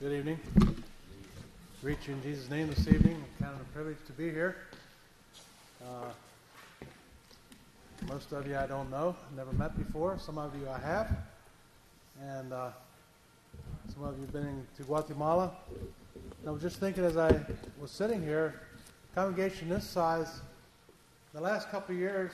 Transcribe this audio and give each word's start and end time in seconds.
Good 0.00 0.12
evening. 0.12 0.40
Greet 1.82 2.08
you 2.08 2.14
in 2.14 2.22
Jesus' 2.22 2.48
name 2.48 2.68
this 2.68 2.88
evening. 2.88 3.22
I 3.22 3.44
kind 3.44 3.54
of 3.54 3.60
a 3.60 3.64
privilege 3.74 3.98
to 4.06 4.12
be 4.12 4.30
here. 4.30 4.56
Uh, 5.84 6.86
most 8.08 8.32
of 8.32 8.46
you 8.46 8.56
I 8.56 8.66
don't 8.66 8.90
know, 8.90 9.14
never 9.36 9.52
met 9.52 9.76
before. 9.76 10.18
Some 10.18 10.38
of 10.38 10.58
you 10.58 10.66
I 10.70 10.78
have, 10.78 11.14
and 12.18 12.50
uh, 12.50 12.70
some 13.92 14.04
of 14.04 14.14
you 14.16 14.22
have 14.22 14.32
been 14.32 14.66
to 14.78 14.82
Guatemala. 14.84 15.52
And 16.14 16.48
I 16.48 16.50
was 16.50 16.62
just 16.62 16.78
thinking 16.78 17.04
as 17.04 17.18
I 17.18 17.38
was 17.78 17.90
sitting 17.90 18.22
here, 18.22 18.58
congregation 19.14 19.68
this 19.68 19.84
size. 19.84 20.40
The 21.34 21.42
last 21.42 21.70
couple 21.70 21.94
of 21.94 22.00
years, 22.00 22.32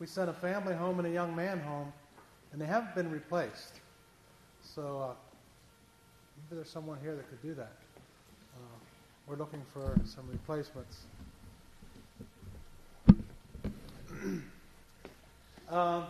we 0.00 0.06
sent 0.06 0.28
a 0.28 0.34
family 0.34 0.74
home 0.74 0.98
and 0.98 1.08
a 1.08 1.10
young 1.10 1.34
man 1.34 1.60
home, 1.60 1.90
and 2.52 2.60
they 2.60 2.66
haven't 2.66 2.94
been 2.94 3.10
replaced. 3.10 3.80
So 4.62 4.98
uh, 4.98 5.23
maybe 6.50 6.56
there's 6.56 6.70
someone 6.70 6.98
here 7.02 7.14
that 7.14 7.28
could 7.28 7.42
do 7.42 7.54
that. 7.54 7.72
Uh, 8.56 8.76
we're 9.26 9.36
looking 9.36 9.62
for 9.72 9.98
some 10.04 10.24
replacements. 10.30 10.98
um, 15.70 16.04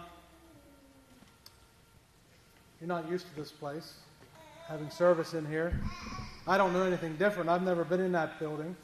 you're 2.81 2.89
not 2.89 3.09
used 3.09 3.27
to 3.29 3.37
this 3.37 3.51
place, 3.51 3.95
having 4.67 4.91
service 4.91 5.35
in 5.35 5.47
here. 5.47 5.79
I 6.47 6.59
don't 6.59 6.73
know 6.73 6.83
anything 6.83 7.17
different. 7.17 7.49
I've 7.49 7.63
never 7.63 7.85
been 7.85 8.01
in 8.01 8.13
that 8.13 8.39
building. 8.39 8.77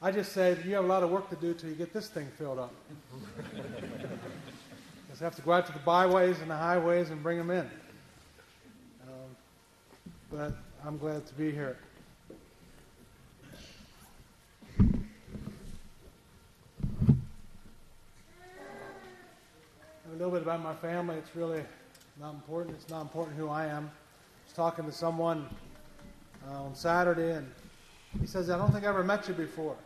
I 0.00 0.10
just 0.10 0.32
say 0.32 0.56
you 0.64 0.74
have 0.74 0.84
a 0.84 0.88
lot 0.88 1.02
of 1.02 1.10
work 1.10 1.30
to 1.30 1.36
do 1.36 1.54
till 1.54 1.68
you 1.68 1.76
get 1.76 1.92
this 1.92 2.08
thing 2.08 2.26
filled 2.36 2.58
up. 2.58 2.72
Just 5.10 5.20
have 5.20 5.36
to 5.36 5.42
go 5.42 5.52
out 5.52 5.66
to 5.66 5.72
the 5.72 5.78
byways 5.80 6.40
and 6.40 6.50
the 6.50 6.56
highways 6.56 7.10
and 7.10 7.22
bring 7.22 7.38
them 7.38 7.50
in. 7.50 7.70
But 10.32 10.52
I'm 10.86 10.96
glad 10.96 11.26
to 11.26 11.34
be 11.34 11.50
here. 11.50 11.76
A 20.10 20.12
little 20.12 20.30
bit 20.30 20.40
about 20.40 20.62
my 20.62 20.74
family. 20.76 21.16
It's 21.16 21.36
really 21.36 21.62
not 22.18 22.32
important. 22.32 22.76
It's 22.76 22.88
not 22.88 23.02
important 23.02 23.36
who 23.36 23.50
I 23.50 23.66
am. 23.66 23.90
I 23.90 24.46
was 24.46 24.54
talking 24.54 24.86
to 24.86 24.92
someone 24.92 25.46
uh, 26.48 26.62
on 26.62 26.74
Saturday, 26.74 27.32
and 27.32 27.46
he 28.18 28.26
says, 28.26 28.48
I 28.48 28.56
don't 28.56 28.72
think 28.72 28.86
I 28.86 28.88
ever 28.88 29.04
met 29.04 29.28
you 29.28 29.34
before. 29.34 29.76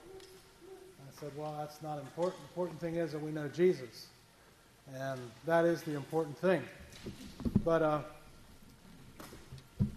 I 0.63 1.21
said, 1.21 1.33
Well, 1.37 1.57
that's 1.59 1.83
not 1.83 1.99
important. 1.99 2.37
The 2.37 2.49
important 2.51 2.81
thing 2.81 2.95
is 2.95 3.11
that 3.11 3.21
we 3.21 3.33
know 3.33 3.49
Jesus. 3.49 4.07
And 4.95 5.19
that 5.45 5.65
is 5.65 5.83
the 5.83 5.97
important 5.97 6.39
thing. 6.39 6.63
But 7.65 7.83
uh, 7.83 8.01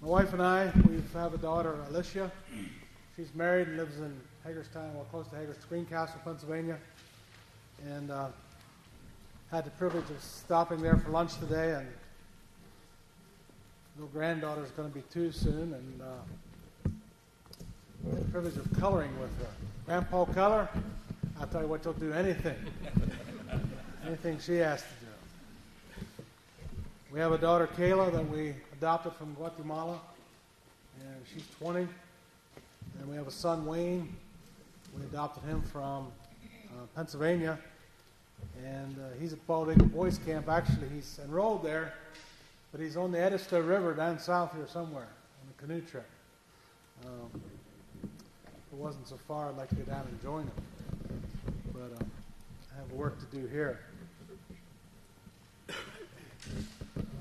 my 0.01 0.07
wife 0.07 0.33
and 0.33 0.41
I, 0.41 0.71
we 0.89 1.01
have 1.13 1.33
a 1.33 1.37
daughter, 1.37 1.75
Alicia. 1.89 2.31
She's 3.15 3.33
married 3.33 3.67
and 3.67 3.77
lives 3.77 3.97
in 3.99 4.13
Hagerstown, 4.45 4.93
well, 4.93 5.05
close 5.11 5.27
to 5.27 5.35
Hagerstown, 5.35 5.65
Greencastle, 5.69 6.19
Pennsylvania. 6.23 6.77
And 7.85 8.11
uh, 8.11 8.27
had 9.51 9.65
the 9.65 9.71
privilege 9.71 10.09
of 10.09 10.21
stopping 10.21 10.81
there 10.81 10.97
for 10.97 11.09
lunch 11.11 11.37
today. 11.37 11.73
And 11.73 11.87
little 13.95 14.09
granddaughter 14.09 14.63
is 14.63 14.71
going 14.71 14.89
to 14.89 14.95
be 14.95 15.03
two 15.13 15.31
soon. 15.31 15.73
And 15.73 16.01
uh, 16.01 16.89
had 18.09 18.19
the 18.21 18.31
privilege 18.31 18.57
of 18.57 18.71
coloring 18.79 19.17
with 19.19 19.37
her. 19.39 19.51
Grandpa 19.85 20.25
Color, 20.25 20.69
I'll 21.39 21.47
tell 21.47 21.61
you 21.61 21.67
what, 21.67 21.83
you'll 21.85 21.93
do 21.93 22.11
anything. 22.13 22.57
anything 24.05 24.39
she 24.39 24.57
has 24.57 24.81
to 24.81 24.87
do. 24.87 26.23
We 27.11 27.19
have 27.19 27.31
a 27.31 27.37
daughter, 27.37 27.67
Kayla, 27.77 28.11
that 28.11 28.29
we 28.29 28.53
adopted 28.79 29.11
from 29.11 29.33
Guatemala, 29.33 29.99
and 31.01 31.21
she's 31.33 31.43
20. 31.59 31.81
And 31.81 33.09
we 33.09 33.17
have 33.17 33.27
a 33.27 33.31
son, 33.31 33.65
Wayne. 33.65 34.15
We 34.97 35.03
adopted 35.03 35.43
him 35.43 35.61
from 35.63 36.07
uh, 36.69 36.85
Pennsylvania, 36.95 37.59
and 38.65 38.95
uh, 38.97 39.19
he's 39.19 39.33
at 39.33 39.45
Bald 39.47 39.69
Eagle 39.69 39.87
Boys 39.87 40.17
Camp. 40.19 40.47
Actually, 40.47 40.87
he's 40.95 41.19
enrolled 41.25 41.61
there, 41.61 41.93
but 42.71 42.79
he's 42.79 42.95
on 42.95 43.11
the 43.11 43.19
Edisto 43.19 43.59
River 43.59 43.93
down 43.93 44.17
south 44.17 44.53
here 44.55 44.65
somewhere 44.65 45.09
on 45.43 45.53
a 45.57 45.61
canoe 45.61 45.81
trip. 45.81 46.07
Um, 47.05 47.41
if 48.01 48.71
it 48.71 48.77
wasn't 48.77 49.09
so 49.09 49.19
far, 49.27 49.49
I'd 49.49 49.57
like 49.57 49.67
to 49.69 49.75
go 49.75 49.91
down 49.91 50.07
and 50.09 50.21
join 50.21 50.43
him. 50.43 51.21
But 51.73 52.01
um, 52.01 52.11
I 52.73 52.79
have 52.79 52.89
work 52.93 53.19
to 53.19 53.37
do 53.37 53.45
here. 53.47 53.81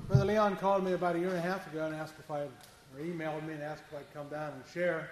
Brother 0.09 0.25
Leon 0.25 0.55
called 0.55 0.83
me 0.83 0.93
about 0.93 1.15
a 1.15 1.19
year 1.19 1.29
and 1.29 1.37
a 1.37 1.41
half 1.41 1.71
ago 1.71 1.85
and 1.85 1.93
asked 1.93 2.15
if 2.17 2.31
I, 2.31 2.39
or 2.41 2.49
emailed 2.99 3.45
me 3.45 3.53
and 3.53 3.61
asked 3.61 3.83
if 3.91 3.99
I'd 3.99 4.11
come 4.11 4.27
down 4.27 4.53
and 4.53 4.63
share. 4.73 5.07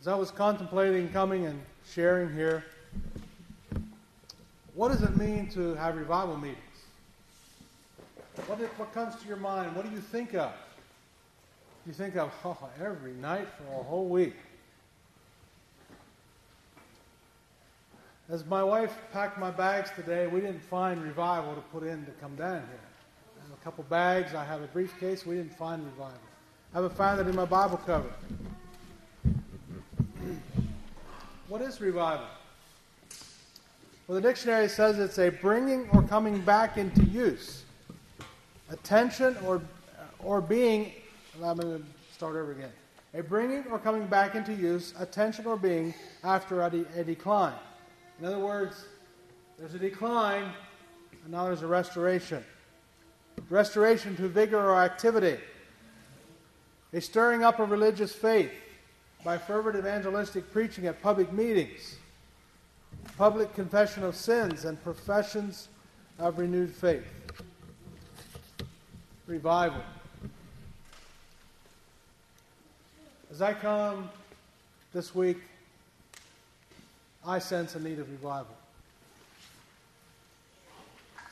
As 0.00 0.08
I 0.08 0.16
was 0.16 0.32
contemplating 0.32 1.08
coming 1.10 1.46
and 1.46 1.62
sharing 1.88 2.34
here, 2.34 2.64
what 4.74 4.88
does 4.88 5.02
it 5.02 5.16
mean 5.16 5.48
to 5.50 5.74
have 5.74 5.96
revival 5.96 6.36
meetings? 6.36 6.58
What, 8.48 8.92
comes 8.92 9.14
to 9.14 9.28
your 9.28 9.36
mind? 9.36 9.76
What 9.76 9.86
do 9.86 9.92
you 9.92 10.00
think 10.00 10.34
of? 10.34 10.50
You 11.86 11.92
think 11.92 12.16
of 12.16 12.32
oh, 12.44 12.58
every 12.80 13.12
night 13.12 13.46
for 13.56 13.80
a 13.80 13.84
whole 13.84 14.08
week. 14.08 14.34
As 18.28 18.44
my 18.46 18.64
wife 18.64 18.92
packed 19.12 19.38
my 19.38 19.52
bags 19.52 19.92
today, 19.94 20.26
we 20.26 20.40
didn't 20.40 20.64
find 20.64 21.00
revival 21.00 21.54
to 21.54 21.60
put 21.60 21.84
in 21.84 22.04
to 22.06 22.10
come 22.20 22.34
down 22.34 22.64
here. 22.68 22.81
Couple 23.64 23.84
bags, 23.84 24.34
I 24.34 24.44
have 24.44 24.60
a 24.60 24.66
briefcase, 24.66 25.24
we 25.24 25.36
didn't 25.36 25.56
find 25.56 25.84
revival. 25.84 26.18
I 26.72 26.78
haven't 26.78 26.96
found 26.96 27.20
it 27.20 27.28
in 27.28 27.36
my 27.36 27.44
Bible 27.44 27.76
cover. 27.76 28.10
what 31.48 31.62
is 31.62 31.80
revival? 31.80 32.26
Well, 34.08 34.16
the 34.16 34.20
dictionary 34.20 34.68
says 34.68 34.98
it's 34.98 35.18
a 35.18 35.28
bringing 35.28 35.88
or 35.90 36.02
coming 36.02 36.40
back 36.40 36.76
into 36.76 37.04
use, 37.04 37.62
attention 38.68 39.36
or, 39.46 39.62
or 40.18 40.40
being. 40.40 40.90
I'm 41.40 41.56
going 41.56 41.78
to 41.78 41.84
start 42.12 42.32
over 42.32 42.50
again. 42.50 42.72
A 43.14 43.22
bringing 43.22 43.64
or 43.70 43.78
coming 43.78 44.08
back 44.08 44.34
into 44.34 44.52
use, 44.52 44.92
attention 44.98 45.46
or 45.46 45.56
being 45.56 45.94
after 46.24 46.62
a, 46.62 46.70
de- 46.70 46.86
a 46.96 47.04
decline. 47.04 47.54
In 48.18 48.24
other 48.24 48.40
words, 48.40 48.86
there's 49.56 49.74
a 49.74 49.78
decline, 49.78 50.50
and 51.22 51.30
now 51.30 51.44
there's 51.44 51.62
a 51.62 51.66
restoration. 51.68 52.42
Restoration 53.48 54.16
to 54.16 54.28
vigor 54.28 54.58
or 54.58 54.80
activity. 54.80 55.38
A 56.92 57.00
stirring 57.00 57.42
up 57.42 57.58
of 57.58 57.70
religious 57.70 58.14
faith 58.14 58.52
by 59.24 59.38
fervent 59.38 59.76
evangelistic 59.76 60.52
preaching 60.52 60.86
at 60.86 61.02
public 61.02 61.32
meetings, 61.32 61.96
public 63.16 63.54
confession 63.54 64.04
of 64.04 64.16
sins, 64.16 64.64
and 64.64 64.82
professions 64.82 65.68
of 66.18 66.38
renewed 66.38 66.70
faith. 66.74 67.06
Revival. 69.26 69.82
As 73.30 73.40
I 73.40 73.54
come 73.54 74.10
this 74.92 75.14
week 75.14 75.38
I 77.24 77.38
sense 77.38 77.76
a 77.76 77.80
need 77.80 77.98
of 77.98 78.10
revival. 78.10 78.54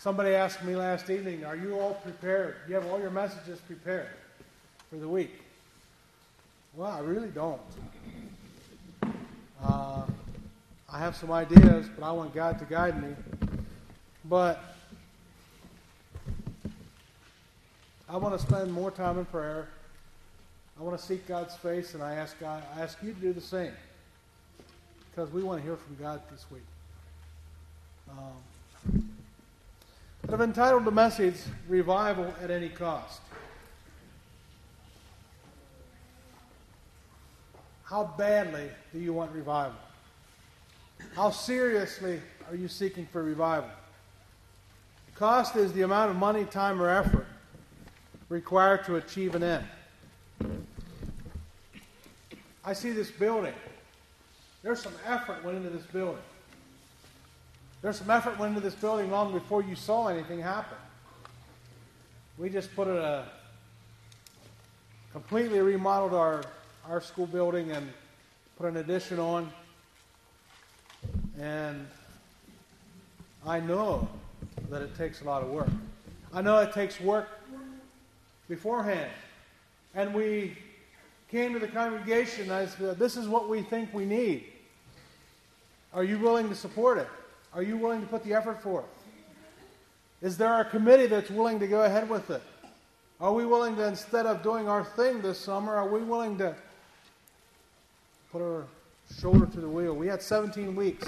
Somebody 0.01 0.31
asked 0.31 0.65
me 0.65 0.75
last 0.77 1.11
evening, 1.11 1.45
Are 1.45 1.55
you 1.55 1.79
all 1.79 1.93
prepared? 1.93 2.57
You 2.67 2.75
have 2.75 2.87
all 2.87 2.99
your 2.99 3.11
messages 3.11 3.61
prepared 3.61 4.09
for 4.89 4.97
the 4.97 5.07
week? 5.07 5.43
Well, 6.75 6.91
I 6.91 7.01
really 7.01 7.29
don't. 7.29 7.61
Uh, 9.63 10.05
I 10.91 10.99
have 10.99 11.15
some 11.15 11.31
ideas, 11.31 11.91
but 11.95 12.03
I 12.03 12.13
want 12.13 12.35
God 12.35 12.59
to 12.61 12.65
guide 12.65 13.03
me. 13.03 13.15
But 14.25 14.65
I 18.09 18.17
want 18.17 18.41
to 18.41 18.47
spend 18.47 18.73
more 18.73 18.91
time 18.91 19.19
in 19.19 19.27
prayer. 19.27 19.69
I 20.79 20.83
want 20.83 20.99
to 20.99 21.07
seek 21.07 21.29
God's 21.29 21.57
face, 21.57 21.93
and 21.93 22.03
I 22.03 22.15
ask 22.15 22.41
God, 22.41 22.63
I 22.75 22.81
ask 22.81 22.97
you 23.03 23.13
to 23.13 23.21
do 23.21 23.35
the 23.35 23.41
same 23.43 23.73
because 25.11 25.31
we 25.31 25.43
want 25.43 25.61
to 25.61 25.63
hear 25.63 25.77
from 25.77 25.97
God 25.97 26.23
this 26.31 26.47
week. 26.51 26.63
Um, 28.09 29.11
but 30.23 30.35
I've 30.35 30.41
entitled 30.41 30.85
the 30.85 30.91
message 30.91 31.37
Revival 31.69 32.35
at 32.43 32.51
Any 32.51 32.69
Cost. 32.69 33.21
How 37.85 38.15
badly 38.17 38.71
do 38.93 39.01
you 39.01 39.13
want 39.13 39.33
revival? 39.33 39.79
How 41.15 41.31
seriously 41.31 42.21
are 42.49 42.55
you 42.55 42.69
seeking 42.69 43.07
for 43.07 43.23
revival? 43.23 43.71
Cost 45.17 45.57
is 45.57 45.73
the 45.73 45.83
amount 45.83 46.11
of 46.11 46.17
money, 46.17 46.45
time, 46.45 46.81
or 46.81 46.89
effort 46.89 47.27
required 48.29 48.85
to 48.85 48.97
achieve 48.97 49.35
an 49.35 49.43
end. 49.43 49.67
I 52.65 52.73
see 52.73 52.93
this 52.93 53.11
building 53.11 53.55
there's 54.63 54.83
some 54.83 54.93
effort 55.07 55.43
went 55.45 55.57
into 55.57 55.71
this 55.71 55.87
building. 55.87 56.23
There's 57.83 57.97
some 57.97 58.11
effort 58.11 58.39
went 58.39 58.51
into 58.51 58.61
this 58.61 58.75
building 58.75 59.11
long 59.11 59.33
before 59.33 59.63
you 59.63 59.75
saw 59.75 60.09
anything 60.09 60.41
happen. 60.41 60.77
We 62.37 62.51
just 62.51 62.75
put 62.77 62.89
a 62.89 63.25
completely 65.13 65.61
remodeled 65.61 66.15
our, 66.15 66.43
our 66.89 67.01
school 67.01 67.27
building 67.27 67.71
and 67.71 67.91
put 68.59 68.69
an 68.69 68.77
addition 68.77 69.19
on. 69.19 69.51
And 71.41 71.87
I 73.47 73.61
know 73.61 74.09
that 74.69 74.83
it 74.83 74.95
takes 74.97 75.23
a 75.23 75.25
lot 75.25 75.43
of 75.43 75.49
work. 75.49 75.69
I 76.35 76.43
know 76.43 76.59
it 76.59 76.73
takes 76.73 77.01
work 77.01 77.29
beforehand. 78.49 79.11
And 79.95 80.13
we 80.13 80.57
came 81.31 81.55
to 81.55 81.59
the 81.59 81.69
congregation 81.69 82.45
and 82.45 82.53
I 82.53 82.67
said, 82.67 82.99
This 82.99 83.17
is 83.17 83.27
what 83.27 83.49
we 83.49 83.63
think 83.63 83.93
we 83.95 84.05
need. 84.05 84.45
Are 85.95 86.05
you 86.05 86.19
willing 86.19 86.51
to 86.51 86.55
support 86.55 86.99
it? 86.99 87.09
Are 87.53 87.63
you 87.63 87.77
willing 87.77 88.01
to 88.01 88.07
put 88.07 88.25
the 88.25 88.35
effort 88.35 88.63
forth? 88.63 88.85
Is 90.23 90.37
there 90.37 90.61
a 90.61 90.65
committee 90.65 91.07
that's 91.07 91.31
willing 91.31 91.59
to 91.61 91.67
go 91.67 91.83
ahead 91.83 92.09
with 92.09 92.31
it? 92.31 92.43
Are 93.21 93.33
we 93.33 93.45
willing 93.45 93.77
to, 93.77 93.87
instead 93.87 94.27
of 94.27 94.43
doing 94.43 94.69
our 94.69 94.85
thing 94.85 95.21
this 95.21 95.39
summer, 95.39 95.75
are 95.75 95.89
we 95.89 96.01
willing 96.01 96.39
to 96.39 96.55
put 98.31 98.41
our 98.41 98.65
shoulder 99.21 99.47
to 99.47 99.61
the 99.61 99.69
wheel? 99.69 99.95
We 99.95 100.07
had 100.07 100.23
17 100.23 100.77
weeks 100.77 101.07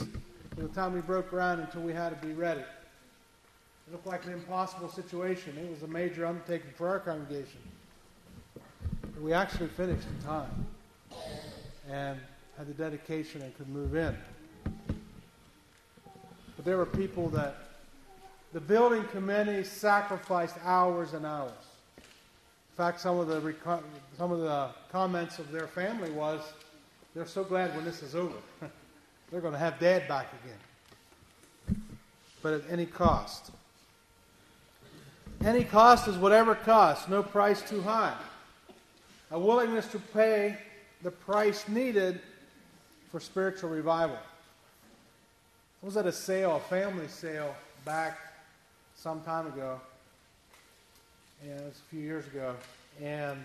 from 0.55 0.63
the 0.63 0.69
time 0.69 0.93
we 0.93 1.01
broke 1.01 1.31
ground 1.31 1.61
until 1.61 1.83
we 1.83 1.93
had 1.93 2.21
to 2.21 2.27
be 2.27 2.33
ready. 2.35 2.61
It 2.61 3.93
looked 3.93 4.07
like 4.07 4.25
an 4.27 4.33
impossible 4.33 4.89
situation. 4.89 5.57
It 5.57 5.71
was 5.71 5.83
a 5.83 5.87
major 5.87 6.27
undertaking 6.27 6.71
for 6.77 6.89
our 6.89 7.01
congregation. 7.01 7.61
But 8.55 9.23
we 9.23 9.33
actually 9.33 9.69
finished 9.69 10.07
in 10.07 10.27
time 10.27 10.67
and 11.91 12.19
had 12.59 12.67
the 12.67 12.75
dedication 12.75 13.43
and 13.43 13.57
could 13.57 13.69
move 13.69 13.95
in. 13.95 14.17
But 16.63 16.71
there 16.71 16.77
were 16.77 16.87
people 16.87 17.29
that 17.31 17.57
the 18.53 18.61
building 18.61 19.03
committee 19.09 19.65
sacrificed 19.65 20.55
hours 20.63 21.13
and 21.13 21.27
hours. 21.27 21.51
In 21.97 22.77
fact, 22.77 23.01
some 23.01 23.19
of 23.19 23.27
the 23.27 23.53
some 24.17 24.31
of 24.31 24.39
the 24.39 24.69
comments 24.93 25.41
of 25.41 25.51
their 25.51 25.67
family 25.67 26.13
was, 26.13 26.41
they're 27.17 27.27
so 27.27 27.43
glad 27.43 27.75
when 27.75 27.85
this 27.85 28.01
is 28.01 28.15
over. 28.15 28.37
they're 29.33 29.41
going 29.41 29.55
to 29.55 29.59
have 29.59 29.81
dad 29.81 30.07
back 30.07 30.29
again. 30.45 31.83
But 32.43 32.53
at 32.53 32.63
any 32.71 32.87
cost. 32.87 33.51
Any 35.45 35.65
cost 35.65 36.07
is 36.07 36.17
whatever 36.17 36.55
cost, 36.55 37.09
no 37.09 37.25
price 37.25 37.61
too 37.69 37.83
high. 37.83 38.17
A 39.33 39.39
willingness 39.39 39.89
to 39.89 39.99
pay 39.99 40.57
the 41.03 41.11
price 41.11 41.67
needed 41.67 42.21
for 43.11 43.19
spiritual 43.19 43.71
revival. 43.71 44.19
I 45.83 45.87
was 45.87 45.97
at 45.97 46.07
a 46.07 46.13
sale, 46.13 46.57
a 46.57 46.61
family 46.61 47.09
sale, 47.09 47.57
back 47.85 48.17
some 48.95 49.21
time 49.23 49.49
ago. 49.49 49.81
And 51.43 51.59
it 51.59 51.65
was 51.65 51.75
a 51.75 51.91
few 51.91 52.01
years 52.01 52.25
ago. 52.29 52.55
And 53.03 53.43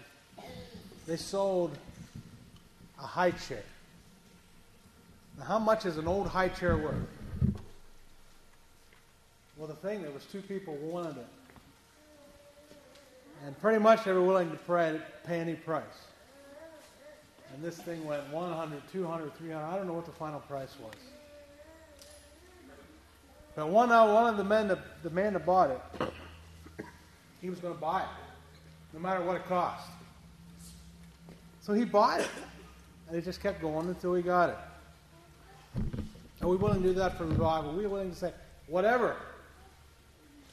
they 1.07 1.17
sold 1.17 1.75
a 2.99 3.07
high 3.07 3.31
chair. 3.31 3.63
Now, 5.39 5.45
how 5.45 5.57
much 5.57 5.87
is 5.87 5.97
an 5.97 6.07
old 6.07 6.27
high 6.27 6.49
chair 6.49 6.77
worth? 6.77 7.07
Well, 9.57 9.67
the 9.67 9.73
thing, 9.73 10.03
there 10.03 10.11
was 10.11 10.25
two 10.25 10.41
people 10.41 10.75
wanted 10.75 11.17
it. 11.17 11.27
And 13.45 13.59
pretty 13.59 13.79
much 13.79 14.03
they 14.03 14.13
were 14.13 14.21
willing 14.21 14.51
to 14.51 14.57
pay, 14.57 14.99
pay 15.25 15.39
any 15.39 15.55
price. 15.55 15.83
And 17.55 17.63
this 17.63 17.77
thing 17.77 18.05
went 18.05 18.31
100, 18.31 18.81
200, 18.91 19.35
300. 19.37 19.65
I 19.65 19.75
don't 19.75 19.87
know 19.87 19.93
what 19.93 20.05
the 20.05 20.11
final 20.11 20.41
price 20.41 20.75
was. 20.79 20.93
But 23.57 23.69
one, 23.69 23.91
uh, 23.91 24.13
one 24.13 24.29
of 24.29 24.37
the 24.37 24.43
men, 24.43 24.67
that, 24.67 25.01
the 25.01 25.09
man 25.09 25.33
that 25.33 25.43
bought 25.43 25.71
it, 25.71 25.81
he 27.41 27.49
was 27.49 27.57
going 27.57 27.73
to 27.73 27.81
buy 27.81 28.01
it, 28.01 28.07
no 28.93 28.99
matter 28.99 29.19
what 29.25 29.35
it 29.35 29.47
cost. 29.47 29.89
So 31.61 31.73
he 31.73 31.83
bought 31.83 32.19
it, 32.19 32.29
and 33.07 33.15
he 33.15 33.21
just 33.23 33.41
kept 33.41 33.59
going 33.59 33.87
until 33.87 34.13
he 34.13 34.21
got 34.21 34.49
it. 34.49 34.57
Are 36.43 36.47
we 36.47 36.55
willing 36.55 36.83
to 36.83 36.89
do 36.89 36.93
that 36.93 37.17
for 37.17 37.25
revival? 37.25 37.71
Are 37.71 37.75
we 37.75 37.87
willing 37.87 38.11
to 38.11 38.15
say, 38.15 38.31
whatever, 38.67 39.15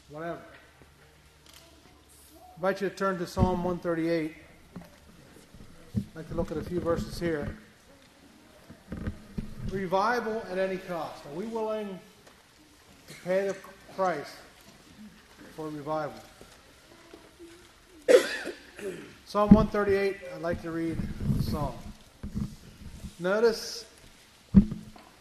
whatever? 0.08 0.40
I 1.52 2.54
invite 2.56 2.80
you 2.80 2.88
to 2.88 2.94
turn 2.96 3.18
to 3.18 3.26
Psalm 3.26 3.62
138. 3.64 4.34
I'd 5.94 6.02
like 6.14 6.28
to 6.30 6.34
look 6.34 6.50
at 6.50 6.56
a 6.56 6.64
few 6.64 6.80
verses 6.80 7.20
here. 7.20 7.54
Revival 9.70 10.42
at 10.50 10.56
any 10.56 10.78
cost. 10.78 11.22
Are 11.26 11.34
we 11.36 11.44
willing 11.44 11.98
to 13.08 13.14
pay 13.24 13.48
the 13.48 13.56
price 13.96 14.36
for 15.56 15.68
revival. 15.68 16.14
Psalm 19.26 19.50
138, 19.54 20.16
I'd 20.34 20.42
like 20.42 20.62
to 20.62 20.70
read 20.70 20.96
the 21.36 21.42
psalm. 21.42 21.74
Notice, 23.18 23.84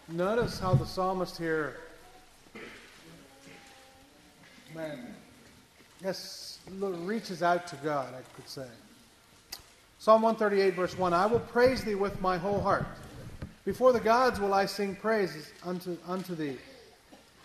notice 0.09 0.59
how 0.59 0.73
the 0.73 0.85
psalmist 0.85 1.37
here, 1.37 1.77
man, 4.75 5.15
yes, 6.03 6.59
reaches 6.69 7.43
out 7.43 7.67
to 7.67 7.75
God, 7.77 8.13
I 8.13 8.21
could 8.35 8.49
say. 8.49 8.67
Psalm 9.99 10.21
138, 10.21 10.73
verse 10.75 10.97
1 10.97 11.13
I 11.13 11.25
will 11.25 11.39
praise 11.39 11.83
thee 11.83 11.95
with 11.95 12.19
my 12.19 12.37
whole 12.37 12.59
heart. 12.59 12.85
Before 13.63 13.93
the 13.93 13.99
gods 13.99 14.39
will 14.39 14.53
I 14.53 14.65
sing 14.65 14.95
praises 14.95 15.51
unto, 15.65 15.97
unto 16.05 16.35
thee. 16.35 16.57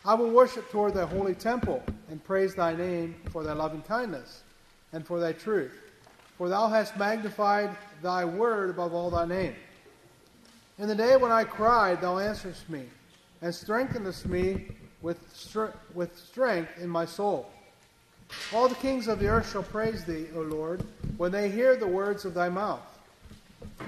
I 0.05 0.15
will 0.15 0.31
worship 0.31 0.71
toward 0.71 0.95
thy 0.95 1.07
holy 1.07 1.35
temple 1.35 1.83
and 2.09 2.23
praise 2.23 2.55
thy 2.55 2.75
name 2.75 3.17
for 3.31 3.43
thy 3.43 3.53
loving 3.53 3.83
kindness 3.83 4.43
and 4.93 5.07
for 5.07 5.21
thy 5.21 5.33
truth. 5.33 5.73
For 6.37 6.49
thou 6.49 6.69
hast 6.69 6.97
magnified 6.97 7.77
thy 8.03 8.25
word 8.25 8.71
above 8.71 8.95
all 8.95 9.11
thy 9.11 9.27
name. 9.27 9.55
In 10.79 10.87
the 10.87 10.95
day 10.95 11.17
when 11.17 11.33
I 11.33 11.43
cried, 11.43 12.01
thou 12.01 12.19
answerest 12.19 12.71
me, 12.71 12.85
and 13.43 13.53
strengthenest 13.53 14.27
me 14.27 14.69
with, 15.03 15.19
with 15.95 16.17
strength 16.17 16.71
in 16.81 16.89
my 16.89 17.05
soul. 17.05 17.51
All 18.53 18.69
the 18.69 18.77
kings 18.77 19.09
of 19.09 19.19
the 19.19 19.27
earth 19.27 19.51
shall 19.51 19.65
praise 19.65 20.05
thee, 20.05 20.27
O 20.37 20.43
Lord, 20.43 20.85
when 21.17 21.33
they 21.33 21.51
hear 21.51 21.75
the 21.77 21.87
words 21.87 22.25
of 22.25 22.35
thy 22.35 22.49
mouth. 22.49 22.83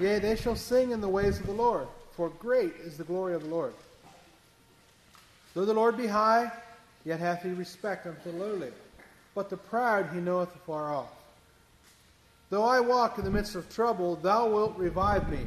Yea, 0.01 0.19
they 0.19 0.35
shall 0.35 0.55
sing 0.55 0.91
in 0.91 0.99
the 0.99 1.07
ways 1.07 1.39
of 1.39 1.45
the 1.45 1.53
Lord, 1.53 1.87
for 2.11 2.29
great 2.29 2.73
is 2.83 2.97
the 2.97 3.05
glory 3.05 3.33
of 3.33 3.43
the 3.43 3.49
Lord. 3.49 3.73
Though 5.53 5.65
the 5.65 5.73
Lord 5.73 5.97
be 5.97 6.07
high, 6.07 6.51
yet 7.03 7.19
hath 7.19 7.43
he 7.43 7.49
respect 7.49 8.07
unto 8.07 8.31
the 8.31 8.37
lowly, 8.37 8.71
but 9.35 9.49
the 9.49 9.57
proud 9.57 10.09
he 10.13 10.19
knoweth 10.19 10.55
afar 10.55 10.93
off. 10.93 11.11
Though 12.49 12.63
I 12.63 12.79
walk 12.79 13.17
in 13.17 13.25
the 13.25 13.31
midst 13.31 13.55
of 13.55 13.73
trouble, 13.73 14.15
thou 14.17 14.49
wilt 14.49 14.77
revive 14.77 15.29
me. 15.29 15.39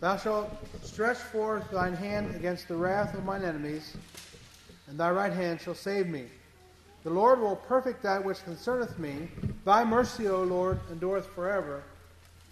Thou 0.00 0.16
shalt 0.16 0.50
stretch 0.82 1.18
forth 1.18 1.70
thine 1.70 1.94
hand 1.94 2.34
against 2.34 2.68
the 2.68 2.76
wrath 2.76 3.14
of 3.14 3.24
mine 3.24 3.44
enemies, 3.44 3.94
and 4.88 4.98
thy 4.98 5.10
right 5.10 5.32
hand 5.32 5.60
shall 5.60 5.74
save 5.74 6.08
me. 6.08 6.24
The 7.04 7.10
Lord 7.10 7.40
will 7.40 7.56
perfect 7.56 8.02
that 8.02 8.24
which 8.24 8.42
concerneth 8.44 8.98
me. 8.98 9.28
Thy 9.64 9.84
mercy, 9.84 10.28
O 10.28 10.42
Lord, 10.42 10.80
endureth 10.90 11.26
forever. 11.26 11.82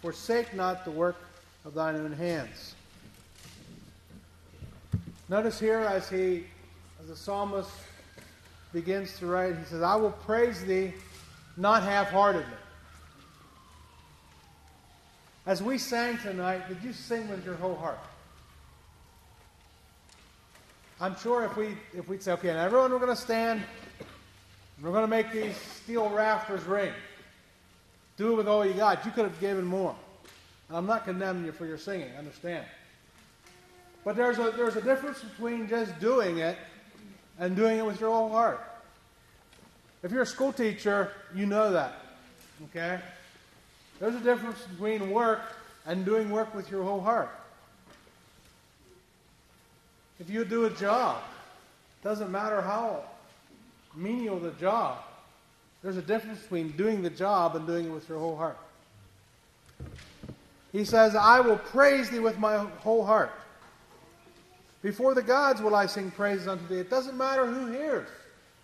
Forsake 0.01 0.53
not 0.53 0.85
the 0.85 0.91
work 0.91 1.17
of 1.65 1.73
thine 1.73 1.95
own 1.95 2.13
hands. 2.13 2.75
Notice 5.29 5.59
here 5.59 5.81
as 5.81 6.09
he, 6.09 6.45
as 6.99 7.07
the 7.07 7.15
psalmist 7.15 7.69
begins 8.73 9.17
to 9.19 9.27
write, 9.27 9.55
he 9.55 9.63
says, 9.65 9.83
I 9.83 9.95
will 9.95 10.11
praise 10.11 10.65
thee 10.65 10.91
not 11.55 11.83
half 11.83 12.09
heartedly. 12.09 12.51
As 15.45 15.61
we 15.61 15.77
sang 15.77 16.17
tonight, 16.17 16.67
did 16.67 16.83
you 16.83 16.93
sing 16.93 17.29
with 17.29 17.45
your 17.45 17.55
whole 17.55 17.75
heart? 17.75 17.99
I'm 20.99 21.15
sure 21.17 21.45
if 21.45 21.55
we 21.55 21.77
if 21.93 22.09
we'd 22.09 22.21
say, 22.21 22.33
okay, 22.33 22.49
and 22.49 22.57
everyone 22.57 22.91
we're 22.91 22.99
going 22.99 23.15
to 23.15 23.21
stand, 23.21 23.63
we're 24.81 24.91
going 24.91 25.03
to 25.03 25.07
make 25.07 25.31
these 25.31 25.55
steel 25.55 26.09
rafters 26.09 26.63
ring. 26.65 26.91
Do 28.17 28.33
it 28.33 28.35
with 28.35 28.47
all 28.47 28.65
you 28.65 28.73
got. 28.73 29.05
You 29.05 29.11
could 29.11 29.23
have 29.25 29.39
given 29.39 29.63
more. 29.63 29.95
And 30.67 30.77
I'm 30.77 30.85
not 30.85 31.05
condemning 31.05 31.45
you 31.45 31.51
for 31.51 31.65
your 31.65 31.77
singing. 31.77 32.09
Understand? 32.17 32.65
But 34.03 34.15
there's 34.15 34.39
a, 34.39 34.51
there's 34.55 34.75
a 34.75 34.81
difference 34.81 35.19
between 35.21 35.67
just 35.67 35.99
doing 35.99 36.37
it 36.37 36.57
and 37.37 37.55
doing 37.55 37.77
it 37.77 37.85
with 37.85 37.99
your 37.99 38.11
whole 38.11 38.29
heart. 38.29 38.61
If 40.03 40.11
you're 40.11 40.21
a 40.21 40.25
school 40.27 40.53
teacher, 40.53 41.11
you 41.35 41.45
know 41.45 41.71
that. 41.71 41.93
Okay? 42.65 42.99
There's 43.99 44.15
a 44.15 44.19
difference 44.21 44.61
between 44.61 45.11
work 45.11 45.41
and 45.85 46.05
doing 46.05 46.29
work 46.29 46.53
with 46.55 46.71
your 46.71 46.83
whole 46.83 47.01
heart. 47.01 47.29
If 50.19 50.29
you 50.29 50.45
do 50.45 50.65
a 50.65 50.69
job, 50.69 51.21
doesn't 52.03 52.31
matter 52.31 52.61
how 52.61 53.03
menial 53.95 54.39
the 54.39 54.51
job, 54.51 54.99
there's 55.81 55.97
a 55.97 56.01
difference 56.01 56.41
between 56.41 56.71
doing 56.71 57.01
the 57.01 57.09
job 57.09 57.55
and 57.55 57.65
doing 57.65 57.87
it 57.87 57.91
with 57.91 58.07
your 58.09 58.19
whole 58.19 58.35
heart. 58.35 58.57
He 60.71 60.85
says, 60.85 61.15
I 61.15 61.39
will 61.39 61.57
praise 61.57 62.09
thee 62.09 62.19
with 62.19 62.37
my 62.37 62.57
whole 62.57 63.05
heart. 63.05 63.31
Before 64.81 65.13
the 65.13 65.21
gods 65.21 65.61
will 65.61 65.75
I 65.75 65.85
sing 65.85 66.11
praises 66.11 66.47
unto 66.47 66.65
thee. 66.67 66.79
It 66.79 66.89
doesn't 66.89 67.17
matter 67.17 67.45
who 67.45 67.67
hears. 67.67 68.07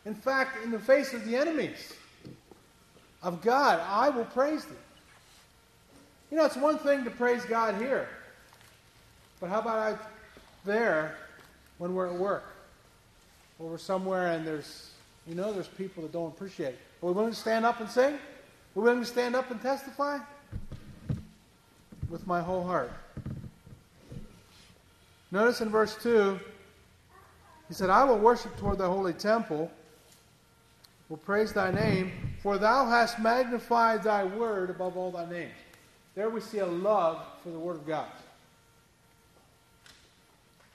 In 0.06 0.16
fact, 0.16 0.64
in 0.64 0.72
the 0.72 0.80
face 0.80 1.14
of 1.14 1.26
the 1.26 1.36
enemies 1.36 1.94
of 3.22 3.42
God, 3.42 3.82
I 3.88 4.10
will 4.10 4.26
praise 4.26 4.64
thee. 4.66 4.76
You 6.32 6.38
know, 6.38 6.46
it's 6.46 6.58
one 6.58 6.78
thing 6.78 7.04
to 7.04 7.10
praise 7.10 7.44
God 7.46 7.76
here, 7.76 8.08
but 9.40 9.50
how 9.50 9.60
about 9.60 9.94
out 9.94 10.08
there 10.64 11.16
when 11.78 11.94
we're 11.94 12.08
at 12.08 12.16
work? 12.16 12.46
Or 13.60 13.70
we're 13.70 13.78
somewhere 13.78 14.34
and 14.34 14.46
there's, 14.46 14.92
you 15.28 15.36
know, 15.36 15.54
there's 15.54 15.68
people 15.68 16.04
that 16.04 16.12
don't 16.12 16.28
appreciate 16.28 16.70
it. 16.70 16.80
Are 17.02 17.08
we 17.08 17.14
willing 17.14 17.32
to 17.32 17.40
stand 17.40 17.66
up 17.66 17.80
and 17.80 17.90
sing? 17.90 18.16
Are 18.16 18.20
we 18.76 18.84
willing 18.84 19.00
to 19.00 19.06
stand 19.06 19.36
up 19.36 19.50
and 19.50 19.62
testify? 19.62 20.20
With 22.10 22.28
my 22.28 22.42
whole 22.42 22.64
heart. 22.64 22.92
Notice 25.36 25.60
in 25.60 25.68
verse 25.68 25.98
2, 26.02 26.40
he 27.68 27.74
said, 27.74 27.90
I 27.90 28.06
will 28.06 28.18
worship 28.18 28.56
toward 28.56 28.78
the 28.78 28.88
holy 28.88 29.12
temple, 29.12 29.70
will 31.10 31.18
praise 31.18 31.52
thy 31.52 31.72
name, 31.72 32.14
for 32.42 32.58
thou 32.58 32.86
hast 32.86 33.20
magnified 33.20 34.02
thy 34.02 34.24
word 34.24 34.70
above 34.70 34.96
all 34.96 35.12
thy 35.12 35.30
names. 35.30 35.52
There 36.16 36.30
we 36.30 36.40
see 36.40 36.60
a 36.60 36.66
love 36.66 37.22
for 37.44 37.50
the 37.50 37.60
word 37.60 37.76
of 37.76 37.86
God. 37.86 38.08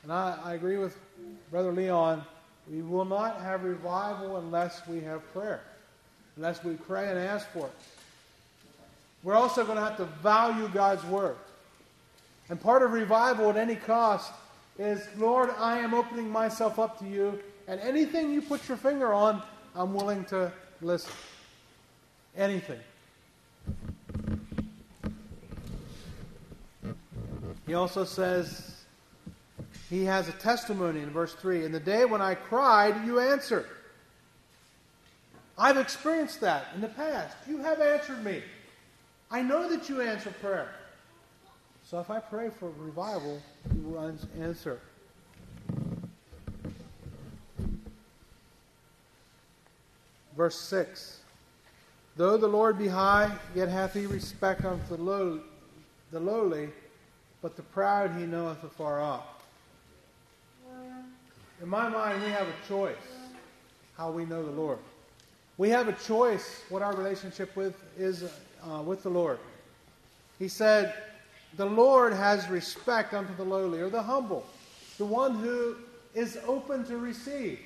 And 0.03 0.13
I, 0.13 0.39
I 0.45 0.55
agree 0.57 0.77
with 0.77 0.95
Brother 1.51 1.73
Leon. 1.73 2.23
We 2.71 2.83
will 2.83 3.07
not 3.07 3.41
have 3.41 3.65
revival 3.65 4.37
unless 4.37 4.87
we 4.87 5.01
have 5.01 5.23
prayer, 5.33 5.63
unless 6.37 6.63
we 6.63 6.75
pray 6.75 7.09
and 7.09 7.19
ask 7.19 7.49
for 7.53 7.65
it. 7.65 7.73
We're 9.23 9.37
also 9.37 9.65
going 9.65 9.79
to 9.79 9.85
have 9.85 9.97
to 9.97 10.05
value 10.23 10.69
God's 10.69 11.05
word. 11.07 11.37
And 12.51 12.61
part 12.61 12.83
of 12.83 12.93
revival 12.93 13.49
at 13.49 13.57
any 13.57 13.77
cost 13.77 14.33
is, 14.81 15.07
Lord, 15.19 15.51
I 15.59 15.79
am 15.79 15.93
opening 15.93 16.31
myself 16.31 16.79
up 16.79 16.99
to 17.01 17.07
you, 17.07 17.39
and 17.69 17.79
anything 17.81 18.33
you 18.33 18.41
put 18.41 18.67
your 18.67 18.79
finger 18.79 19.13
on, 19.13 19.43
I'm 19.77 19.93
willing 19.93 20.25
to 20.27 20.51
listen. 20.81 21.13
Anything. 22.35 22.81
He 27.67 27.75
also 27.75 28.05
says, 28.05 28.81
he 29.91 30.05
has 30.07 30.29
a 30.29 30.33
testimony 30.33 31.01
in 31.01 31.11
verse 31.11 31.35
3 31.35 31.67
In 31.67 31.73
the 31.73 31.81
day 31.81 32.07
when 32.07 32.23
I 32.23 32.35
cried, 32.35 33.05
you 33.05 33.21
answered. 33.21 33.67
I've 35.59 35.77
experienced 35.77 36.41
that 36.41 36.69
in 36.75 36.81
the 36.81 36.89
past. 36.89 37.37
You 37.47 37.59
have 37.59 37.83
answered 37.83 38.25
me. 38.25 38.43
I 39.31 39.43
know 39.43 39.69
that 39.69 39.91
you 39.91 40.01
answer 40.01 40.31
prayer. 40.41 40.75
So 41.91 41.99
if 41.99 42.09
I 42.09 42.21
pray 42.21 42.51
for 42.51 42.71
revival, 42.79 43.43
he 43.73 43.81
will 43.81 44.17
answer. 44.41 44.79
Verse 50.37 50.55
6 50.55 51.19
Though 52.17 52.37
the 52.37 52.47
Lord 52.47 52.79
be 52.79 52.87
high, 52.87 53.37
yet 53.57 53.69
hath 53.69 53.95
he 53.95 54.07
respect 54.07 54.65
unto 54.65 54.97
the, 54.97 55.03
low, 55.03 55.41
the 56.13 56.21
lowly, 56.21 56.69
but 57.43 57.57
the 57.57 57.63
proud 57.63 58.13
he 58.13 58.25
knoweth 58.25 58.63
afar 58.63 59.01
off. 59.01 59.27
In 61.61 61.69
my 61.69 61.89
mind, 61.89 62.23
we 62.23 62.31
have 62.31 62.47
a 62.47 62.69
choice 62.69 62.95
how 63.97 64.13
we 64.13 64.25
know 64.25 64.45
the 64.45 64.53
Lord. 64.53 64.79
We 65.59 65.71
have 65.71 65.89
a 65.89 65.93
choice 65.95 66.63
what 66.69 66.83
our 66.83 66.95
relationship 66.95 67.57
with 67.57 67.75
is 67.99 68.31
uh, 68.63 68.81
with 68.83 69.03
the 69.03 69.11
Lord. 69.11 69.41
He 70.39 70.47
said, 70.47 70.95
"The 71.57 71.67
Lord 71.67 72.13
has 72.13 72.49
respect 72.49 73.13
unto 73.13 73.35
the 73.37 73.45
lowly 73.45 73.81
or 73.81 73.91
the 73.91 74.03
humble, 74.03 74.47
the 74.99 75.05
one 75.05 75.35
who 75.35 75.77
is 76.15 76.39
open 76.47 76.85
to 76.87 76.97
receive, 76.97 77.59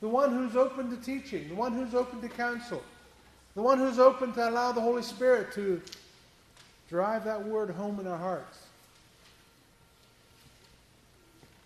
the 0.00 0.08
one 0.08 0.32
who's 0.34 0.56
open 0.56 0.90
to 0.90 0.96
teaching, 0.96 1.48
the 1.48 1.54
one 1.54 1.72
who's 1.72 1.94
open 1.94 2.20
to 2.20 2.28
counsel, 2.28 2.82
the 3.54 3.62
one 3.62 3.78
who's 3.78 3.98
open 3.98 4.32
to 4.34 4.48
allow 4.48 4.72
the 4.72 4.80
Holy 4.80 5.02
Spirit 5.02 5.52
to 5.54 5.80
drive 6.88 7.24
that 7.24 7.44
word 7.44 7.70
home 7.70 7.98
in 8.00 8.06
our 8.06 8.18
hearts." 8.18 8.58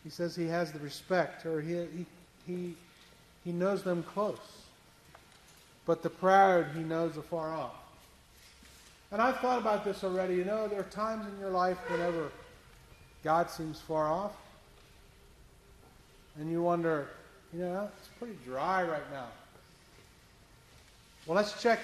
He 0.04 0.10
says 0.10 0.34
he 0.34 0.46
has 0.46 0.72
the 0.72 0.78
respect, 0.78 1.44
or 1.44 1.60
he, 1.60 1.74
he, 1.74 2.06
he, 2.46 2.76
he 3.44 3.52
knows 3.52 3.82
them 3.82 4.02
close. 4.02 4.38
But 5.84 6.02
the 6.02 6.10
proud 6.10 6.68
he 6.74 6.80
knows 6.80 7.16
afar 7.16 7.54
off. 7.54 7.74
And 9.10 9.22
I've 9.22 9.38
thought 9.38 9.58
about 9.58 9.84
this 9.84 10.04
already. 10.04 10.34
You 10.34 10.44
know, 10.44 10.68
there 10.68 10.80
are 10.80 10.84
times 10.84 11.26
in 11.26 11.40
your 11.40 11.50
life 11.50 11.78
whenever 11.90 12.30
God 13.24 13.50
seems 13.50 13.80
far 13.80 14.06
off. 14.06 14.32
And 16.38 16.50
you 16.50 16.62
wonder, 16.62 17.08
you 17.52 17.60
know, 17.60 17.88
it's 17.98 18.08
pretty 18.18 18.36
dry 18.44 18.82
right 18.82 19.10
now. 19.10 19.26
Well, 21.26 21.36
let's 21.36 21.60
check 21.62 21.80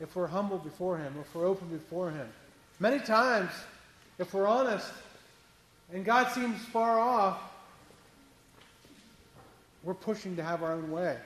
if 0.00 0.16
we're 0.16 0.26
humble 0.26 0.58
before 0.58 0.98
Him, 0.98 1.14
if 1.20 1.34
we're 1.34 1.46
open 1.46 1.68
before 1.68 2.10
Him. 2.10 2.28
Many 2.80 2.98
times, 2.98 3.50
if 4.18 4.34
we're 4.34 4.46
honest, 4.46 4.90
and 5.92 6.04
God 6.04 6.32
seems 6.32 6.60
far 6.66 6.98
off, 6.98 7.40
we're 9.84 9.94
pushing 9.94 10.36
to 10.36 10.42
have 10.42 10.62
our 10.62 10.72
own 10.72 10.90
way. 10.90 11.16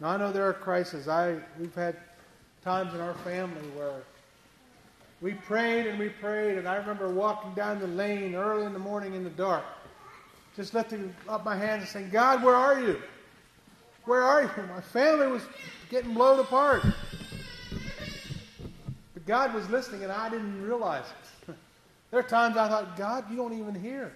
Now 0.00 0.08
I 0.08 0.16
know 0.16 0.32
there 0.32 0.48
are 0.48 0.52
crises. 0.52 1.08
I 1.08 1.36
we've 1.58 1.74
had 1.74 1.96
times 2.68 2.92
in 2.92 3.00
our 3.00 3.14
family 3.24 3.66
where 3.78 4.02
we 5.22 5.32
prayed 5.32 5.86
and 5.86 5.98
we 5.98 6.10
prayed, 6.10 6.58
and 6.58 6.68
I 6.68 6.76
remember 6.76 7.08
walking 7.08 7.54
down 7.54 7.78
the 7.78 7.86
lane 7.86 8.34
early 8.34 8.66
in 8.66 8.74
the 8.74 8.78
morning 8.78 9.14
in 9.14 9.24
the 9.24 9.30
dark, 9.30 9.64
just 10.54 10.74
lifting 10.74 11.14
up 11.30 11.46
my 11.46 11.56
hands 11.56 11.84
and 11.84 11.88
saying, 11.88 12.10
God, 12.10 12.44
where 12.44 12.54
are 12.54 12.78
you? 12.78 13.00
Where 14.04 14.22
are 14.22 14.42
you? 14.42 14.50
My 14.68 14.82
family 14.82 15.28
was 15.28 15.40
getting 15.88 16.12
blown 16.12 16.40
apart. 16.40 16.82
But 19.14 19.24
God 19.24 19.54
was 19.54 19.66
listening, 19.70 20.02
and 20.02 20.12
I 20.12 20.28
didn't 20.28 20.62
realize 20.62 21.06
it. 21.48 21.54
There 22.10 22.20
are 22.20 22.22
times 22.22 22.58
I 22.58 22.68
thought, 22.68 22.98
God, 22.98 23.30
you 23.30 23.36
don't 23.36 23.58
even 23.58 23.74
hear. 23.74 24.12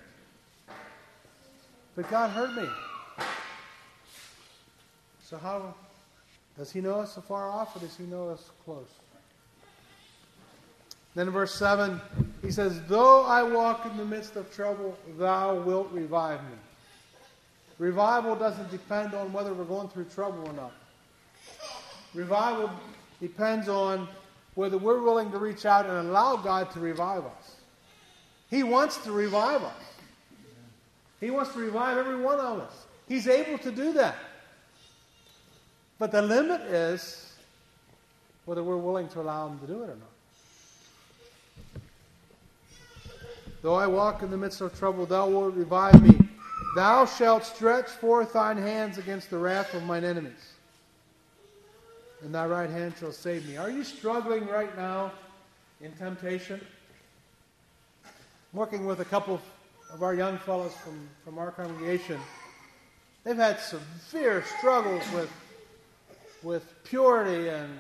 But 1.97 2.11
God 2.11 2.31
heard 2.31 2.55
me. 2.55 2.69
So 5.23 5.39
how 5.39 5.75
does 6.59 6.71
he 6.71 6.81
know 6.81 7.01
us 7.01 7.17
afar 7.17 7.51
off 7.51 7.77
or 7.77 7.81
does 7.81 7.97
he 7.97 8.05
know 8.05 8.29
us 8.29 8.51
close? 8.65 8.89
Then 11.15 11.27
in 11.27 11.33
verse 11.33 11.55
7, 11.55 12.01
he 12.41 12.51
says, 12.51 12.81
Though 12.89 13.25
I 13.25 13.43
walk 13.43 13.85
in 13.87 13.97
the 13.97 14.05
midst 14.05 14.37
of 14.37 14.53
trouble, 14.55 14.97
thou 15.19 15.57
wilt 15.57 15.91
revive 15.93 16.43
me. 16.43 16.57
Revival 17.79 18.37
doesn't 18.37 18.71
depend 18.71 19.15
on 19.15 19.33
whether 19.33 19.53
we're 19.53 19.65
going 19.65 19.89
through 19.89 20.05
trouble 20.05 20.47
or 20.47 20.53
not. 20.53 20.73
Revival 22.15 22.71
depends 23.21 23.69
on 23.69 24.09
whether 24.55 24.79
we're 24.79 25.03
willing 25.03 25.31
to 25.33 25.39
reach 25.39 25.65
out 25.67 25.87
and 25.87 26.09
allow 26.09 26.37
God 26.37 26.71
to 26.73 26.81
revive 26.81 27.25
us. 27.25 27.57
He 28.51 28.63
wants 28.63 28.99
to 28.99 29.13
revive 29.13 29.63
us. 29.63 29.83
He 31.21 31.31
wants 31.31 31.53
to 31.53 31.59
revive 31.59 31.99
every 31.99 32.21
one 32.21 32.39
of 32.39 32.61
us. 32.61 32.87
He's 33.09 33.27
able 33.27 33.59
to 33.59 33.71
do 33.71 33.93
that. 33.95 34.17
But 36.03 36.11
the 36.11 36.21
limit 36.21 36.63
is 36.63 37.33
whether 38.45 38.65
we're 38.65 38.77
willing 38.77 39.07
to 39.11 39.21
allow 39.21 39.47
Him 39.47 39.61
to 39.61 39.67
do 39.69 39.85
it 39.85 39.91
or 39.91 39.95
not. 39.95 40.11
Though 43.63 43.77
I 43.77 43.87
walk 43.87 44.25
in 44.25 44.31
the 44.33 44.37
midst 44.37 44.61
of 44.63 44.77
trouble, 44.77 45.07
thou 45.07 45.29
wilt 45.29 45.55
revive 45.55 46.03
me. 46.03 46.19
Thou 46.75 47.07
shalt 47.07 47.45
stretch 47.45 47.87
forth 47.87 48.33
thine 48.33 48.57
hands 48.57 48.99
against 48.99 49.31
the 49.31 49.39
wrath 49.39 49.75
of 49.75 49.85
mine 49.85 50.03
enemies, 50.03 50.55
and 52.25 52.35
thy 52.35 52.47
right 52.47 52.69
hand 52.69 52.95
shall 52.99 53.13
save 53.13 53.47
me. 53.47 53.57
Are 53.57 53.71
you 53.71 53.85
struggling 53.85 54.49
right 54.49 54.77
now 54.77 55.13
in 55.81 55.93
temptation? 55.93 56.61
I'm 58.05 58.59
working 58.59 58.87
with 58.87 58.99
a 58.99 59.05
couple 59.05 59.41
of 59.93 60.03
our 60.03 60.15
young 60.15 60.37
fellows 60.39 60.73
from, 60.83 61.09
from 61.25 61.39
our 61.39 61.53
congregation. 61.53 62.19
They've 63.23 63.37
had 63.37 63.61
severe 63.61 64.43
struggles 64.59 65.05
with, 65.15 65.31
with 66.43 66.65
purity 66.85 67.49
and 67.49 67.79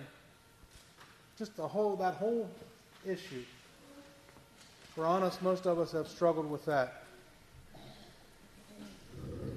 just 1.38 1.56
the 1.56 1.66
whole, 1.66 1.96
that 1.96 2.14
whole 2.14 2.48
issue. 3.06 3.42
For 4.94 5.06
honest, 5.06 5.42
most 5.42 5.66
of 5.66 5.78
us 5.78 5.92
have 5.92 6.08
struggled 6.08 6.50
with 6.50 6.64
that. 6.66 7.04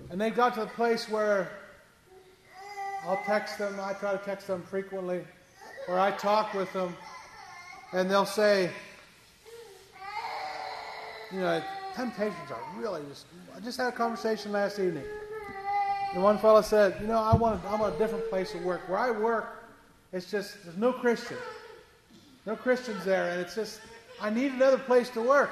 And 0.09 0.19
they 0.19 0.29
got 0.29 0.53
to 0.55 0.61
the 0.61 0.67
place 0.67 1.09
where 1.09 1.49
I'll 3.05 3.21
text 3.25 3.57
them, 3.57 3.79
I 3.79 3.93
try 3.93 4.13
to 4.13 4.17
text 4.17 4.47
them 4.47 4.63
frequently, 4.63 5.23
or 5.87 5.99
I 5.99 6.11
talk 6.11 6.53
with 6.53 6.71
them, 6.73 6.95
and 7.91 8.09
they'll 8.09 8.25
say, 8.25 8.71
you 11.31 11.39
know, 11.39 11.61
temptations 11.95 12.49
are 12.49 12.81
really 12.81 13.01
just. 13.09 13.25
I 13.55 13.59
just 13.59 13.77
had 13.77 13.87
a 13.87 13.91
conversation 13.91 14.51
last 14.51 14.79
evening. 14.79 15.03
And 16.15 16.23
one 16.23 16.37
fellow 16.37 16.61
said, 16.61 16.95
you 17.01 17.07
know, 17.07 17.17
I 17.17 17.35
want 17.35 17.61
I'm 17.65 17.81
a 17.81 17.91
different 17.97 18.29
place 18.29 18.55
at 18.55 18.63
work. 18.63 18.87
Where 18.87 18.97
I 18.97 19.11
work, 19.11 19.65
it's 20.13 20.31
just 20.31 20.63
there's 20.63 20.77
no 20.77 20.93
Christian, 20.93 21.35
no 22.45 22.55
Christians 22.55 23.03
there, 23.03 23.31
and 23.31 23.41
it's 23.41 23.53
just 23.53 23.81
I 24.21 24.29
need 24.29 24.53
another 24.53 24.77
place 24.77 25.09
to 25.09 25.21
work. 25.21 25.51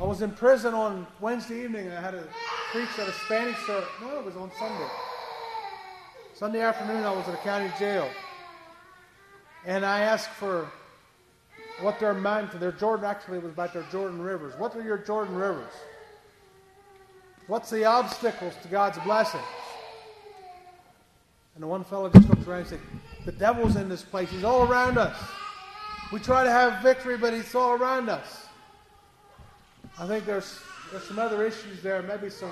I 0.00 0.02
was 0.02 0.22
in 0.22 0.30
prison 0.30 0.72
on 0.72 1.06
Wednesday 1.20 1.64
evening, 1.64 1.86
and 1.86 1.94
I 1.94 2.00
had 2.00 2.12
to 2.12 2.24
preach 2.70 2.88
at 2.98 3.08
a 3.08 3.12
Spanish 3.26 3.58
service. 3.66 3.90
No, 4.00 4.20
it 4.20 4.24
was 4.24 4.36
on 4.36 4.50
Sunday. 4.58 4.88
Sunday 6.32 6.62
afternoon, 6.62 7.04
I 7.04 7.14
was 7.14 7.28
at 7.28 7.34
a 7.34 7.42
county 7.44 7.70
jail, 7.78 8.08
and 9.66 9.84
I 9.84 10.00
asked 10.00 10.30
for 10.30 10.66
what 11.82 12.00
their 12.00 12.14
mountain, 12.14 12.58
their 12.58 12.72
Jordan 12.72 13.04
actually 13.04 13.38
was 13.38 13.52
about 13.52 13.74
their 13.74 13.84
Jordan 13.92 14.22
rivers. 14.22 14.54
What 14.58 14.74
are 14.74 14.82
your 14.82 14.96
Jordan 14.96 15.34
rivers? 15.34 15.74
What's 17.46 17.70
the 17.70 17.84
obstacles 17.84 18.54
to 18.62 18.68
God's 18.68 18.98
blessing? 18.98 19.40
And 21.54 21.62
the 21.62 21.66
one 21.66 21.84
fellow 21.84 22.08
just 22.08 22.28
looked 22.28 22.46
around 22.46 22.60
and 22.60 22.68
said, 22.68 22.80
The 23.24 23.32
devil's 23.32 23.76
in 23.76 23.88
this 23.88 24.02
place. 24.02 24.30
He's 24.30 24.44
all 24.44 24.62
around 24.66 24.96
us. 24.96 25.16
We 26.12 26.20
try 26.20 26.44
to 26.44 26.50
have 26.50 26.82
victory, 26.82 27.16
but 27.16 27.32
he's 27.32 27.54
all 27.54 27.72
around 27.72 28.08
us. 28.08 28.46
I 29.98 30.06
think 30.06 30.24
there's, 30.24 30.60
there's 30.90 31.04
some 31.04 31.18
other 31.18 31.44
issues 31.44 31.82
there, 31.82 32.00
maybe 32.02 32.30
some 32.30 32.50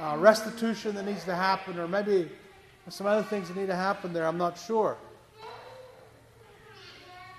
uh, 0.00 0.16
restitution 0.18 0.94
that 0.94 1.04
needs 1.04 1.24
to 1.24 1.34
happen, 1.34 1.78
or 1.78 1.86
maybe 1.86 2.28
some 2.88 3.06
other 3.06 3.22
things 3.22 3.48
that 3.48 3.56
need 3.56 3.66
to 3.66 3.76
happen 3.76 4.12
there. 4.12 4.26
I'm 4.26 4.38
not 4.38 4.58
sure. 4.58 4.96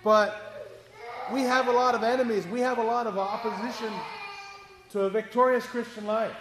But 0.04 0.54
we 1.32 1.42
have 1.42 1.68
a 1.68 1.72
lot 1.72 1.96
of 1.96 2.04
enemies. 2.04 2.46
We 2.48 2.60
have 2.62 2.78
a 2.78 2.84
lot 2.84 3.08
of 3.08 3.18
opposition 3.18 3.92
to 4.94 5.02
a 5.02 5.10
victorious 5.10 5.66
Christian 5.66 6.06
life. 6.06 6.36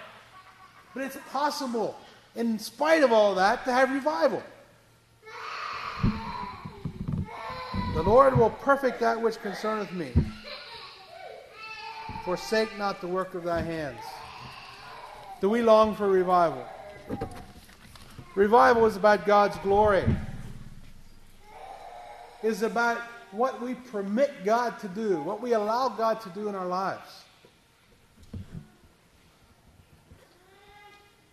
But 0.93 1.05
it's 1.05 1.17
possible, 1.31 1.97
in 2.37 2.59
spite 2.59 3.03
of 3.03 3.11
all 3.11 3.35
that, 3.37 3.65
to 3.65 3.73
have 3.73 3.91
revival. 3.91 4.43
The 7.95 8.03
Lord 8.03 8.37
will 8.37 8.51
perfect 8.51 9.01
that 9.01 9.21
which 9.21 9.41
concerneth 9.41 9.91
me. 9.93 10.13
Forsake 12.27 12.69
not 12.77 13.01
the 13.01 13.09
work 13.09 13.35
of 13.35 13.43
thy 13.43 13.63
hands. 13.63 14.01
Do 15.41 15.49
we 15.49 15.63
long 15.63 15.95
for 15.95 16.09
revival? 16.09 16.67
Revival 18.35 18.85
is 18.85 18.97
about 18.97 19.25
God's 19.25 19.57
glory. 19.59 20.05
Is 22.43 22.63
about 22.63 22.99
what 23.31 23.63
we 23.63 23.75
permit 23.75 24.45
God 24.45 24.79
to 24.81 24.89
do, 24.89 25.23
what 25.23 25.41
we 25.41 25.55
allow 25.55 25.89
God 25.89 26.21
to 26.21 26.29
do 26.31 26.49
in 26.49 26.55
our 26.55 26.67
lives. 26.67 27.22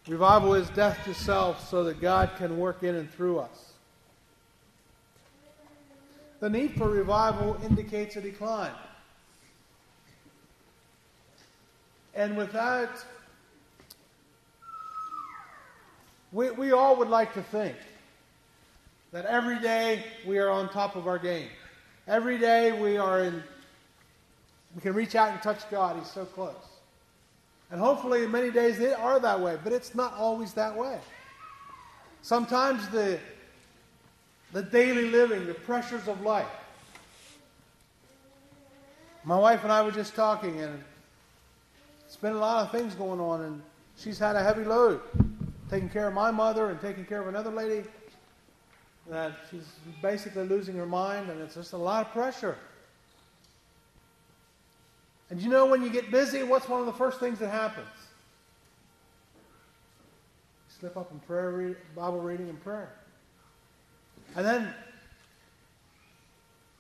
Revival 0.10 0.56
is 0.56 0.68
death 0.72 0.98
to 1.06 1.14
self 1.14 1.70
so 1.70 1.84
that 1.84 2.02
God 2.02 2.32
can 2.40 2.58
work 2.58 2.82
in 2.82 2.96
and 2.96 3.08
through 3.12 3.38
us. 3.38 3.74
The 6.40 6.50
need 6.50 6.74
for 6.74 6.90
revival 6.90 7.60
indicates 7.64 8.16
a 8.16 8.22
decline. 8.22 8.72
And 12.16 12.36
without, 12.36 12.90
we, 16.32 16.50
we 16.52 16.72
all 16.72 16.96
would 16.96 17.10
like 17.10 17.36
to 17.36 17.44
think 17.44 17.76
that 19.12 19.26
every 19.26 19.60
day 19.60 20.04
we 20.26 20.40
are 20.40 20.50
on 20.50 20.70
top 20.70 20.96
of 20.96 21.08
our 21.08 21.20
game. 21.20 21.50
Every 22.08 22.40
day 22.40 22.72
we 22.72 22.98
are 22.98 23.26
in, 23.26 23.44
we 24.74 24.82
can 24.82 24.96
reach 24.96 25.14
out 25.14 25.34
and 25.34 25.42
touch 25.44 25.70
God. 25.70 25.98
He's 25.98 26.10
so 26.10 26.26
close. 26.26 26.69
And 27.72 27.80
hopefully, 27.80 28.26
many 28.26 28.52
days 28.52 28.80
they 28.80 28.94
are 28.94 29.20
that 29.20 29.40
way, 29.40 29.58
but 29.64 29.72
it's 29.74 29.94
not 29.94 30.14
always 30.14 30.54
that 30.54 30.76
way. 30.76 31.00
Sometimes 32.22 32.88
the, 32.90 33.20
the 34.54 34.64
daily 34.64 35.10
living, 35.10 35.46
the 35.46 35.54
pressures 35.54 36.08
of 36.08 36.22
life. 36.22 36.48
My 39.24 39.38
wife 39.38 39.64
and 39.64 39.72
I 39.72 39.82
were 39.84 39.92
just 39.92 40.16
talking, 40.16 40.60
and 40.62 40.84
it's 42.06 42.16
been 42.16 42.34
a 42.34 42.40
lot 42.40 42.66
of 42.66 42.72
things 42.72 42.96
going 42.96 43.20
on, 43.20 43.42
and 43.42 43.62
she's 43.98 44.18
had 44.18 44.36
a 44.36 44.44
heavy 44.44 44.64
load 44.64 45.02
taking 45.70 45.90
care 45.90 46.08
of 46.08 46.14
my 46.14 46.32
mother 46.32 46.72
and 46.72 46.82
taking 46.82 47.06
care 47.06 47.22
of 47.22 47.28
another 47.28 47.52
lady 47.52 47.84
that 49.08 49.34
she's 49.50 49.68
basically 50.02 50.48
losing 50.48 50.76
her 50.76 50.86
mind, 50.86 51.30
and 51.30 51.40
it's 51.42 51.56
just 51.56 51.74
a 51.74 51.78
lot 51.78 52.08
of 52.08 52.12
pressure. 52.12 52.58
And 55.30 55.42
you 55.42 55.50
know, 55.50 55.66
when 55.66 55.84
you 55.84 55.90
get 55.90 56.12
busy, 56.12 56.44
what's 56.44 56.68
one 56.68 56.80
of 56.80 56.86
the 56.86 56.94
first 56.94 57.20
things 57.20 57.40
that 57.40 57.50
happens? 57.50 57.88
You 60.68 60.80
slip 60.80 60.98
up 60.98 61.12
in 61.12 61.20
prayer, 61.20 61.52
read, 61.52 61.76
Bible 61.96 62.20
reading, 62.20 62.50
and 62.50 62.62
prayer. 62.64 62.92
And 64.36 64.46
then 64.46 64.74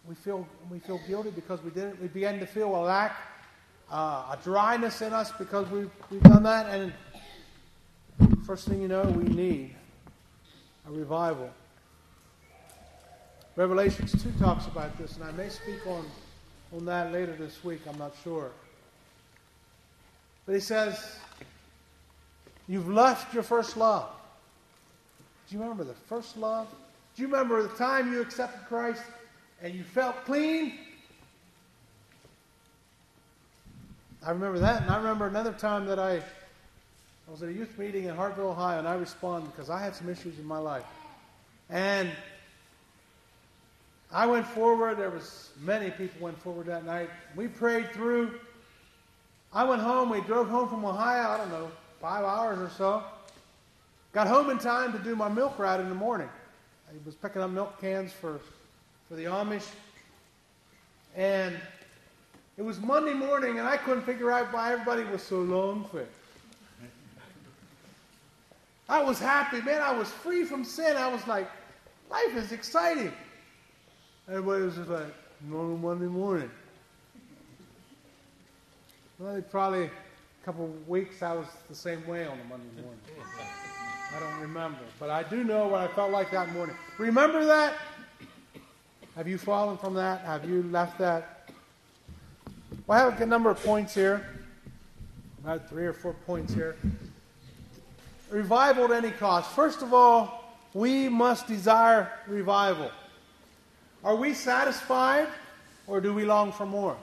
we 0.07 0.15
feel 0.15 0.47
we 0.69 0.79
feel 0.79 0.99
guilty 1.07 1.31
because 1.31 1.63
we 1.63 1.71
didn't. 1.71 2.01
We 2.01 2.07
begin 2.07 2.39
to 2.39 2.45
feel 2.45 2.75
a 2.75 2.81
lack, 2.81 3.15
uh, 3.91 4.35
a 4.35 4.39
dryness 4.43 5.01
in 5.01 5.13
us 5.13 5.31
because 5.31 5.69
we've 5.69 5.91
we've 6.09 6.23
done 6.23 6.43
that. 6.43 6.67
And 6.67 6.93
first 8.45 8.67
thing 8.67 8.81
you 8.81 8.87
know, 8.87 9.03
we 9.03 9.23
need 9.25 9.75
a 10.87 10.91
revival. 10.91 11.51
Revelations 13.55 14.11
2 14.23 14.31
talks 14.39 14.67
about 14.67 14.97
this, 14.97 15.15
and 15.15 15.23
I 15.23 15.31
may 15.33 15.49
speak 15.49 15.85
on, 15.85 16.05
on 16.75 16.85
that 16.85 17.11
later 17.11 17.35
this 17.35 17.63
week, 17.63 17.81
I'm 17.89 17.97
not 17.97 18.13
sure. 18.23 18.51
But 20.45 20.55
he 20.55 20.61
says, 20.61 21.19
You've 22.67 22.87
left 22.87 23.33
your 23.33 23.41
first 23.41 23.77
love. 23.77 24.07
Do 25.49 25.55
you 25.55 25.61
remember 25.61 25.83
the 25.83 25.95
first 26.07 26.37
love? 26.37 26.67
Do 27.15 27.23
you 27.23 27.27
remember 27.27 27.63
the 27.63 27.75
time 27.75 28.13
you 28.13 28.21
accepted 28.21 28.67
Christ 28.67 29.01
and 29.63 29.73
you 29.73 29.83
felt 29.83 30.23
clean? 30.25 30.73
I 34.23 34.31
remember 34.31 34.59
that, 34.59 34.83
and 34.83 34.91
I 34.91 34.97
remember 34.97 35.25
another 35.25 35.53
time 35.53 35.87
that 35.87 35.97
I, 35.97 36.17
I 36.17 37.31
was 37.31 37.41
at 37.41 37.49
a 37.49 37.53
youth 37.53 37.77
meeting 37.79 38.03
in 38.03 38.15
Hartville, 38.15 38.51
Ohio, 38.51 38.77
and 38.77 38.87
I 38.87 38.93
responded 38.95 39.49
because 39.51 39.69
I 39.71 39.81
had 39.81 39.95
some 39.95 40.07
issues 40.07 40.37
in 40.37 40.45
my 40.45 40.59
life. 40.59 40.85
And 41.69 42.11
I 44.11 44.25
went 44.25 44.45
forward. 44.47 44.97
There 44.97 45.09
was 45.09 45.49
many 45.61 45.91
people 45.91 46.21
went 46.21 46.41
forward 46.41 46.65
that 46.67 46.85
night. 46.85 47.09
We 47.35 47.47
prayed 47.47 47.91
through. 47.93 48.39
I 49.53 49.63
went 49.63 49.81
home. 49.81 50.09
We 50.09 50.21
drove 50.21 50.49
home 50.49 50.67
from 50.67 50.83
Ohio. 50.83 51.29
I 51.29 51.37
don't 51.37 51.51
know, 51.51 51.71
five 52.01 52.23
hours 52.23 52.59
or 52.59 52.69
so. 52.69 53.03
Got 54.13 54.27
home 54.27 54.49
in 54.49 54.57
time 54.57 54.91
to 54.93 54.99
do 54.99 55.15
my 55.15 55.29
milk 55.29 55.59
ride 55.59 55.79
in 55.79 55.89
the 55.89 55.95
morning. 55.95 56.29
I 56.89 56.93
was 57.05 57.13
picking 57.13 57.41
up 57.41 57.51
milk 57.51 57.79
cans 57.79 58.11
for 58.11 58.39
for 59.07 59.15
the 59.15 59.25
Amish, 59.25 59.67
and 61.15 61.55
it 62.57 62.61
was 62.61 62.79
Monday 62.79 63.13
morning, 63.13 63.57
and 63.57 63.67
I 63.67 63.77
couldn't 63.77 64.03
figure 64.03 64.31
out 64.31 64.51
why 64.53 64.73
everybody 64.73 65.03
was 65.03 65.23
so 65.23 65.39
long 65.39 65.85
for 65.85 66.01
it. 66.01 66.11
I 68.87 69.03
was 69.03 69.19
happy, 69.19 69.61
man. 69.61 69.81
I 69.81 69.91
was 69.91 70.09
free 70.09 70.43
from 70.43 70.63
sin. 70.63 70.97
I 70.97 71.07
was 71.07 71.25
like, 71.27 71.47
life 72.09 72.35
is 72.35 72.51
exciting. 72.51 73.13
Everybody 74.29 74.61
was 74.61 74.75
just 74.75 74.89
like, 74.89 75.07
normal 75.41 75.77
Monday 75.77 76.05
morning. 76.05 76.51
Well, 79.17 79.41
probably 79.49 79.85
a 79.85 80.45
couple 80.45 80.65
of 80.65 80.87
weeks 80.87 81.23
I 81.23 81.33
was 81.33 81.47
the 81.67 81.73
same 81.73 82.05
way 82.05 82.27
on 82.27 82.33
a 82.33 82.43
Monday 82.43 82.69
morning. 82.79 82.99
I 84.15 84.19
don't 84.19 84.39
remember. 84.39 84.77
But 84.99 85.09
I 85.09 85.23
do 85.23 85.43
know 85.43 85.67
what 85.67 85.81
I 85.81 85.87
felt 85.95 86.11
like 86.11 86.29
that 86.29 86.53
morning. 86.53 86.75
Remember 86.99 87.43
that? 87.43 87.73
Have 89.15 89.27
you 89.27 89.39
fallen 89.39 89.77
from 89.77 89.95
that? 89.95 90.21
Have 90.21 90.47
you 90.47 90.61
left 90.61 90.99
that? 90.99 91.49
Well, 92.85 92.99
I 92.99 93.01
have 93.05 93.15
a 93.15 93.17
good 93.17 93.29
number 93.29 93.49
of 93.49 93.63
points 93.63 93.95
here. 93.95 94.27
About 95.43 95.67
three 95.67 95.87
or 95.87 95.93
four 95.93 96.13
points 96.13 96.53
here. 96.53 96.75
Revival 98.29 98.85
at 98.85 99.03
any 99.03 99.11
cost. 99.11 99.49
First 99.51 99.81
of 99.81 99.91
all, 99.91 100.55
we 100.75 101.09
must 101.09 101.47
desire 101.47 102.11
revival. 102.27 102.91
Are 104.03 104.15
we 104.15 104.33
satisfied 104.33 105.27
or 105.87 105.99
do 105.99 106.13
we 106.13 106.25
long 106.25 106.51
for 106.51 106.65
more? 106.65 106.95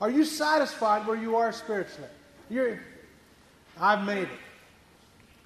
Are 0.00 0.10
you 0.10 0.24
satisfied 0.24 1.06
where 1.06 1.16
you 1.16 1.36
are 1.36 1.52
spiritually? 1.52 2.08
You're, 2.50 2.80
I've 3.80 4.04
made 4.04 4.24
it. 4.24 4.38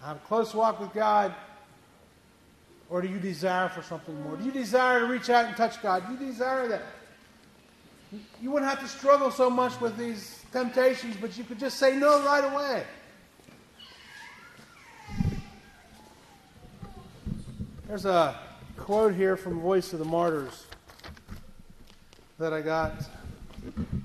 I 0.03 0.09
have 0.09 0.17
a 0.17 0.21
close 0.21 0.55
walk 0.55 0.81
with 0.81 0.93
God. 0.93 1.35
Or 2.91 3.01
do 3.01 3.09
you 3.09 3.19
desire 3.19 3.69
for 3.71 3.83
something 3.83 4.21
more? 4.23 4.37
Do 4.37 4.45
you 4.45 4.53
desire 4.53 5.01
to 5.01 5.07
reach 5.07 5.31
out 5.31 5.47
and 5.47 5.57
touch 5.57 5.83
God? 5.83 6.05
Do 6.07 6.13
you 6.13 6.31
desire 6.31 6.69
that? 6.69 6.83
You 8.43 8.51
wouldn't 8.51 8.71
have 8.71 8.81
to 8.81 8.89
struggle 8.89 9.31
so 9.31 9.49
much 9.49 9.81
with 9.81 9.97
these 9.97 10.45
temptations, 10.53 11.17
but 11.19 11.39
you 11.39 11.45
could 11.45 11.59
just 11.59 11.79
say 11.79 11.97
no 11.97 12.23
right 12.23 12.45
away. 12.45 12.85
There's 17.89 18.05
a 18.05 18.39
quote 18.83 19.15
here 19.15 19.37
from 19.37 19.61
Voice 19.61 19.93
of 19.93 20.01
the 20.01 20.05
Martyrs 20.05 20.67
that 22.41 22.53
I 22.53 22.61
got. 22.61 22.93
It 23.65 24.01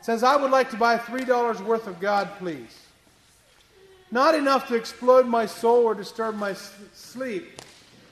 says, 0.00 0.22
I 0.22 0.36
would 0.36 0.52
like 0.52 0.70
to 0.70 0.76
buy 0.76 0.96
$3 0.96 1.60
worth 1.64 1.88
of 1.88 1.98
God, 1.98 2.30
please. 2.38 2.78
Not 4.12 4.36
enough 4.36 4.68
to 4.68 4.76
explode 4.76 5.26
my 5.26 5.46
soul 5.46 5.82
or 5.82 5.96
disturb 5.96 6.36
my 6.36 6.54
sleep, 6.94 7.60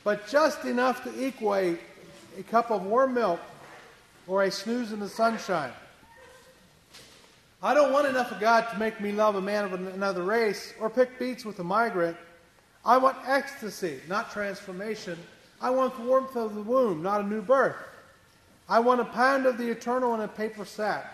but 0.03 0.27
just 0.27 0.65
enough 0.65 1.05
to 1.05 1.25
equal 1.25 1.55
a, 1.55 1.79
a 2.37 2.43
cup 2.51 2.73
of 2.73 2.83
warm 2.83 3.15
milk 3.15 3.39
or 4.27 4.43
a 4.43 4.51
snooze 4.51 4.91
in 4.91 4.99
the 4.99 5.09
sunshine. 5.09 5.71
I 7.63 7.73
don't 7.73 7.93
want 7.93 8.09
enough 8.09 8.33
of 8.33 8.41
God 8.41 8.69
to 8.73 8.79
make 8.81 9.01
me 9.01 9.13
love 9.13 9.37
a 9.37 9.41
man 9.41 9.65
of 9.65 9.75
another 9.75 10.25
race 10.25 10.75
or 10.81 10.91
pick 10.91 11.21
beets 11.21 11.45
with 11.45 11.61
a 11.61 11.65
migrant. 11.65 12.17
I 12.85 12.99
want 12.99 13.17
ecstasy, 13.27 14.01
not 14.09 14.31
transformation. 14.31 15.19
I 15.61 15.71
want 15.71 15.97
the 15.97 16.03
warmth 16.03 16.37
of 16.37 16.55
the 16.55 16.63
womb, 16.63 17.03
not 17.03 17.21
a 17.21 17.25
new 17.25 17.41
birth. 17.41 17.77
I 18.69 18.81
want 18.81 19.01
a 19.01 19.05
pound 19.05 19.47
of 19.47 19.59
the 19.59 19.71
eternal 19.71 20.15
in 20.15 20.21
a 20.21 20.29
paper 20.29 20.65
sack. 20.65 21.13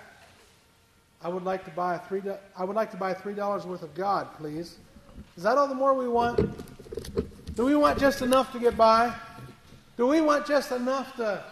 I 1.22 1.28
would 1.28 1.44
like 1.44 1.64
to 1.64 1.70
buy 1.70 1.96
a 1.96 1.98
three. 1.98 2.22
I 2.56 2.64
would 2.64 2.76
like 2.76 2.90
to 2.92 2.96
buy 2.96 3.12
three 3.12 3.34
dollars 3.34 3.66
worth 3.66 3.82
of 3.82 3.94
God, 3.94 4.28
please. 4.38 4.76
Is 5.36 5.42
that 5.42 5.58
all 5.58 5.68
the 5.68 5.74
more 5.74 5.94
we 5.94 6.08
want? 6.08 6.36
Do 7.54 7.64
we 7.64 7.76
want 7.76 7.98
just 7.98 8.22
enough 8.22 8.52
to 8.52 8.58
get 8.58 8.76
by? 8.76 9.14
Do 9.96 10.06
we 10.06 10.20
want 10.20 10.46
just 10.46 10.72
enough 10.72 11.14
to 11.16 11.44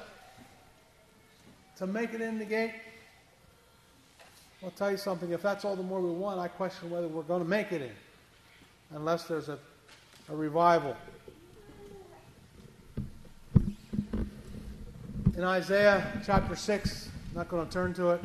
to 1.77 1.87
make 1.87 2.15
it 2.15 2.21
in 2.21 2.39
the 2.39 2.45
gate? 2.45 2.73
I'll 4.65 4.71
tell 4.71 4.91
you 4.91 4.97
something. 4.97 5.31
If 5.31 5.43
that's 5.43 5.65
all 5.65 5.77
the 5.77 5.83
more 5.83 6.01
we 6.01 6.11
want, 6.11 6.41
I 6.41 6.49
question 6.49 6.91
whether 6.91 7.07
we're 7.07 7.23
going 7.23 7.43
to 7.43 7.49
make 7.49 7.71
it 7.71 7.83
in, 7.83 7.93
unless 8.97 9.25
there's 9.25 9.49
a, 9.49 9.59
a 10.31 10.37
revival. 10.37 10.97
In 15.37 15.45
Isaiah 15.45 16.21
chapter 16.27 16.55
6, 16.55 17.09
I'm 17.31 17.39
not 17.39 17.49
going 17.49 17.67
to 17.67 17.73
turn 17.73 17.95
to 17.95 18.11
it, 18.11 18.21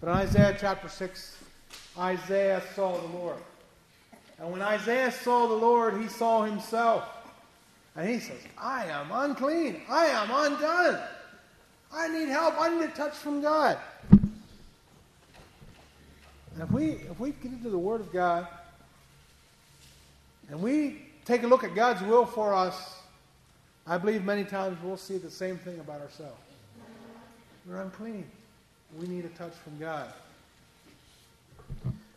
but 0.00 0.08
in 0.08 0.14
Isaiah 0.14 0.56
chapter 0.58 0.88
6, 0.88 1.36
Isaiah 1.98 2.62
saw 2.74 2.98
the 3.00 3.06
Lord. 3.08 3.38
And 4.38 4.50
when 4.50 4.62
Isaiah 4.62 5.12
saw 5.12 5.46
the 5.46 5.54
Lord, 5.54 6.00
he 6.00 6.08
saw 6.08 6.42
himself. 6.42 7.08
And 7.94 8.08
he 8.08 8.18
says, 8.18 8.40
I 8.58 8.86
am 8.86 9.10
unclean. 9.10 9.82
I 9.88 10.06
am 10.06 10.30
undone. 10.30 11.00
I 11.92 12.08
need 12.08 12.28
help. 12.28 12.60
I 12.60 12.68
need 12.68 12.84
a 12.84 12.88
touch 12.88 13.14
from 13.14 13.40
God. 13.40 13.78
And 14.10 14.22
if 16.62 16.70
we 16.70 16.84
if 16.84 17.20
we 17.20 17.30
get 17.30 17.52
into 17.52 17.70
the 17.70 17.78
Word 17.78 18.00
of 18.00 18.12
God 18.12 18.46
and 20.48 20.60
we 20.60 21.02
take 21.24 21.42
a 21.42 21.46
look 21.46 21.64
at 21.64 21.74
God's 21.74 22.02
will 22.02 22.24
for 22.24 22.54
us, 22.54 22.98
I 23.86 23.98
believe 23.98 24.24
many 24.24 24.44
times 24.44 24.78
we'll 24.82 24.96
see 24.96 25.18
the 25.18 25.30
same 25.30 25.58
thing 25.58 25.78
about 25.80 26.00
ourselves. 26.00 26.40
We're 27.66 27.80
unclean. 27.82 28.24
We 28.98 29.08
need 29.08 29.24
a 29.24 29.28
touch 29.30 29.52
from 29.52 29.78
God. 29.78 30.12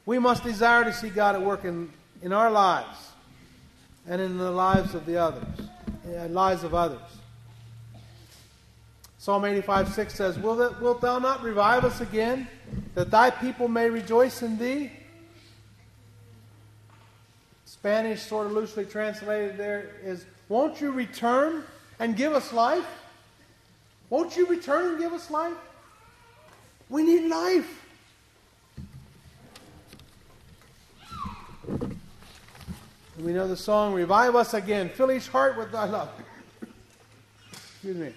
We 0.06 0.20
must 0.20 0.44
desire 0.44 0.84
to 0.84 0.94
see 0.94 1.10
God 1.10 1.36
at 1.36 1.42
work 1.42 1.66
in, 1.66 1.92
in 2.22 2.34
our 2.34 2.52
lives 2.52 3.10
and 4.08 4.22
in 4.22 4.38
the 4.38 4.52
lives 4.52 4.96
of 4.96 5.06
the 5.06 5.18
others, 5.18 5.44
uh, 6.08 6.28
lives 6.28 6.64
of 6.64 6.74
others. 6.74 7.00
Psalm 9.18 9.46
85 9.46 9.94
6 9.94 10.14
says, 10.16 10.40
Wilt 10.40 11.02
thou 11.02 11.20
not 11.20 11.44
revive 11.44 11.84
us 11.84 12.00
again, 12.02 12.48
that 12.96 13.12
thy 13.12 13.30
people 13.30 13.68
may 13.68 13.90
rejoice 13.90 14.42
in 14.42 14.58
thee? 14.58 14.92
Spanish, 17.80 18.22
sort 18.24 18.48
of 18.48 18.52
loosely 18.52 18.84
translated 18.84 19.56
there, 19.56 19.92
is 20.04 20.26
won't 20.50 20.82
you 20.82 20.92
return 20.92 21.64
and 22.00 22.18
give 22.18 22.34
us 22.34 22.52
life? 22.52 22.86
Won't 24.10 24.36
you 24.36 24.48
return 24.48 24.88
and 24.92 25.00
give 25.00 25.14
us 25.14 25.32
life? 25.32 25.56
We 26.90 27.04
need 27.04 27.30
life. 27.30 27.86
And 31.68 33.26
we 33.26 33.32
know 33.32 33.48
the 33.48 33.56
song, 33.56 33.94
Revive 33.94 34.36
Us 34.36 34.54
Again. 34.54 34.90
Fill 34.90 35.12
each 35.12 35.30
heart 35.30 35.58
with 35.58 35.72
thy 35.72 35.86
love. 35.86 36.10
Excuse 36.62 37.96
me. 37.96 38.14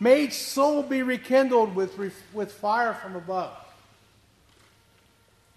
May 0.00 0.24
each 0.24 0.34
soul 0.34 0.82
be 0.82 1.02
rekindled 1.02 1.74
with, 1.74 1.98
with 2.32 2.52
fire 2.52 2.94
from 2.94 3.16
above. 3.16 3.63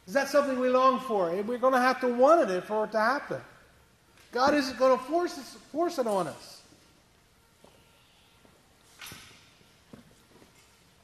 Is 0.07 0.13
that 0.13 0.29
something 0.29 0.57
we 0.57 0.69
long 0.69 1.01
for? 1.01 1.29
We're 1.43 1.57
going 1.57 1.73
to 1.73 1.81
have 1.81 1.99
to 1.99 2.07
want 2.07 2.49
it 2.49 2.63
for 2.63 2.85
it 2.85 2.93
to 2.93 2.99
happen. 2.99 3.41
God 4.31 4.53
isn't 4.53 4.79
going 4.79 4.97
to 4.97 5.03
force, 5.03 5.37
us, 5.37 5.57
force 5.71 5.99
it 5.99 6.07
on 6.07 6.27
us. 6.27 6.61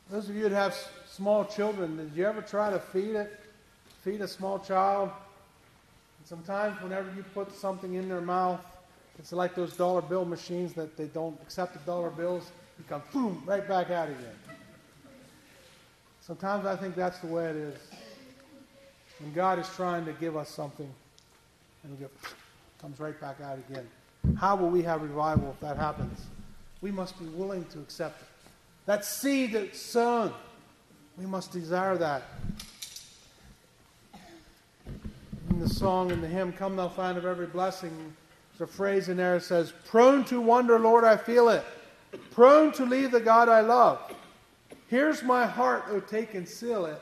Those 0.09 0.29
of 0.29 0.35
you 0.35 0.43
that 0.43 0.51
have 0.51 0.77
small 1.05 1.43
children, 1.43 1.97
did 1.97 2.11
you 2.15 2.25
ever 2.25 2.41
try 2.41 2.69
to 2.69 2.79
feed 2.79 3.15
it? 3.15 3.39
Feed 4.03 4.21
a 4.21 4.27
small 4.27 4.59
child? 4.59 5.09
And 6.19 6.27
sometimes, 6.27 6.81
whenever 6.81 7.11
you 7.15 7.23
put 7.33 7.51
something 7.53 7.95
in 7.95 8.07
their 8.07 8.21
mouth, 8.21 8.61
it's 9.19 9.33
like 9.33 9.53
those 9.55 9.75
dollar 9.75 10.01
bill 10.01 10.25
machines 10.25 10.73
that 10.73 10.95
they 10.95 11.05
don't 11.05 11.37
accept 11.41 11.73
the 11.73 11.79
dollar 11.79 12.09
bills. 12.09 12.51
You 12.77 12.85
come 12.87 13.01
boom 13.11 13.43
right 13.45 13.67
back 13.67 13.89
out 13.89 14.09
again. 14.09 14.35
Sometimes 16.21 16.65
I 16.65 16.75
think 16.75 16.95
that's 16.95 17.19
the 17.19 17.27
way 17.27 17.45
it 17.45 17.55
is. 17.55 17.79
When 19.23 19.31
God 19.31 19.57
is 19.57 19.69
trying 19.69 20.03
to 20.05 20.11
give 20.11 20.35
us 20.35 20.49
something, 20.49 20.89
and 21.83 22.01
it 22.01 22.11
comes 22.81 22.99
right 22.99 23.19
back 23.21 23.39
out 23.41 23.57
again. 23.69 23.87
How 24.37 24.57
will 24.57 24.69
we 24.69 24.83
have 24.83 25.01
revival 25.01 25.51
if 25.51 25.59
that 25.61 25.77
happens? 25.77 26.25
We 26.81 26.91
must 26.91 27.17
be 27.17 27.25
willing 27.27 27.63
to 27.65 27.79
accept 27.79 28.21
it. 28.21 28.27
That 28.85 29.05
seed 29.05 29.53
that's 29.53 29.79
sown, 29.79 30.33
we 31.17 31.25
must 31.25 31.53
desire 31.53 31.97
that. 31.97 32.23
In 35.49 35.59
the 35.59 35.69
song 35.69 36.11
and 36.11 36.21
the 36.21 36.27
hymn, 36.27 36.51
Come 36.51 36.75
Thou 36.75 36.89
Fount 36.89 37.17
of 37.17 37.25
Every 37.25 37.47
Blessing, 37.47 38.13
there's 38.57 38.69
a 38.69 38.73
phrase 38.73 39.07
in 39.07 39.15
there 39.15 39.35
that 39.35 39.45
says, 39.45 39.71
Prone 39.85 40.25
to 40.25 40.41
wonder, 40.41 40.77
Lord, 40.77 41.05
I 41.05 41.15
feel 41.15 41.47
it. 41.47 41.63
Prone 42.31 42.73
to 42.73 42.85
leave 42.85 43.11
the 43.11 43.21
God 43.21 43.47
I 43.47 43.61
love. 43.61 43.99
Here's 44.89 45.23
my 45.23 45.45
heart, 45.45 45.85
O 45.91 46.01
take 46.01 46.33
and 46.33 46.47
seal 46.47 46.85
it. 46.85 47.01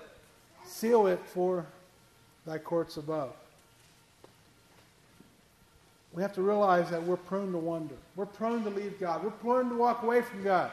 Seal 0.63 1.07
it 1.07 1.19
for 1.25 1.65
thy 2.45 2.57
courts 2.57 2.97
above. 2.97 3.33
We 6.13 6.21
have 6.21 6.33
to 6.33 6.41
realize 6.41 6.89
that 6.89 7.01
we're 7.01 7.17
prone 7.17 7.51
to 7.53 7.57
wonder. 7.57 7.95
We're 8.15 8.25
prone 8.25 8.63
to 8.63 8.69
leave 8.69 8.99
God. 8.99 9.23
We're 9.23 9.31
prone 9.31 9.69
to 9.69 9.75
walk 9.75 10.03
away 10.03 10.21
from 10.21 10.43
God. 10.43 10.71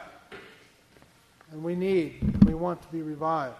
And 1.51 1.63
we 1.63 1.75
need, 1.75 2.45
we 2.45 2.53
want 2.53 2.81
to 2.81 2.87
be 2.89 3.01
revived. 3.01 3.55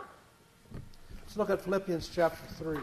Let's 0.00 1.36
look 1.36 1.50
at 1.50 1.60
Philippians 1.60 2.10
chapter 2.12 2.42
3. 2.54 2.78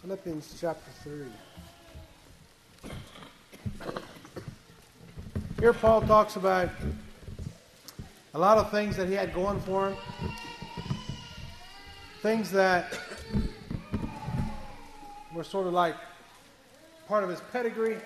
Philippians 0.00 0.56
chapter 0.58 0.90
3. 1.04 2.90
Here, 5.60 5.72
Paul 5.72 6.00
talks 6.02 6.34
about 6.36 6.70
a 8.34 8.38
lot 8.38 8.56
of 8.56 8.70
things 8.70 8.96
that 8.96 9.08
he 9.08 9.14
had 9.14 9.34
going 9.34 9.60
for 9.60 9.88
him, 9.88 9.96
things 12.22 12.50
that 12.50 12.98
were 15.34 15.44
sort 15.44 15.66
of 15.66 15.72
like 15.72 15.94
part 17.08 17.24
of 17.24 17.30
his 17.30 17.40
pedigree. 17.52 17.98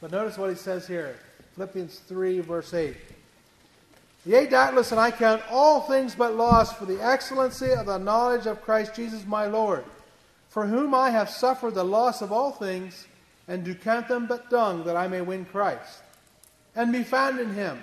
But 0.00 0.10
notice 0.10 0.38
what 0.38 0.50
he 0.50 0.56
says 0.56 0.86
here 0.86 1.16
Philippians 1.54 2.00
3, 2.00 2.40
verse 2.40 2.74
8. 2.74 2.96
Yea, 4.26 4.46
doubtless, 4.46 4.90
and 4.90 5.00
I 5.00 5.10
count 5.10 5.42
all 5.50 5.82
things 5.82 6.14
but 6.14 6.34
loss 6.34 6.72
for 6.72 6.84
the 6.84 7.02
excellency 7.02 7.72
of 7.72 7.86
the 7.86 7.98
knowledge 7.98 8.46
of 8.46 8.60
Christ 8.60 8.94
Jesus 8.94 9.24
my 9.24 9.46
Lord, 9.46 9.84
for 10.48 10.66
whom 10.66 10.94
I 10.94 11.10
have 11.10 11.30
suffered 11.30 11.74
the 11.74 11.84
loss 11.84 12.20
of 12.20 12.30
all 12.30 12.50
things, 12.50 13.06
and 13.48 13.64
do 13.64 13.74
count 13.74 14.08
them 14.08 14.26
but 14.26 14.50
dung, 14.50 14.84
that 14.84 14.96
I 14.96 15.08
may 15.08 15.22
win 15.22 15.44
Christ, 15.44 16.02
and 16.76 16.92
be 16.92 17.02
found 17.02 17.40
in 17.40 17.54
him, 17.54 17.82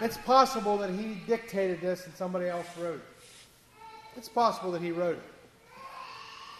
It's 0.00 0.16
possible 0.18 0.76
that 0.78 0.90
he 0.90 1.18
dictated 1.26 1.80
this 1.80 2.06
and 2.06 2.14
somebody 2.14 2.48
else 2.48 2.66
wrote 2.78 2.96
it. 2.96 3.04
It's 4.16 4.28
possible 4.28 4.70
that 4.72 4.82
he 4.82 4.92
wrote 4.92 5.16
it. 5.16 5.22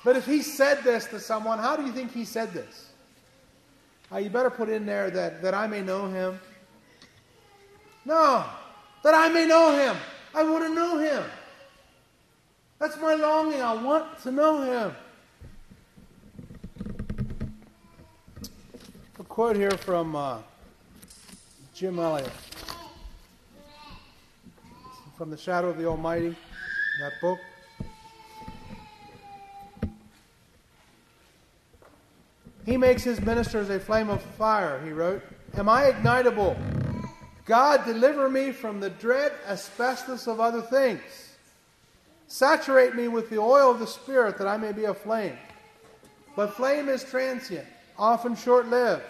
But 0.04 0.16
if 0.16 0.26
he 0.26 0.42
said 0.42 0.82
this 0.82 1.06
to 1.06 1.20
someone, 1.20 1.58
how 1.58 1.76
do 1.76 1.84
you 1.84 1.92
think 1.92 2.12
he 2.12 2.24
said 2.24 2.52
this? 2.52 2.90
Uh, 4.12 4.18
you 4.18 4.28
better 4.28 4.50
put 4.50 4.68
in 4.68 4.84
there 4.84 5.10
that, 5.10 5.42
that 5.42 5.54
I 5.54 5.66
may 5.66 5.80
know 5.80 6.08
him. 6.08 6.38
No, 8.04 8.44
that 9.02 9.14
I 9.14 9.28
may 9.28 9.46
know 9.46 9.76
him. 9.76 9.96
I 10.34 10.42
want 10.42 10.64
to 10.64 10.74
know 10.74 10.98
him. 10.98 11.24
That's 12.78 12.98
my 12.98 13.14
longing. 13.14 13.62
I 13.62 13.72
want 13.74 14.20
to 14.22 14.30
know 14.30 14.60
him. 14.60 14.96
A 19.18 19.24
quote 19.24 19.56
here 19.56 19.70
from 19.70 20.14
uh, 20.14 20.38
Jim 21.72 21.98
Elliot 21.98 22.30
from 25.16 25.30
The 25.30 25.36
Shadow 25.36 25.68
of 25.68 25.78
the 25.78 25.86
Almighty, 25.86 26.34
that 27.00 27.12
book. 27.20 27.38
He 32.66 32.76
makes 32.76 33.04
his 33.04 33.20
ministers 33.20 33.70
a 33.70 33.78
flame 33.78 34.10
of 34.10 34.22
fire, 34.22 34.80
he 34.84 34.90
wrote. 34.90 35.22
Am 35.56 35.68
I 35.68 35.92
ignitable? 35.92 36.56
God, 37.44 37.84
deliver 37.84 38.28
me 38.28 38.52
from 38.52 38.80
the 38.80 38.90
dread 38.90 39.32
asbestos 39.46 40.26
of 40.26 40.40
other 40.40 40.62
things. 40.62 41.02
Saturate 42.26 42.94
me 42.94 43.06
with 43.06 43.30
the 43.30 43.38
oil 43.38 43.70
of 43.70 43.78
the 43.78 43.86
Spirit 43.86 44.38
that 44.38 44.48
I 44.48 44.56
may 44.56 44.72
be 44.72 44.84
a 44.84 44.94
flame. 44.94 45.36
But 46.34 46.54
flame 46.54 46.88
is 46.88 47.04
transient, 47.04 47.66
often 47.98 48.34
short 48.34 48.66
lived. 48.68 49.04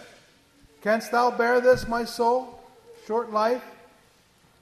Canst 0.83 1.13
thou 1.13 1.31
bear 1.31 1.61
this, 1.61 1.89
my 1.89 2.05
soul? 2.05 2.61
Short 3.07 3.33
life? 3.33 3.63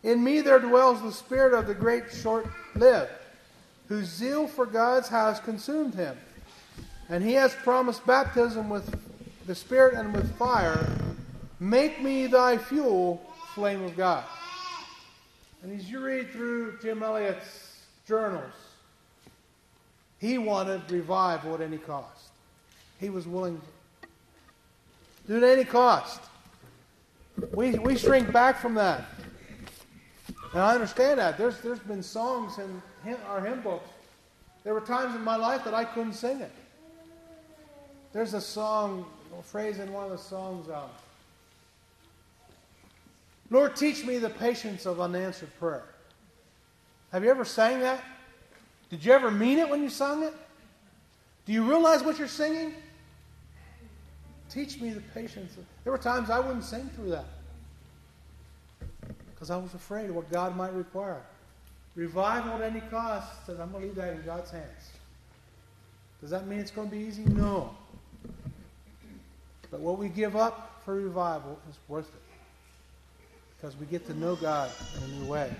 In 0.02 0.22
me 0.22 0.40
there 0.40 0.58
dwells 0.58 1.00
the 1.00 1.12
spirit 1.12 1.54
of 1.56 1.66
the 1.66 1.74
great 1.74 2.12
short 2.12 2.46
lived, 2.74 3.10
whose 3.88 4.06
zeal 4.06 4.46
for 4.46 4.66
God's 4.66 5.08
house 5.08 5.38
consumed 5.38 5.94
him. 5.94 6.16
And 7.08 7.22
he 7.22 7.34
has 7.34 7.54
promised 7.54 8.06
baptism 8.06 8.68
with 8.68 8.98
the 9.46 9.54
Spirit 9.54 9.94
and 9.94 10.14
with 10.14 10.34
fire. 10.36 10.88
Make 11.60 12.02
me 12.02 12.26
thy 12.26 12.58
fuel, 12.58 13.22
flame 13.54 13.82
of 13.82 13.96
God. 13.96 14.24
And 15.62 15.78
as 15.78 15.90
you 15.90 16.00
read 16.00 16.30
through 16.30 16.78
Jim 16.82 17.02
Elliot's 17.02 17.80
journals, 18.06 18.52
he 20.18 20.38
wanted 20.38 20.90
revival 20.90 21.54
at 21.54 21.60
any 21.60 21.78
cost. 21.78 22.30
He 22.98 23.10
was 23.10 23.26
willing 23.26 23.60
to 24.02 24.08
do 25.28 25.36
it 25.36 25.42
at 25.42 25.58
any 25.58 25.64
cost. 25.64 26.20
We, 27.52 27.72
we 27.72 27.96
shrink 27.96 28.32
back 28.32 28.58
from 28.58 28.74
that. 28.74 29.04
And 30.52 30.60
I 30.60 30.74
understand 30.74 31.18
that. 31.18 31.38
There's, 31.38 31.58
there's 31.60 31.78
been 31.78 32.02
songs 32.02 32.58
in 32.58 32.82
our 33.28 33.40
hymn 33.40 33.62
books. 33.62 33.88
There 34.64 34.74
were 34.74 34.80
times 34.80 35.14
in 35.14 35.22
my 35.22 35.36
life 35.36 35.64
that 35.64 35.74
I 35.74 35.84
couldn't 35.84 36.12
sing 36.12 36.40
it. 36.40 36.52
There's 38.12 38.34
a 38.34 38.40
song, 38.40 39.06
a 39.38 39.42
phrase 39.42 39.78
in 39.78 39.92
one 39.92 40.04
of 40.04 40.10
the 40.10 40.18
songs, 40.18 40.68
uh, 40.68 40.82
Lord, 43.50 43.76
teach 43.76 44.06
me 44.06 44.16
the 44.16 44.30
patience 44.30 44.86
of 44.86 44.98
unanswered 44.98 45.50
prayer. 45.58 45.84
Have 47.12 47.22
you 47.22 47.30
ever 47.30 47.44
sang 47.44 47.80
that? 47.80 48.02
Did 48.88 49.04
you 49.04 49.12
ever 49.12 49.30
mean 49.30 49.58
it 49.58 49.68
when 49.68 49.82
you 49.82 49.90
sung 49.90 50.22
it? 50.22 50.32
Do 51.44 51.52
you 51.52 51.62
realize 51.62 52.02
what 52.02 52.18
you're 52.18 52.28
singing? 52.28 52.72
Teach 54.48 54.80
me 54.80 54.90
the 54.90 55.02
patience. 55.12 55.54
There 55.84 55.92
were 55.92 55.98
times 55.98 56.30
I 56.30 56.40
wouldn't 56.40 56.64
sing 56.64 56.88
through 56.96 57.10
that 57.10 57.26
because 59.42 59.50
I 59.50 59.56
was 59.56 59.74
afraid 59.74 60.08
of 60.08 60.14
what 60.14 60.30
God 60.30 60.56
might 60.56 60.72
require. 60.72 61.20
Revival 61.96 62.52
at 62.52 62.60
any 62.62 62.80
cost, 62.80 63.44
said, 63.44 63.58
I'm 63.58 63.72
going 63.72 63.82
to 63.82 63.88
leave 63.88 63.96
that 63.96 64.14
in 64.14 64.22
God's 64.22 64.52
hands. 64.52 64.92
Does 66.20 66.30
that 66.30 66.46
mean 66.46 66.60
it's 66.60 66.70
going 66.70 66.88
to 66.88 66.94
be 66.94 67.02
easy? 67.02 67.24
No. 67.24 67.74
But 69.68 69.80
what 69.80 69.98
we 69.98 70.08
give 70.10 70.36
up 70.36 70.80
for 70.84 70.94
revival 70.94 71.58
is 71.68 71.76
worth 71.88 72.06
it 72.06 72.22
because 73.56 73.76
we 73.76 73.86
get 73.86 74.06
to 74.06 74.14
know 74.14 74.36
God 74.36 74.70
in 74.98 75.10
a 75.10 75.14
new 75.16 75.26
way. 75.26 75.50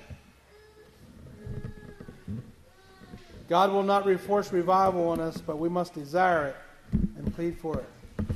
God 3.48 3.72
will 3.72 3.82
not 3.82 4.08
force 4.20 4.52
revival 4.52 5.08
on 5.08 5.18
us, 5.18 5.38
but 5.38 5.58
we 5.58 5.68
must 5.68 5.92
desire 5.92 6.46
it 6.46 6.56
and 6.92 7.34
plead 7.34 7.58
for 7.58 7.80
it. 7.80 8.26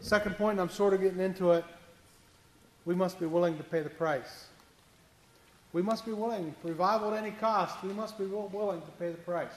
Second 0.00 0.38
point, 0.38 0.58
I'm 0.58 0.70
sort 0.70 0.94
of 0.94 1.02
getting 1.02 1.20
into 1.20 1.52
it 1.52 1.64
we 2.86 2.94
must 2.94 3.20
be 3.20 3.26
willing 3.26 3.58
to 3.58 3.64
pay 3.64 3.82
the 3.82 3.90
price. 3.90 4.46
We 5.72 5.82
must 5.82 6.06
be 6.06 6.12
willing, 6.12 6.54
revival 6.62 7.12
at 7.12 7.22
any 7.22 7.32
cost, 7.32 7.82
we 7.82 7.92
must 7.92 8.16
be 8.16 8.24
willing 8.24 8.80
to 8.80 8.90
pay 8.92 9.10
the 9.10 9.18
price. 9.18 9.52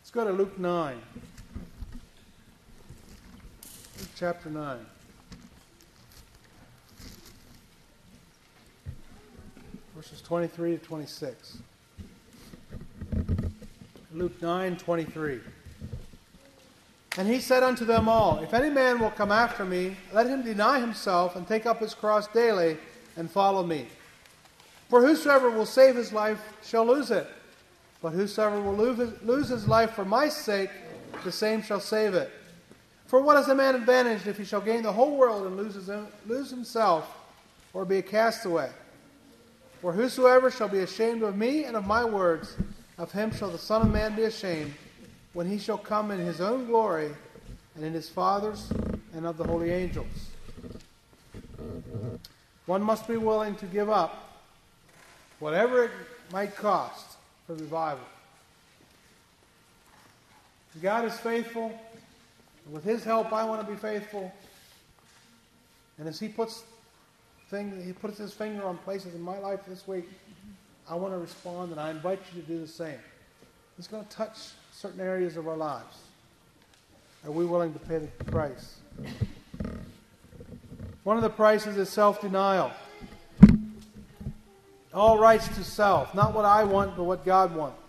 Let's 0.00 0.10
go 0.10 0.24
to 0.24 0.30
Luke 0.30 0.56
9. 0.58 1.00
Luke 3.98 4.08
chapter 4.14 4.50
9. 4.50 4.78
Verses 9.96 10.20
23 10.20 10.76
to 10.76 10.84
26. 10.84 11.58
Luke 14.12 14.40
9 14.40 14.76
23. 14.76 15.40
And 17.18 17.26
he 17.26 17.40
said 17.40 17.62
unto 17.62 17.84
them 17.84 18.08
all, 18.08 18.40
If 18.40 18.52
any 18.52 18.68
man 18.68 18.98
will 18.98 19.10
come 19.10 19.32
after 19.32 19.64
me, 19.64 19.96
let 20.12 20.26
him 20.26 20.42
deny 20.42 20.80
himself 20.80 21.34
and 21.34 21.48
take 21.48 21.64
up 21.64 21.80
his 21.80 21.94
cross 21.94 22.26
daily 22.28 22.76
and 23.16 23.30
follow 23.30 23.62
me. 23.62 23.86
For 24.90 25.00
whosoever 25.00 25.50
will 25.50 25.66
save 25.66 25.96
his 25.96 26.12
life 26.12 26.40
shall 26.62 26.86
lose 26.86 27.10
it. 27.10 27.26
But 28.02 28.12
whosoever 28.12 28.60
will 28.60 28.74
lose 28.74 29.48
his 29.48 29.66
life 29.66 29.92
for 29.92 30.04
my 30.04 30.28
sake, 30.28 30.70
the 31.24 31.32
same 31.32 31.62
shall 31.62 31.80
save 31.80 32.12
it. 32.14 32.30
For 33.06 33.22
what 33.22 33.38
is 33.38 33.48
a 33.48 33.54
man 33.54 33.74
advantaged 33.74 34.26
if 34.26 34.36
he 34.36 34.44
shall 34.44 34.60
gain 34.60 34.82
the 34.82 34.92
whole 34.92 35.16
world 35.16 35.46
and 35.46 35.56
lose, 35.56 35.90
lose 36.26 36.50
himself 36.50 37.16
or 37.72 37.86
be 37.86 37.98
a 37.98 38.02
castaway? 38.02 38.70
For 39.80 39.92
whosoever 39.92 40.50
shall 40.50 40.68
be 40.68 40.80
ashamed 40.80 41.22
of 41.22 41.36
me 41.36 41.64
and 41.64 41.76
of 41.76 41.86
my 41.86 42.04
words, 42.04 42.56
of 42.98 43.10
him 43.12 43.32
shall 43.32 43.50
the 43.50 43.58
Son 43.58 43.82
of 43.82 43.90
Man 43.90 44.14
be 44.14 44.24
ashamed 44.24 44.74
when 45.36 45.46
he 45.46 45.58
shall 45.58 45.76
come 45.76 46.10
in 46.10 46.18
his 46.18 46.40
own 46.40 46.64
glory 46.64 47.10
and 47.74 47.84
in 47.84 47.92
his 47.92 48.08
Father's 48.08 48.72
and 49.12 49.26
of 49.26 49.36
the 49.36 49.44
holy 49.44 49.70
angels. 49.70 50.30
One 52.64 52.82
must 52.82 53.06
be 53.06 53.18
willing 53.18 53.54
to 53.56 53.66
give 53.66 53.90
up 53.90 54.40
whatever 55.38 55.84
it 55.84 55.90
might 56.32 56.56
cost 56.56 57.18
for 57.46 57.52
revival. 57.52 58.06
God 60.80 61.04
is 61.04 61.20
faithful. 61.20 61.70
With 62.70 62.84
his 62.84 63.04
help, 63.04 63.30
I 63.30 63.44
want 63.44 63.60
to 63.60 63.70
be 63.70 63.78
faithful. 63.78 64.32
And 65.98 66.08
as 66.08 66.18
he 66.18 66.28
puts 66.28 66.64
thing, 67.50 67.84
he 67.84 67.92
puts 67.92 68.16
his 68.16 68.32
finger 68.32 68.64
on 68.64 68.78
places 68.78 69.14
in 69.14 69.20
my 69.20 69.38
life 69.38 69.60
this 69.68 69.86
week, 69.86 70.08
I 70.88 70.94
want 70.94 71.12
to 71.12 71.18
respond, 71.18 71.72
and 71.72 71.80
I 71.80 71.90
invite 71.90 72.20
you 72.34 72.40
to 72.40 72.48
do 72.48 72.58
the 72.58 72.66
same. 72.66 72.98
He's 73.76 73.86
going 73.86 74.02
to 74.02 74.10
touch 74.10 74.38
certain 74.76 75.00
areas 75.00 75.38
of 75.38 75.48
our 75.48 75.56
lives? 75.56 75.96
Are 77.24 77.30
we 77.30 77.46
willing 77.46 77.72
to 77.72 77.78
pay 77.78 77.98
the 77.98 78.24
price? 78.24 78.76
One 81.02 81.16
of 81.16 81.22
the 81.22 81.30
prices 81.30 81.76
is 81.78 81.88
self 81.88 82.20
denial. 82.20 82.70
All 84.92 85.18
rights 85.18 85.48
to 85.48 85.64
self, 85.64 86.14
not 86.14 86.34
what 86.34 86.44
I 86.44 86.64
want, 86.64 86.96
but 86.96 87.04
what 87.04 87.24
God 87.24 87.54
wants. 87.54 87.80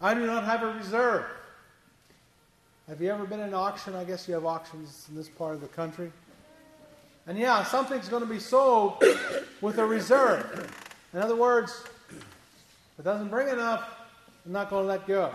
I 0.00 0.14
do 0.14 0.26
not 0.26 0.44
have 0.44 0.62
a 0.62 0.72
reserve. 0.72 1.24
Have 2.88 3.00
you 3.00 3.10
ever 3.10 3.24
been 3.24 3.40
in 3.40 3.48
an 3.48 3.54
auction? 3.54 3.94
I 3.94 4.04
guess 4.04 4.28
you 4.28 4.34
have 4.34 4.44
auctions 4.44 5.06
in 5.08 5.16
this 5.16 5.28
part 5.28 5.54
of 5.54 5.60
the 5.60 5.68
country. 5.68 6.10
And 7.26 7.38
yeah, 7.38 7.64
something's 7.64 8.08
going 8.08 8.22
to 8.22 8.28
be 8.28 8.38
sold 8.38 9.02
with 9.60 9.78
a 9.78 9.84
reserve. 9.84 10.72
In 11.12 11.20
other 11.20 11.36
words, 11.36 11.84
if 12.10 13.00
it 13.00 13.02
doesn't 13.02 13.28
bring 13.28 13.48
enough, 13.48 13.88
I'm 14.44 14.52
not 14.52 14.70
going 14.70 14.84
to 14.84 14.88
let 14.88 15.06
go. 15.06 15.32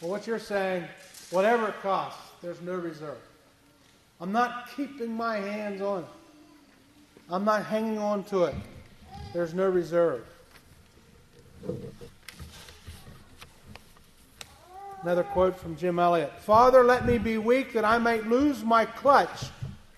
Well, 0.00 0.10
what 0.10 0.26
you're 0.26 0.38
saying, 0.38 0.84
whatever 1.30 1.68
it 1.68 1.80
costs, 1.82 2.20
there's 2.42 2.60
no 2.60 2.74
reserve. 2.74 3.18
I'm 4.20 4.32
not 4.32 4.70
keeping 4.76 5.14
my 5.16 5.36
hands 5.36 5.80
on 5.80 6.02
it. 6.02 6.08
I'm 7.30 7.44
not 7.44 7.64
hanging 7.64 7.98
on 7.98 8.24
to 8.24 8.44
it. 8.44 8.54
There's 9.32 9.54
no 9.54 9.68
reserve. 9.68 10.24
Another 15.02 15.24
quote 15.24 15.58
from 15.58 15.76
Jim 15.76 15.98
Elliot 15.98 16.32
Father, 16.40 16.82
let 16.82 17.06
me 17.06 17.18
be 17.18 17.38
weak 17.38 17.72
that 17.72 17.84
I 17.84 17.98
might 17.98 18.26
lose 18.26 18.64
my 18.64 18.84
clutch 18.84 19.46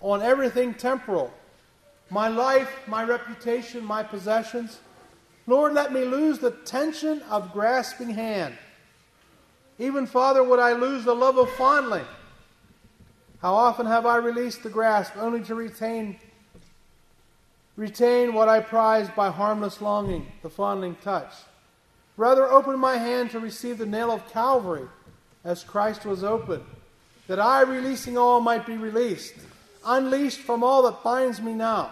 on 0.01 0.21
everything 0.21 0.73
temporal 0.73 1.33
my 2.09 2.27
life, 2.27 2.71
my 2.87 3.03
reputation, 3.03 3.83
my 3.83 4.01
possessions. 4.01 4.79
Lord, 5.45 5.73
let 5.73 5.93
me 5.93 6.05
lose 6.05 6.39
the 6.39 6.51
tension 6.51 7.21
of 7.23 7.53
grasping 7.53 8.09
hand. 8.09 8.57
Even, 9.79 10.05
Father, 10.05 10.43
would 10.43 10.59
I 10.59 10.73
lose 10.73 11.05
the 11.05 11.15
love 11.15 11.37
of 11.37 11.49
fondling? 11.51 12.05
How 13.41 13.53
often 13.53 13.85
have 13.85 14.05
I 14.05 14.17
released 14.17 14.61
the 14.63 14.69
grasp 14.69 15.13
only 15.17 15.41
to 15.43 15.55
retain 15.55 16.19
retain 17.77 18.33
what 18.33 18.49
I 18.49 18.59
prized 18.59 19.15
by 19.15 19.29
harmless 19.29 19.81
longing, 19.81 20.29
the 20.43 20.49
fondling 20.49 20.95
touch? 20.95 21.31
Rather 22.17 22.43
open 22.43 22.77
my 22.77 22.97
hand 22.97 23.31
to 23.31 23.39
receive 23.39 23.77
the 23.77 23.85
nail 23.85 24.11
of 24.11 24.29
Calvary 24.29 24.85
as 25.45 25.63
Christ 25.63 26.05
was 26.05 26.21
open, 26.21 26.61
that 27.27 27.39
I, 27.39 27.61
releasing 27.61 28.17
all, 28.17 28.41
might 28.41 28.65
be 28.65 28.75
released, 28.75 29.33
unleashed 29.85 30.41
from 30.41 30.61
all 30.61 30.81
that 30.83 31.01
binds 31.01 31.39
me 31.39 31.53
now. 31.53 31.91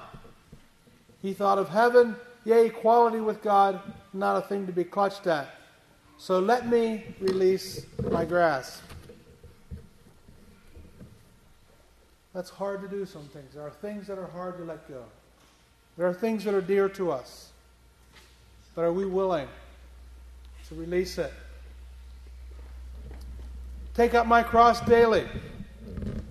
He 1.21 1.33
thought 1.33 1.57
of 1.57 1.69
heaven, 1.69 2.17
yea, 2.43 2.65
equality 2.65 3.21
with 3.21 3.41
God, 3.41 3.79
not 4.11 4.43
a 4.43 4.47
thing 4.47 4.65
to 4.67 4.73
be 4.73 4.83
clutched 4.83 5.27
at. 5.27 5.56
So 6.17 6.39
let 6.39 6.67
me 6.67 7.03
release 7.19 7.85
my 8.11 8.25
grasp. 8.25 8.81
That's 12.33 12.49
hard 12.49 12.81
to 12.81 12.87
do 12.87 13.05
some 13.05 13.23
things. 13.29 13.53
There 13.53 13.63
are 13.63 13.71
things 13.71 14.07
that 14.07 14.17
are 14.17 14.27
hard 14.27 14.57
to 14.57 14.63
let 14.63 14.87
go. 14.87 15.03
There 15.97 16.07
are 16.07 16.13
things 16.13 16.43
that 16.43 16.53
are 16.53 16.61
dear 16.61 16.89
to 16.89 17.11
us. 17.11 17.51
But 18.75 18.83
are 18.83 18.93
we 18.93 19.05
willing 19.05 19.47
to 20.69 20.75
release 20.75 21.17
it? 21.17 21.33
Take 23.95 24.13
up 24.13 24.27
my 24.27 24.43
cross 24.43 24.81
daily. 24.81 25.25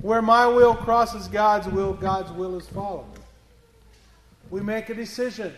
Where 0.01 0.23
my 0.23 0.47
will 0.47 0.77
crosses 0.77 1.27
God's 1.27 1.67
will, 1.67 1.93
God's 1.93 2.31
will 2.31 2.57
is 2.57 2.69
followed. 2.69 3.07
we 4.51 4.61
make 4.61 4.89
a 4.91 4.95
decision 4.95 5.53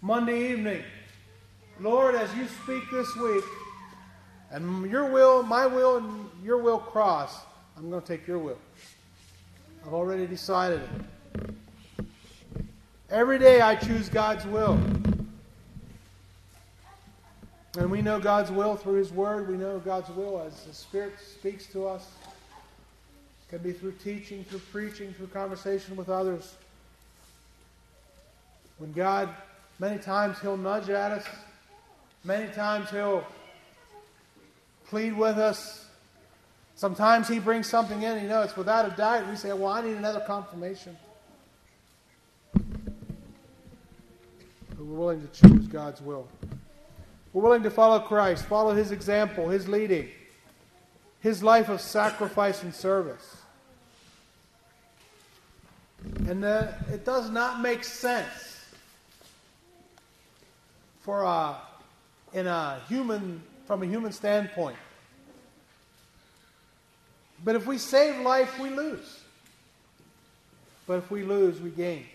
Monday 0.00 0.52
evening. 0.52 0.84
Lord, 1.80 2.14
as 2.14 2.32
you 2.36 2.46
speak 2.62 2.88
this 2.92 3.16
week, 3.16 3.42
and 4.50 4.90
your 4.90 5.06
will, 5.06 5.42
my 5.42 5.66
will, 5.66 5.98
and 5.98 6.30
your 6.42 6.58
will 6.58 6.78
cross, 6.78 7.40
I'm 7.76 7.90
going 7.90 8.00
to 8.00 8.06
take 8.06 8.26
your 8.26 8.38
will. 8.38 8.58
I've 9.86 9.92
already 9.92 10.26
decided 10.26 10.82
it. 10.82 11.54
Every 13.10 13.38
day 13.38 13.60
I 13.60 13.74
choose 13.74 14.08
God's 14.08 14.44
will. 14.46 14.78
And 17.78 17.90
we 17.90 18.02
know 18.02 18.18
God's 18.18 18.50
will 18.50 18.76
through 18.76 18.94
His 18.94 19.12
Word. 19.12 19.48
We 19.48 19.56
know 19.56 19.78
God's 19.78 20.10
will 20.10 20.40
as 20.40 20.64
the 20.64 20.74
Spirit 20.74 21.14
speaks 21.20 21.66
to 21.66 21.86
us. 21.86 22.10
It 22.26 23.50
can 23.50 23.58
be 23.58 23.72
through 23.72 23.92
teaching, 23.92 24.44
through 24.44 24.58
preaching, 24.72 25.12
through 25.14 25.28
conversation 25.28 25.94
with 25.94 26.08
others. 26.08 26.56
When 28.78 28.92
God, 28.92 29.28
many 29.78 29.98
times, 29.98 30.40
He'll 30.40 30.56
nudge 30.56 30.88
at 30.90 31.12
us. 31.12 31.26
Many 32.24 32.52
times 32.52 32.90
He'll 32.90 33.24
plead 34.88 35.16
with 35.16 35.38
us. 35.38 35.86
Sometimes 36.74 37.28
He 37.28 37.38
brings 37.38 37.66
something 37.66 38.02
in, 38.02 38.22
you 38.22 38.28
know, 38.28 38.42
it's 38.42 38.56
without 38.56 38.90
a 38.90 38.96
doubt. 38.96 39.28
We 39.28 39.36
say, 39.36 39.52
well, 39.52 39.72
I 39.72 39.82
need 39.82 39.96
another 39.96 40.20
confirmation. 40.20 40.96
But 42.54 42.64
we're 44.78 44.96
willing 44.96 45.26
to 45.26 45.40
choose 45.40 45.66
God's 45.66 46.00
will. 46.00 46.26
We're 47.32 47.42
willing 47.42 47.62
to 47.64 47.70
follow 47.70 47.98
Christ, 48.00 48.46
follow 48.46 48.74
His 48.74 48.90
example, 48.90 49.48
His 49.48 49.68
leading, 49.68 50.08
His 51.20 51.42
life 51.42 51.68
of 51.68 51.80
sacrifice 51.80 52.62
and 52.62 52.74
service. 52.74 53.36
And 56.28 56.44
uh, 56.44 56.68
it 56.92 57.04
does 57.04 57.28
not 57.30 57.60
make 57.60 57.84
sense 57.84 58.66
for 61.00 61.22
a, 61.22 61.56
in 62.32 62.46
a 62.46 62.80
human, 62.88 63.42
from 63.68 63.82
a 63.82 63.86
human 63.86 64.10
standpoint. 64.10 64.78
But 67.44 67.54
if 67.54 67.66
we 67.66 67.76
save 67.76 68.18
life, 68.20 68.58
we 68.58 68.70
lose. 68.70 69.20
But 70.86 70.94
if 70.94 71.10
we 71.10 71.22
lose, 71.22 71.60
we 71.60 71.68
gain. 71.68 72.06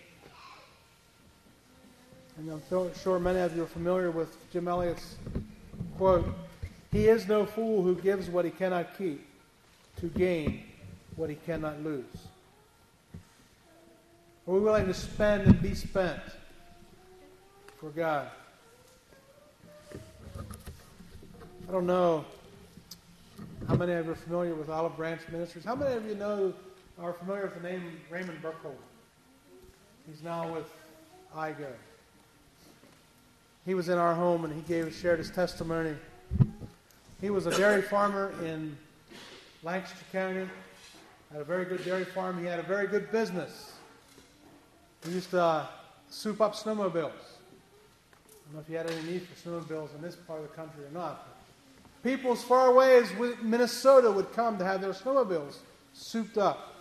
And 2.37 2.49
I'm 2.49 2.91
sure 2.95 3.19
many 3.19 3.39
of 3.39 3.55
you 3.55 3.63
are 3.63 3.67
familiar 3.67 4.09
with 4.09 4.35
Jim 4.51 4.67
Elliot's 4.67 5.15
quote 5.95 6.25
He 6.91 7.07
is 7.07 7.27
no 7.27 7.45
fool 7.45 7.83
who 7.83 7.95
gives 8.01 8.29
what 8.29 8.45
he 8.45 8.51
cannot 8.51 8.97
keep 8.97 9.23
to 9.97 10.07
gain 10.07 10.63
what 11.15 11.29
he 11.29 11.35
cannot 11.35 11.83
lose. 11.83 12.03
Are 14.47 14.53
we 14.55 14.59
willing 14.59 14.87
to 14.87 14.93
spend 14.95 15.43
and 15.43 15.61
be 15.61 15.75
spent 15.75 16.19
for 17.79 17.91
God? 17.91 18.27
I 21.67 21.71
don't 21.71 21.87
know 21.87 22.25
how 23.69 23.75
many 23.75 23.93
of 23.93 24.05
you 24.05 24.11
are 24.11 24.15
familiar 24.15 24.53
with 24.53 24.69
Olive 24.69 24.97
Branch 24.97 25.21
Ministries. 25.31 25.63
How 25.63 25.75
many 25.75 25.95
of 25.95 26.05
you 26.05 26.15
know 26.15 26.53
are 27.01 27.13
familiar 27.13 27.43
with 27.43 27.55
the 27.55 27.67
name 27.67 28.01
Raymond 28.09 28.41
Burkholder? 28.41 28.75
He's 30.09 30.21
now 30.21 30.53
with 30.53 30.69
IGO. 31.33 31.71
He 33.65 33.75
was 33.75 33.87
in 33.87 33.97
our 33.97 34.13
home 34.13 34.43
and 34.43 34.53
he 34.53 34.59
gave 34.61 34.93
shared 34.93 35.19
his 35.19 35.31
testimony. 35.31 35.95
He 37.21 37.29
was 37.29 37.45
a 37.45 37.51
dairy 37.51 37.81
farmer 37.81 38.33
in 38.43 38.77
Lancaster 39.63 40.03
County. 40.11 40.45
Had 41.31 41.41
a 41.41 41.45
very 41.45 41.63
good 41.63 41.85
dairy 41.85 42.03
farm. 42.03 42.39
He 42.39 42.45
had 42.45 42.59
a 42.59 42.63
very 42.63 42.87
good 42.87 43.09
business. 43.09 43.71
He 45.05 45.11
used 45.11 45.29
to 45.29 45.41
uh, 45.41 45.65
soup 46.09 46.41
up 46.41 46.55
snowmobiles. 46.55 46.93
I 46.93 48.51
don't 48.51 48.55
know 48.55 48.59
if 48.59 48.69
you 48.69 48.75
had 48.75 48.91
any 48.91 49.01
need 49.03 49.21
for 49.21 49.49
snowmobiles 49.49 49.95
in 49.95 50.01
this 50.01 50.17
part 50.17 50.41
of 50.41 50.49
the 50.49 50.55
country 50.55 50.83
or 50.83 50.91
not. 50.91 51.32
People 52.03 52.33
as 52.33 52.43
far 52.43 52.67
away 52.67 52.97
as 52.97 53.09
Minnesota 53.41 54.11
would 54.11 54.33
come 54.33 54.57
to 54.57 54.65
have 54.65 54.81
their 54.81 54.91
snowmobiles 54.91 55.57
souped 55.93 56.37
up. 56.37 56.75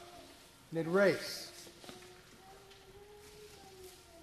And 0.70 0.78
they'd 0.78 0.90
race. 0.90 1.50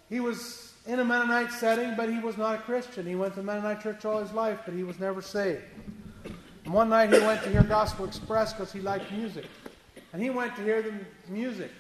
He 0.10 0.20
was 0.20 0.74
in 0.88 1.00
a 1.00 1.06
Mennonite 1.06 1.52
setting, 1.52 1.96
but 1.96 2.12
he 2.12 2.20
was 2.20 2.38
not 2.38 2.56
a 2.56 2.58
Christian. 2.58 3.06
He 3.06 3.16
went 3.16 3.36
to 3.36 3.44
Mennonite 3.44 3.82
church 3.82 4.04
all 4.04 4.20
his 4.20 4.34
life, 4.34 4.60
but 4.66 4.74
he 4.74 4.84
was 4.84 5.00
never 5.00 5.22
saved. 5.22 5.64
And 6.66 6.74
one 6.74 6.90
night 6.90 7.14
he 7.14 7.20
went 7.20 7.44
to 7.44 7.50
hear 7.50 7.64
Gospel 7.64 8.06
Express 8.06 8.54
because 8.54 8.74
he 8.74 8.82
liked 8.82 9.12
music. 9.12 9.46
And 10.12 10.22
he 10.22 10.30
went 10.30 10.56
to 10.56 10.64
hear 10.64 10.82
the 10.82 10.94
music. 11.30 11.72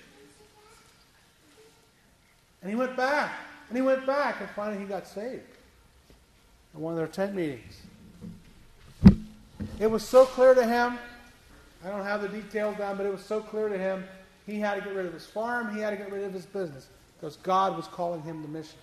And 2.61 2.69
he 2.69 2.75
went 2.75 2.95
back. 2.95 3.31
And 3.67 3.77
he 3.77 3.81
went 3.81 4.05
back. 4.05 4.39
And 4.39 4.49
finally 4.51 4.79
he 4.79 4.85
got 4.85 5.07
saved 5.07 5.41
at 6.73 6.79
one 6.79 6.93
of 6.93 6.97
their 6.97 7.07
tent 7.07 7.33
meetings. 7.35 7.81
It 9.79 9.89
was 9.89 10.05
so 10.05 10.25
clear 10.25 10.53
to 10.53 10.65
him. 10.65 10.99
I 11.83 11.89
don't 11.89 12.03
have 12.03 12.21
the 12.21 12.27
details 12.27 12.77
down, 12.77 12.97
but 12.97 13.05
it 13.05 13.11
was 13.11 13.23
so 13.23 13.39
clear 13.39 13.69
to 13.69 13.77
him. 13.77 14.03
He 14.45 14.59
had 14.59 14.75
to 14.75 14.81
get 14.81 14.93
rid 14.93 15.05
of 15.05 15.13
his 15.13 15.25
farm. 15.25 15.73
He 15.73 15.81
had 15.81 15.91
to 15.91 15.95
get 15.95 16.11
rid 16.11 16.23
of 16.23 16.33
his 16.33 16.45
business 16.45 16.87
because 17.17 17.37
God 17.37 17.77
was 17.77 17.87
calling 17.87 18.21
him 18.21 18.41
to 18.41 18.49
missions. 18.49 18.75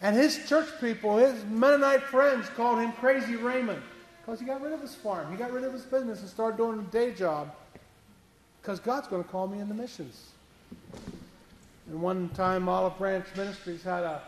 And 0.00 0.16
his 0.16 0.48
church 0.48 0.68
people, 0.80 1.18
his 1.18 1.44
Mennonite 1.44 2.02
friends, 2.02 2.48
called 2.48 2.80
him 2.80 2.92
Crazy 2.92 3.36
Raymond 3.36 3.82
because 4.20 4.40
he 4.40 4.46
got 4.46 4.60
rid 4.62 4.72
of 4.72 4.80
his 4.80 4.94
farm. 4.94 5.30
He 5.30 5.36
got 5.36 5.52
rid 5.52 5.64
of 5.64 5.72
his 5.72 5.82
business 5.82 6.20
and 6.20 6.28
started 6.28 6.56
doing 6.56 6.78
a 6.78 6.82
day 6.90 7.12
job 7.12 7.54
because 8.60 8.80
God's 8.80 9.06
going 9.06 9.22
to 9.22 9.28
call 9.28 9.46
me 9.46 9.60
into 9.60 9.74
missions. 9.74 10.30
And 11.88 12.00
one 12.00 12.30
time, 12.30 12.68
Olive 12.68 12.96
Branch 12.96 13.26
Ministries 13.36 13.82
had 13.82 14.04
a 14.04 14.22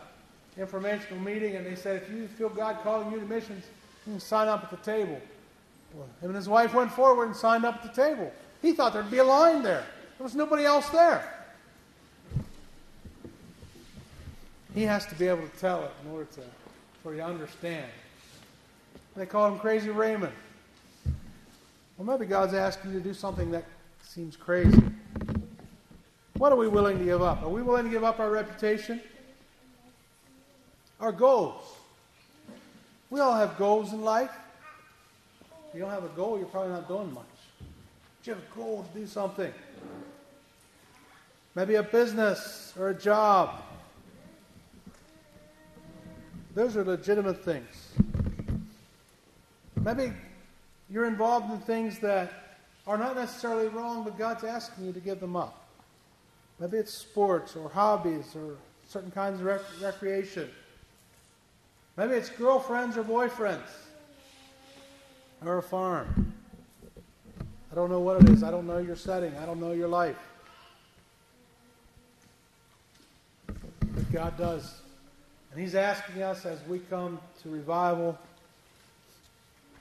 informational 0.57 1.19
meeting, 1.19 1.55
and 1.55 1.65
they 1.65 1.75
said, 1.75 2.01
if 2.01 2.09
you 2.09 2.27
feel 2.27 2.49
God 2.49 2.77
calling 2.83 3.11
you 3.11 3.19
to 3.19 3.25
missions, 3.25 3.65
you 4.05 4.13
can 4.13 4.19
sign 4.19 4.47
up 4.47 4.63
at 4.63 4.71
the 4.71 4.77
table. 4.77 5.19
Him 6.21 6.29
and 6.29 6.35
his 6.35 6.49
wife 6.49 6.73
went 6.73 6.91
forward 6.91 7.25
and 7.25 7.35
signed 7.35 7.65
up 7.65 7.75
at 7.75 7.83
the 7.83 8.01
table. 8.01 8.31
He 8.61 8.73
thought 8.73 8.93
there'd 8.93 9.09
be 9.09 9.19
a 9.19 9.23
line 9.23 9.63
there. 9.63 9.85
There 10.17 10.23
was 10.23 10.35
nobody 10.35 10.65
else 10.65 10.89
there. 10.89 11.31
He 14.73 14.83
has 14.83 15.05
to 15.05 15.15
be 15.15 15.27
able 15.27 15.47
to 15.47 15.57
tell 15.57 15.83
it 15.85 15.91
in 16.03 16.11
order 16.11 16.25
to, 16.35 16.41
for 17.01 17.13
you 17.13 17.19
to 17.19 17.25
understand. 17.25 17.85
They 19.15 19.25
call 19.25 19.47
him 19.47 19.57
Crazy 19.57 19.89
Raymond. 19.89 20.33
Well, 21.97 22.05
maybe 22.05 22.29
God's 22.29 22.53
asking 22.53 22.91
you 22.91 22.99
to 22.99 23.03
do 23.03 23.13
something 23.13 23.51
that 23.51 23.63
seems 24.03 24.35
crazy. 24.35 24.83
What 26.33 26.51
are 26.51 26.57
we 26.57 26.67
willing 26.67 26.99
to 26.99 27.05
give 27.05 27.21
up? 27.21 27.41
Are 27.41 27.49
we 27.49 27.61
willing 27.61 27.85
to 27.85 27.89
give 27.89 28.03
up 28.03 28.19
our 28.19 28.29
reputation? 28.29 28.99
Our 30.99 31.13
goals. 31.13 31.74
We 33.15 33.21
all 33.21 33.33
have 33.33 33.57
goals 33.57 33.93
in 33.93 34.01
life. 34.01 34.31
If 35.69 35.75
you 35.75 35.79
don't 35.79 35.89
have 35.89 36.03
a 36.03 36.09
goal, 36.09 36.37
you're 36.37 36.47
probably 36.47 36.73
not 36.73 36.89
doing 36.89 37.13
much. 37.13 37.23
Goal 38.53 38.85
to 38.91 38.99
do 38.99 39.07
something. 39.07 39.53
Maybe 41.55 41.75
a 41.75 41.83
business 41.83 42.73
or 42.77 42.89
a 42.89 42.93
job. 42.93 43.61
Those 46.55 46.75
are 46.75 46.83
legitimate 46.83 47.41
things. 47.41 47.93
Maybe 49.81 50.11
you're 50.89 51.05
involved 51.05 51.49
in 51.53 51.59
things 51.59 51.99
that 51.99 52.57
are 52.85 52.97
not 52.97 53.15
necessarily 53.15 53.69
wrong, 53.69 54.03
but 54.03 54.17
God's 54.17 54.43
asking 54.43 54.87
you 54.87 54.91
to 54.91 54.99
give 54.99 55.21
them 55.21 55.37
up. 55.37 55.69
Maybe 56.59 56.75
it's 56.75 56.93
sports 56.93 57.55
or 57.55 57.69
hobbies 57.69 58.35
or 58.35 58.57
certain 58.89 59.11
kinds 59.11 59.39
of 59.39 59.45
rec- 59.45 59.81
recreation. 59.81 60.49
Maybe 61.97 62.13
it's 62.13 62.29
girlfriends 62.29 62.97
or 62.97 63.03
boyfriends 63.03 63.69
or 65.45 65.59
a 65.59 65.63
farm. 65.63 66.33
I 67.71 67.75
don't 67.75 67.89
know 67.89 67.99
what 67.99 68.21
it 68.21 68.29
is. 68.29 68.43
I 68.43 68.51
don't 68.51 68.67
know 68.67 68.79
your 68.79 68.95
setting. 68.95 69.35
I 69.37 69.45
don't 69.45 69.59
know 69.59 69.71
your 69.71 69.87
life. 69.87 70.17
But 73.47 74.11
God 74.11 74.37
does. 74.37 74.81
And 75.51 75.61
He's 75.61 75.75
asking 75.75 76.21
us 76.21 76.45
as 76.45 76.59
we 76.67 76.79
come 76.79 77.19
to 77.43 77.49
revival 77.49 78.17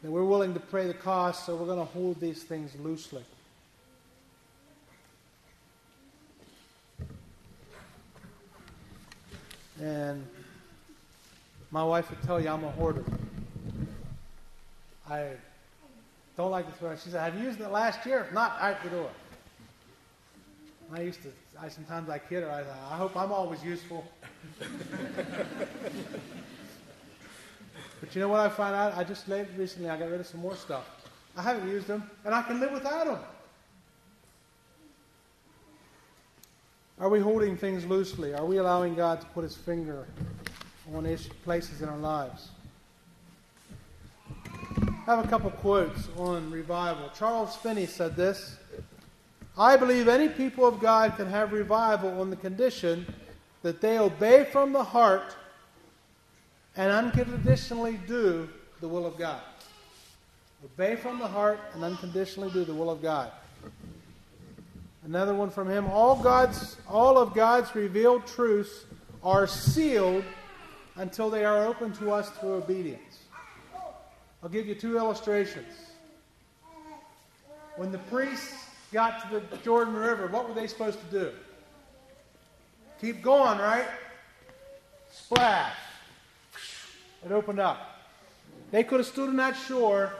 that 0.02 0.10
we're 0.10 0.24
willing 0.24 0.54
to 0.54 0.60
pay 0.60 0.86
the 0.86 0.94
cost, 0.94 1.46
so 1.46 1.56
we're 1.56 1.66
going 1.66 1.78
to 1.78 1.92
hold 1.92 2.20
these 2.20 2.42
things 2.42 2.76
loosely. 2.78 3.24
And 9.80 10.24
my 11.74 11.82
wife 11.82 12.08
would 12.08 12.22
tell 12.22 12.40
you 12.40 12.48
I'm 12.48 12.62
a 12.62 12.70
hoarder. 12.70 13.02
I 15.10 15.30
don't 16.36 16.52
like 16.52 16.66
to 16.66 16.72
throw. 16.78 16.94
She 16.94 17.10
said, 17.10 17.20
I've 17.20 17.42
used 17.42 17.60
it 17.60 17.68
last 17.68 18.06
year? 18.06 18.20
If 18.20 18.32
not, 18.32 18.56
out 18.60 18.80
the 18.84 18.90
door." 18.90 19.10
I 20.92 21.00
used 21.00 21.20
to. 21.22 21.32
I 21.60 21.68
sometimes 21.68 22.08
I 22.08 22.18
kid 22.18 22.44
her. 22.44 22.50
I, 22.50 22.60
I 22.94 22.96
hope 22.96 23.16
I'm 23.16 23.32
always 23.32 23.62
useful. 23.64 24.06
but 28.00 28.14
you 28.14 28.20
know 28.20 28.28
what 28.28 28.38
I 28.38 28.48
find 28.48 28.76
out? 28.76 28.96
I 28.96 29.02
just 29.02 29.26
recently 29.56 29.90
I 29.90 29.98
got 29.98 30.10
rid 30.10 30.20
of 30.20 30.28
some 30.28 30.42
more 30.42 30.54
stuff. 30.54 30.84
I 31.36 31.42
haven't 31.42 31.68
used 31.68 31.88
them, 31.88 32.08
and 32.24 32.32
I 32.32 32.42
can 32.42 32.60
live 32.60 32.70
without 32.70 33.06
them. 33.06 33.18
Are 37.00 37.08
we 37.08 37.18
holding 37.18 37.56
things 37.56 37.84
loosely? 37.84 38.32
Are 38.32 38.44
we 38.44 38.58
allowing 38.58 38.94
God 38.94 39.20
to 39.22 39.26
put 39.26 39.42
his 39.42 39.56
finger 39.56 40.06
on 40.92 41.16
places 41.44 41.82
in 41.82 41.88
our 41.88 41.98
lives? 41.98 42.50
I 45.06 45.14
have 45.14 45.24
a 45.24 45.28
couple 45.28 45.50
quotes 45.50 46.08
on 46.16 46.50
revival. 46.50 47.10
Charles 47.16 47.56
Finney 47.56 47.86
said 47.86 48.16
this 48.16 48.56
I 49.56 49.76
believe 49.76 50.08
any 50.08 50.28
people 50.28 50.66
of 50.66 50.80
God 50.80 51.16
can 51.16 51.28
have 51.28 51.52
revival 51.52 52.20
on 52.20 52.30
the 52.30 52.36
condition 52.36 53.06
that 53.62 53.80
they 53.80 53.98
obey 53.98 54.44
from 54.44 54.72
the 54.72 54.82
heart 54.82 55.36
and 56.76 56.90
unconditionally 56.90 57.98
do 58.06 58.48
the 58.80 58.88
will 58.88 59.06
of 59.06 59.16
God. 59.16 59.40
Obey 60.64 60.96
from 60.96 61.18
the 61.18 61.28
heart 61.28 61.60
and 61.74 61.84
unconditionally 61.84 62.50
do 62.50 62.64
the 62.64 62.74
will 62.74 62.90
of 62.90 63.00
God. 63.00 63.30
Another 65.04 65.34
one 65.34 65.50
from 65.50 65.68
him. 65.68 65.86
All 65.86 66.16
God's 66.16 66.78
all 66.88 67.18
of 67.18 67.34
God's 67.34 67.74
revealed 67.74 68.26
truths 68.26 68.86
are 69.22 69.46
sealed 69.46 70.24
until 70.96 71.30
they 71.30 71.44
are 71.44 71.66
open 71.66 71.92
to 71.94 72.12
us 72.12 72.30
through 72.30 72.54
obedience. 72.54 73.20
I'll 74.42 74.48
give 74.48 74.66
you 74.66 74.74
two 74.74 74.96
illustrations. 74.96 75.74
When 77.76 77.90
the 77.90 77.98
priests 77.98 78.66
got 78.92 79.28
to 79.30 79.40
the 79.40 79.56
Jordan 79.58 79.94
River, 79.94 80.28
what 80.28 80.48
were 80.48 80.54
they 80.54 80.66
supposed 80.66 80.98
to 81.00 81.06
do? 81.06 81.32
Keep 83.00 83.22
going, 83.22 83.58
right? 83.58 83.86
Splash. 85.10 85.74
It 87.24 87.32
opened 87.32 87.58
up. 87.58 88.00
They 88.70 88.84
could 88.84 89.00
have 89.00 89.06
stood 89.06 89.28
on 89.28 89.36
that 89.36 89.56
shore 89.56 90.12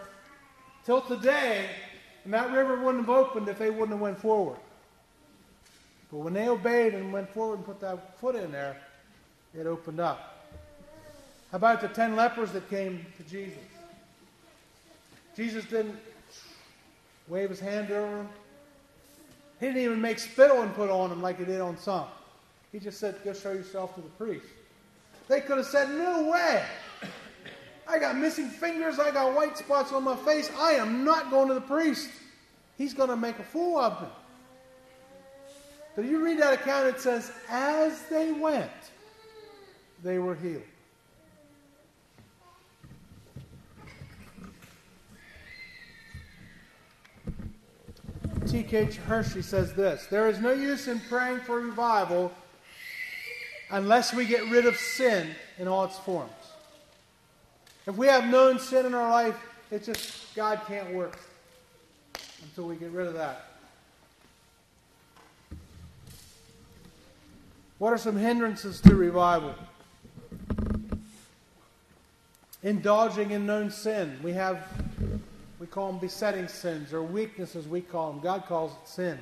till 0.84 1.00
today, 1.00 1.66
and 2.24 2.32
that 2.32 2.50
river 2.50 2.76
wouldn't 2.80 3.06
have 3.06 3.14
opened 3.14 3.48
if 3.48 3.58
they 3.58 3.70
wouldn't 3.70 3.90
have 3.90 4.00
went 4.00 4.18
forward. 4.18 4.56
But 6.10 6.18
when 6.18 6.32
they 6.32 6.48
obeyed 6.48 6.94
and 6.94 7.12
went 7.12 7.28
forward 7.30 7.56
and 7.56 7.66
put 7.66 7.80
that 7.80 8.18
foot 8.18 8.36
in 8.36 8.52
there, 8.52 8.76
it 9.58 9.66
opened 9.66 10.00
up. 10.00 10.33
About 11.54 11.80
the 11.80 11.86
ten 11.86 12.16
lepers 12.16 12.50
that 12.50 12.68
came 12.68 13.06
to 13.16 13.22
Jesus? 13.30 13.62
Jesus 15.36 15.64
didn't 15.66 15.96
wave 17.28 17.48
his 17.48 17.60
hand 17.60 17.92
over 17.92 18.16
them. 18.16 18.28
He 19.60 19.66
didn't 19.66 19.82
even 19.82 20.00
make 20.00 20.18
spittle 20.18 20.62
and 20.62 20.74
put 20.74 20.90
on 20.90 21.10
them 21.10 21.22
like 21.22 21.38
he 21.38 21.44
did 21.44 21.60
on 21.60 21.78
some. 21.78 22.06
He 22.72 22.80
just 22.80 22.98
said, 22.98 23.14
Go 23.22 23.32
show 23.32 23.52
yourself 23.52 23.94
to 23.94 24.00
the 24.00 24.08
priest. 24.08 24.46
They 25.28 25.40
could 25.40 25.58
have 25.58 25.66
said, 25.66 25.90
No 25.90 26.28
way. 26.28 26.64
I 27.86 28.00
got 28.00 28.16
missing 28.16 28.48
fingers. 28.48 28.98
I 28.98 29.12
got 29.12 29.36
white 29.36 29.56
spots 29.56 29.92
on 29.92 30.02
my 30.02 30.16
face. 30.16 30.50
I 30.58 30.72
am 30.72 31.04
not 31.04 31.30
going 31.30 31.46
to 31.46 31.54
the 31.54 31.60
priest. 31.60 32.10
He's 32.76 32.94
going 32.94 33.10
to 33.10 33.16
make 33.16 33.38
a 33.38 33.44
fool 33.44 33.78
of 33.78 34.02
me. 34.02 34.08
But 35.94 36.06
you 36.06 36.24
read 36.24 36.40
that 36.40 36.54
account, 36.54 36.88
it 36.88 37.00
says, 37.00 37.30
as 37.48 38.02
they 38.10 38.32
went, 38.32 38.72
they 40.02 40.18
were 40.18 40.34
healed. 40.34 40.64
T.K. 48.46 48.84
Hershey 49.06 49.42
says 49.42 49.72
this 49.74 50.06
There 50.06 50.28
is 50.28 50.38
no 50.38 50.52
use 50.52 50.88
in 50.88 51.00
praying 51.00 51.40
for 51.40 51.60
revival 51.60 52.32
unless 53.70 54.14
we 54.14 54.26
get 54.26 54.48
rid 54.50 54.66
of 54.66 54.76
sin 54.76 55.30
in 55.58 55.68
all 55.68 55.84
its 55.84 55.98
forms. 55.98 56.30
If 57.86 57.96
we 57.96 58.06
have 58.06 58.26
known 58.26 58.58
sin 58.58 58.86
in 58.86 58.94
our 58.94 59.10
life, 59.10 59.36
it's 59.70 59.86
just 59.86 60.34
God 60.34 60.60
can't 60.66 60.94
work 60.94 61.18
until 62.42 62.64
we 62.64 62.76
get 62.76 62.90
rid 62.90 63.06
of 63.06 63.14
that. 63.14 63.46
What 67.78 67.92
are 67.92 67.98
some 67.98 68.16
hindrances 68.16 68.80
to 68.82 68.94
revival? 68.94 69.54
Indulging 72.62 73.32
in 73.32 73.44
known 73.44 73.70
sin. 73.70 74.18
We 74.22 74.32
have, 74.32 74.66
we 75.64 75.68
call 75.68 75.90
them 75.90 75.98
besetting 75.98 76.46
sins 76.46 76.92
or 76.92 77.02
weaknesses, 77.02 77.66
we 77.66 77.80
call 77.80 78.12
them. 78.12 78.20
God 78.20 78.44
calls 78.44 78.72
it 78.72 78.86
sin. 78.86 79.18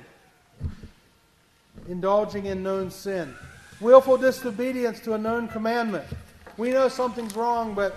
Indulging 1.87 2.47
in 2.47 2.61
known 2.61 2.91
sin. 2.91 3.33
Willful 3.79 4.17
disobedience 4.17 4.99
to 5.05 5.13
a 5.13 5.17
known 5.17 5.47
commandment. 5.47 6.03
We 6.57 6.71
know 6.71 6.89
something's 6.89 7.33
wrong, 7.33 7.73
but 7.73 7.95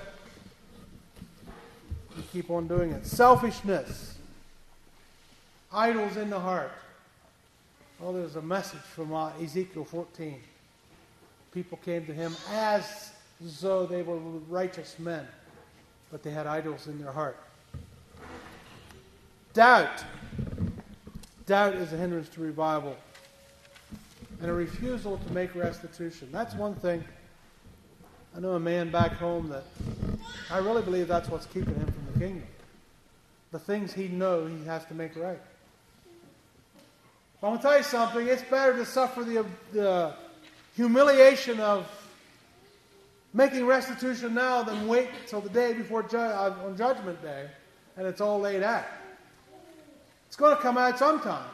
we 2.17 2.23
keep 2.33 2.49
on 2.49 2.69
doing 2.69 2.93
it. 2.93 3.05
Selfishness. 3.05 4.17
Idols 5.73 6.17
in 6.17 6.31
the 6.31 6.39
heart. 6.39 6.71
Oh, 8.01 8.13
there's 8.13 8.37
a 8.37 8.43
message 8.43 8.79
from 8.79 9.13
uh, 9.13 9.33
Ezekiel 9.43 9.85
14 9.85 10.41
people 11.53 11.81
came 11.85 12.07
to 12.07 12.15
him 12.15 12.33
as 12.53 13.11
though 13.61 13.87
they 13.87 14.03
were 14.03 14.19
righteous 14.49 15.01
men, 15.01 15.27
but 16.13 16.23
they 16.23 16.31
had 16.31 16.47
idols 16.47 16.87
in 16.87 17.03
their 17.03 17.11
heart. 17.11 17.37
Doubt. 19.57 20.05
Doubt 21.47 21.77
is 21.77 21.91
a 21.95 21.97
hindrance 21.97 22.29
to 22.29 22.43
revival. 22.43 22.95
And 24.43 24.51
a 24.51 24.53
refusal 24.53 25.17
to 25.17 25.33
make 25.33 25.55
restitution. 25.55 26.29
That's 26.31 26.55
one 26.55 26.75
thing. 26.75 27.03
I 28.37 28.41
know 28.41 28.51
a 28.51 28.61
man 28.61 28.91
back 28.91 29.13
home 29.13 29.49
that 29.49 29.65
I 30.51 30.59
really 30.59 30.83
believe 30.83 31.09
that's 31.09 31.31
what's 31.31 31.47
keeping 31.47 31.75
him 31.75 31.87
from 31.87 32.07
the 32.13 32.19
kingdom. 32.19 32.47
The 33.51 33.59
things 33.59 33.95
he 33.95 34.09
knows 34.09 34.53
he 34.61 34.67
has 34.67 34.85
to 34.87 34.95
make 34.95 35.17
right. 35.17 35.41
But 37.41 37.47
I'm 37.47 37.53
going 37.55 37.59
to 37.63 37.63
tell 37.63 37.79
you 37.79 37.83
something. 37.83 38.27
It's 38.27 38.43
better 38.43 38.75
to 38.77 38.85
suffer 38.85 39.25
the, 39.25 39.47
the 39.73 40.13
humiliation 40.75 41.61
of 41.61 41.91
making 43.33 43.65
restitution 43.65 44.35
now 44.35 44.63
than 44.63 44.87
wait 44.87 45.09
till 45.27 45.41
the 45.41 45.49
day 45.49 45.73
before 45.73 46.03
ju- 46.03 46.19
uh, 46.19 46.55
on 46.63 46.77
Judgment 46.77 47.23
Day 47.23 47.49
and 47.97 48.07
it's 48.07 48.21
all 48.21 48.39
laid 48.39 48.63
out. 48.63 48.85
It's 50.37 50.41
going 50.43 50.55
to 50.55 50.63
come 50.63 50.77
out 50.77 50.99
sometime. 50.99 51.49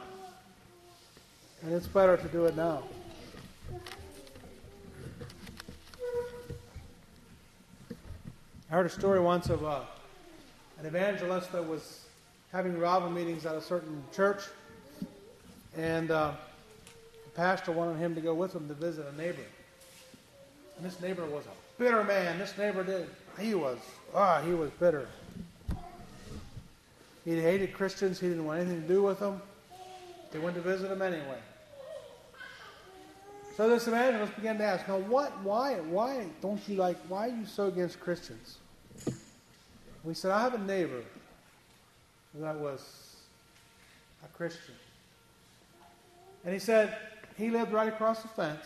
And 1.61 1.71
it's 1.71 1.87
better 1.87 2.17
to 2.17 2.27
do 2.27 2.47
it 2.47 2.57
now. 2.57 2.83
I 8.69 8.73
heard 8.73 8.85
a 8.85 8.89
story 8.89 9.21
once 9.21 9.49
of 9.49 9.63
uh, 9.63 9.79
an 10.79 10.85
evangelist 10.85 11.53
that 11.53 11.65
was 11.65 12.01
having 12.51 12.73
revival 12.73 13.09
meetings 13.09 13.45
at 13.45 13.55
a 13.55 13.61
certain 13.61 14.03
church. 14.13 14.41
And 15.77 16.11
uh, 16.11 16.33
pastor 17.35 17.71
wanted 17.71 17.99
him 17.99 18.15
to 18.15 18.19
go 18.19 18.33
with 18.33 18.53
him 18.53 18.67
to 18.67 18.73
visit 18.73 19.05
a 19.07 19.15
neighbor. 19.15 19.45
And 20.75 20.85
this 20.85 20.99
neighbor 20.99 21.25
was 21.25 21.45
a 21.45 21.81
bitter 21.81 22.03
man. 22.03 22.37
This 22.37 22.57
neighbor 22.57 22.83
did, 22.83 23.07
he 23.39 23.55
was, 23.55 23.77
ah, 24.13 24.41
he 24.41 24.51
was 24.51 24.71
bitter. 24.71 25.07
He 27.25 27.39
hated 27.39 27.73
Christians. 27.73 28.19
He 28.19 28.27
didn't 28.27 28.45
want 28.45 28.59
anything 28.59 28.81
to 28.81 28.87
do 28.87 29.03
with 29.03 29.19
them. 29.19 29.41
They 30.31 30.39
went 30.39 30.55
to 30.55 30.61
visit 30.61 30.91
him 30.91 31.01
anyway. 31.01 31.39
So 33.55 33.69
this 33.69 33.87
evangelist 33.87 34.35
began 34.35 34.57
to 34.57 34.63
ask, 34.63 34.87
now 34.87 34.97
what, 34.97 35.31
why, 35.41 35.75
why 35.75 36.25
don't 36.41 36.59
you 36.67 36.75
like, 36.75 36.97
why 37.07 37.27
are 37.29 37.35
you 37.35 37.45
so 37.45 37.67
against 37.67 37.99
Christians? 37.99 38.57
We 40.03 40.15
said, 40.15 40.31
I 40.31 40.41
have 40.41 40.55
a 40.55 40.57
neighbor 40.57 41.03
that 42.35 42.55
was 42.55 43.15
a 44.25 44.27
Christian. 44.35 44.73
And 46.43 46.51
he 46.51 46.59
said, 46.59 46.97
he 47.37 47.51
lived 47.51 47.71
right 47.71 47.87
across 47.87 48.23
the 48.23 48.27
fence. 48.27 48.65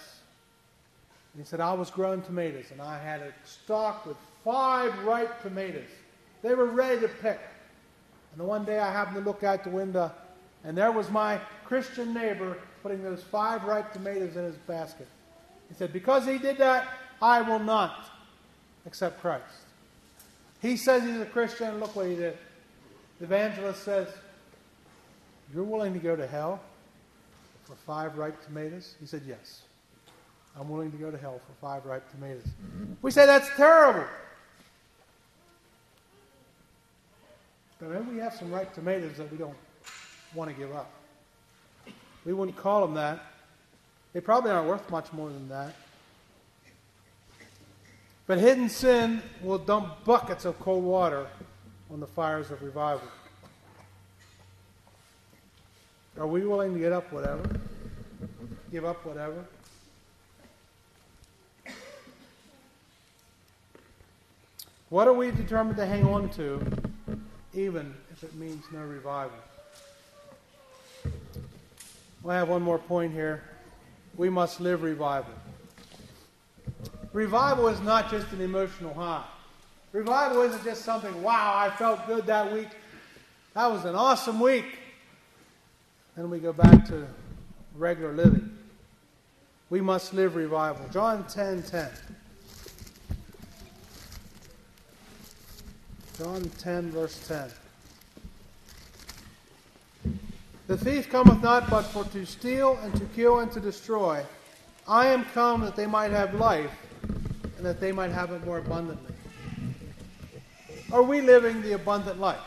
And 1.34 1.44
he 1.44 1.48
said, 1.48 1.60
I 1.60 1.74
was 1.74 1.92
growing 1.92 2.22
tomatoes, 2.22 2.68
and 2.72 2.82
I 2.82 2.98
had 2.98 3.20
a 3.22 3.34
stalk 3.44 4.06
with 4.06 4.18
five 4.44 4.98
ripe 5.04 5.44
tomatoes. 5.44 5.90
They 6.42 6.56
were 6.56 6.66
ready 6.66 7.02
to 7.02 7.08
pick. 7.08 7.42
And 8.38 8.46
the 8.46 8.48
one 8.48 8.66
day 8.66 8.78
I 8.78 8.92
happened 8.92 9.16
to 9.16 9.22
look 9.24 9.42
out 9.42 9.64
the 9.64 9.72
window, 9.72 10.12
and 10.64 10.78
there 10.78 10.92
was 10.92 11.10
my 11.10 11.40
Christian 11.66 12.14
neighbor 12.14 12.60
putting 12.84 13.02
those 13.02 13.24
five 13.24 13.64
ripe 13.64 13.92
tomatoes 13.92 14.36
in 14.36 14.44
his 14.44 14.56
basket. 14.56 15.08
He 15.70 15.74
said, 15.74 15.92
Because 15.92 16.28
he 16.28 16.38
did 16.38 16.60
that, 16.60 16.88
I 17.20 17.42
will 17.42 17.58
not 17.58 18.12
accept 18.86 19.20
Christ. 19.22 19.44
He 20.62 20.78
says 20.78 21.02
he's 21.02 21.20
a 21.20 21.26
Christian, 21.26 21.80
look 21.80 21.96
what 21.96 22.06
he 22.06 22.16
did. 22.16 22.38
The 23.18 23.26
evangelist 23.26 23.82
says, 23.82 24.08
You're 25.52 25.64
willing 25.64 25.94
to 25.94 26.00
go 26.00 26.16
to 26.16 26.28
hell? 26.28 26.60
for 27.66 27.74
five 27.88 28.20
ripe 28.20 28.46
tomatoes? 28.46 28.94
He 29.00 29.08
said, 29.08 29.24
Yes. 29.28 29.64
I'm 30.60 30.70
willing 30.70 30.92
to 30.92 30.98
go 30.98 31.10
to 31.10 31.18
hell 31.18 31.40
for 31.40 31.54
five 31.60 31.88
ripe 31.88 32.08
tomatoes. 32.12 32.46
We 33.02 33.10
say 33.10 33.26
that's 33.26 33.50
terrible. 33.56 34.06
But 37.80 37.90
maybe 37.90 38.16
we 38.16 38.18
have 38.20 38.34
some 38.34 38.52
ripe 38.52 38.74
tomatoes 38.74 39.18
that 39.18 39.32
we 39.32 39.38
don't 39.38 39.56
want 40.34 40.50
to 40.50 40.56
give 40.56 40.74
up. 40.76 40.92
We 42.26 42.34
wouldn't 42.34 42.58
call 42.58 42.82
them 42.82 42.96
that. 42.96 43.20
They 44.14 44.22
probably 44.22 44.52
aren't 44.52 44.68
worth 44.68 44.90
much 44.90 45.14
more 45.14 45.30
than 45.30 45.48
that. 45.50 45.76
But 48.26 48.40
hidden 48.40 48.68
sin 48.68 49.22
will 49.42 49.58
dump 49.58 50.04
buckets 50.04 50.44
of 50.44 50.60
cold 50.60 50.84
water 50.84 51.28
on 51.92 52.00
the 52.00 52.08
fires 52.08 52.52
of 52.52 52.62
revival. 52.62 53.08
Are 56.20 56.28
we 56.28 56.46
willing 56.46 56.74
to 56.74 56.80
get 56.80 56.92
up 56.92 57.12
whatever? 57.14 57.44
give 58.72 58.86
up 58.86 59.06
whatever. 59.06 59.46
What 64.90 65.08
are 65.08 65.14
we 65.14 65.32
determined 65.32 65.78
to 65.78 65.86
hang 65.86 66.06
on 66.06 66.30
to, 66.32 66.87
even 67.58 67.94
if 68.12 68.24
it 68.24 68.36
means 68.36 68.64
no 68.72 68.82
revival? 68.82 69.38
I 72.28 72.36
have 72.36 72.50
one 72.50 72.62
more 72.62 72.78
point 72.78 73.14
here. 73.14 73.42
We 74.16 74.30
must 74.30 74.60
live 74.60 74.84
revival. 74.84 75.34
Revival 77.14 77.68
is 77.70 77.80
not 77.82 78.12
just 78.12 78.32
an 78.32 78.42
emotional 78.42 78.94
high. 78.94 79.24
Revival 79.92 80.44
isn't 80.44 80.64
just 80.64 80.84
something, 80.84 81.24
wow, 81.24 81.54
I 81.56 81.76
felt 81.76 82.06
good 82.06 82.26
that 82.28 82.52
week. 82.52 82.68
That 83.54 83.72
was 83.72 83.86
an 83.86 83.96
awesome 83.96 84.40
week. 84.40 84.78
Then 86.16 86.30
we 86.30 86.40
go 86.40 86.54
back 86.54 86.86
to 86.88 87.08
regular 87.76 88.14
living. 88.14 88.56
We 89.70 89.82
must 89.82 90.14
live 90.14 90.36
revival. 90.36 90.86
John 90.92 91.26
10 91.28 91.64
10. 91.64 91.90
John 96.18 96.42
10, 96.58 96.90
verse 96.90 97.28
10. 97.28 97.52
The 100.66 100.76
thief 100.76 101.12
cometh 101.12 101.44
not 101.44 101.70
but 101.70 101.84
for 101.84 102.06
to 102.06 102.26
steal 102.26 102.80
and 102.82 102.96
to 102.96 103.06
kill 103.16 103.40
and 103.40 103.52
to 103.52 103.60
destroy. 103.60 104.26
I 104.88 105.08
am 105.08 105.26
come 105.26 105.62
that 105.62 105.76
they 105.76 105.86
might 105.86 106.10
have 106.10 106.34
life 106.34 106.72
and 107.58 107.64
that 107.66 107.80
they 107.80 107.92
might 107.92 108.10
have 108.12 108.32
it 108.32 108.44
more 108.46 108.58
abundantly. 108.58 109.14
Are 110.92 111.04
we 111.04 111.22
living 111.22 111.62
the 111.62 111.74
abundant 111.74 112.20
life? 112.20 112.40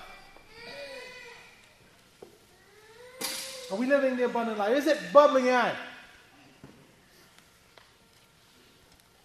Are 3.71 3.77
we 3.77 3.87
living 3.87 4.17
the 4.17 4.25
abundant 4.25 4.59
life? 4.59 4.77
Is 4.77 4.89
it 4.89 4.99
bubbling 5.13 5.49
out? 5.49 5.77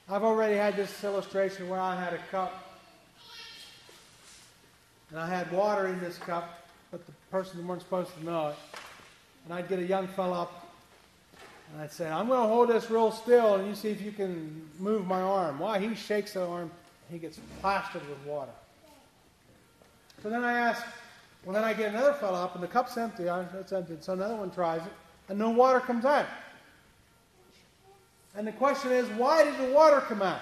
I've 0.07 0.23
already 0.23 0.55
had 0.55 0.75
this 0.75 1.03
illustration 1.03 1.67
where 1.67 1.79
I 1.79 1.99
had 1.99 2.13
a 2.13 2.19
cup 2.29 2.64
and 5.15 5.23
I 5.23 5.27
had 5.27 5.49
water 5.49 5.87
in 5.87 5.97
this 6.01 6.17
cup, 6.17 6.67
but 6.91 7.05
the 7.05 7.13
person 7.31 7.65
weren't 7.65 7.81
supposed 7.81 8.13
to 8.17 8.25
know 8.25 8.49
it. 8.49 8.55
And 9.45 9.53
I'd 9.53 9.69
get 9.69 9.79
a 9.79 9.85
young 9.85 10.09
fellow 10.09 10.41
up, 10.41 10.75
and 11.71 11.81
I'd 11.81 11.93
say, 11.93 12.09
I'm 12.09 12.27
going 12.27 12.41
to 12.41 12.47
hold 12.49 12.67
this 12.67 12.91
real 12.91 13.11
still, 13.11 13.55
and 13.55 13.65
you 13.65 13.75
see 13.75 13.87
if 13.91 14.01
you 14.01 14.11
can 14.11 14.69
move 14.77 15.07
my 15.07 15.21
arm. 15.21 15.57
Why? 15.57 15.79
He 15.79 15.95
shakes 15.95 16.33
the 16.33 16.45
arm, 16.45 16.69
he 17.09 17.17
gets 17.17 17.39
plastered 17.61 18.01
with 18.09 18.17
water. 18.25 18.51
So 20.21 20.29
then 20.29 20.43
I 20.43 20.51
ask, 20.51 20.85
well, 21.45 21.53
then 21.53 21.63
I 21.63 21.71
get 21.73 21.91
another 21.91 22.11
fellow 22.15 22.37
up, 22.37 22.55
and 22.55 22.61
the 22.61 22.67
cup's 22.67 22.97
empty. 22.97 23.23
It's 23.23 23.71
empty. 23.71 23.95
So 24.01 24.11
another 24.11 24.35
one 24.35 24.51
tries 24.51 24.81
it, 24.81 24.91
and 25.29 25.39
no 25.39 25.49
water 25.49 25.79
comes 25.79 26.03
out. 26.03 26.25
And 28.35 28.45
the 28.45 28.51
question 28.51 28.91
is, 28.91 29.07
why 29.11 29.45
did 29.45 29.57
the 29.59 29.73
water 29.73 30.01
come 30.01 30.21
out? 30.21 30.41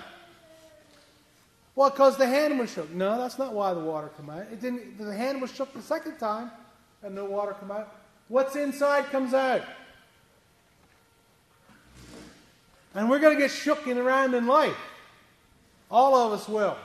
Well, 1.75 1.89
because 1.89 2.17
the 2.17 2.27
hand 2.27 2.59
was 2.59 2.71
shook. 2.71 2.91
No, 2.91 3.17
that's 3.17 3.39
not 3.39 3.53
why 3.53 3.73
the 3.73 3.79
water 3.79 4.09
came 4.17 4.29
out. 4.29 4.43
It 4.51 4.61
didn't. 4.61 4.97
The 4.97 5.13
hand 5.13 5.41
was 5.41 5.53
shook 5.53 5.73
the 5.73 5.81
second 5.81 6.17
time, 6.17 6.51
and 7.01 7.15
no 7.15 7.25
water 7.25 7.53
came 7.53 7.71
out. 7.71 7.95
What's 8.27 8.55
inside 8.55 9.05
comes 9.05 9.33
out. 9.33 9.63
And 12.95 13.09
we're 13.09 13.19
going 13.19 13.35
to 13.35 13.41
get 13.41 13.49
shooken 13.49 13.97
around 13.97 14.35
in 14.35 14.45
life. 14.45 14.77
All 15.89 16.15
of 16.15 16.31
us 16.31 16.47
will. 16.47 16.77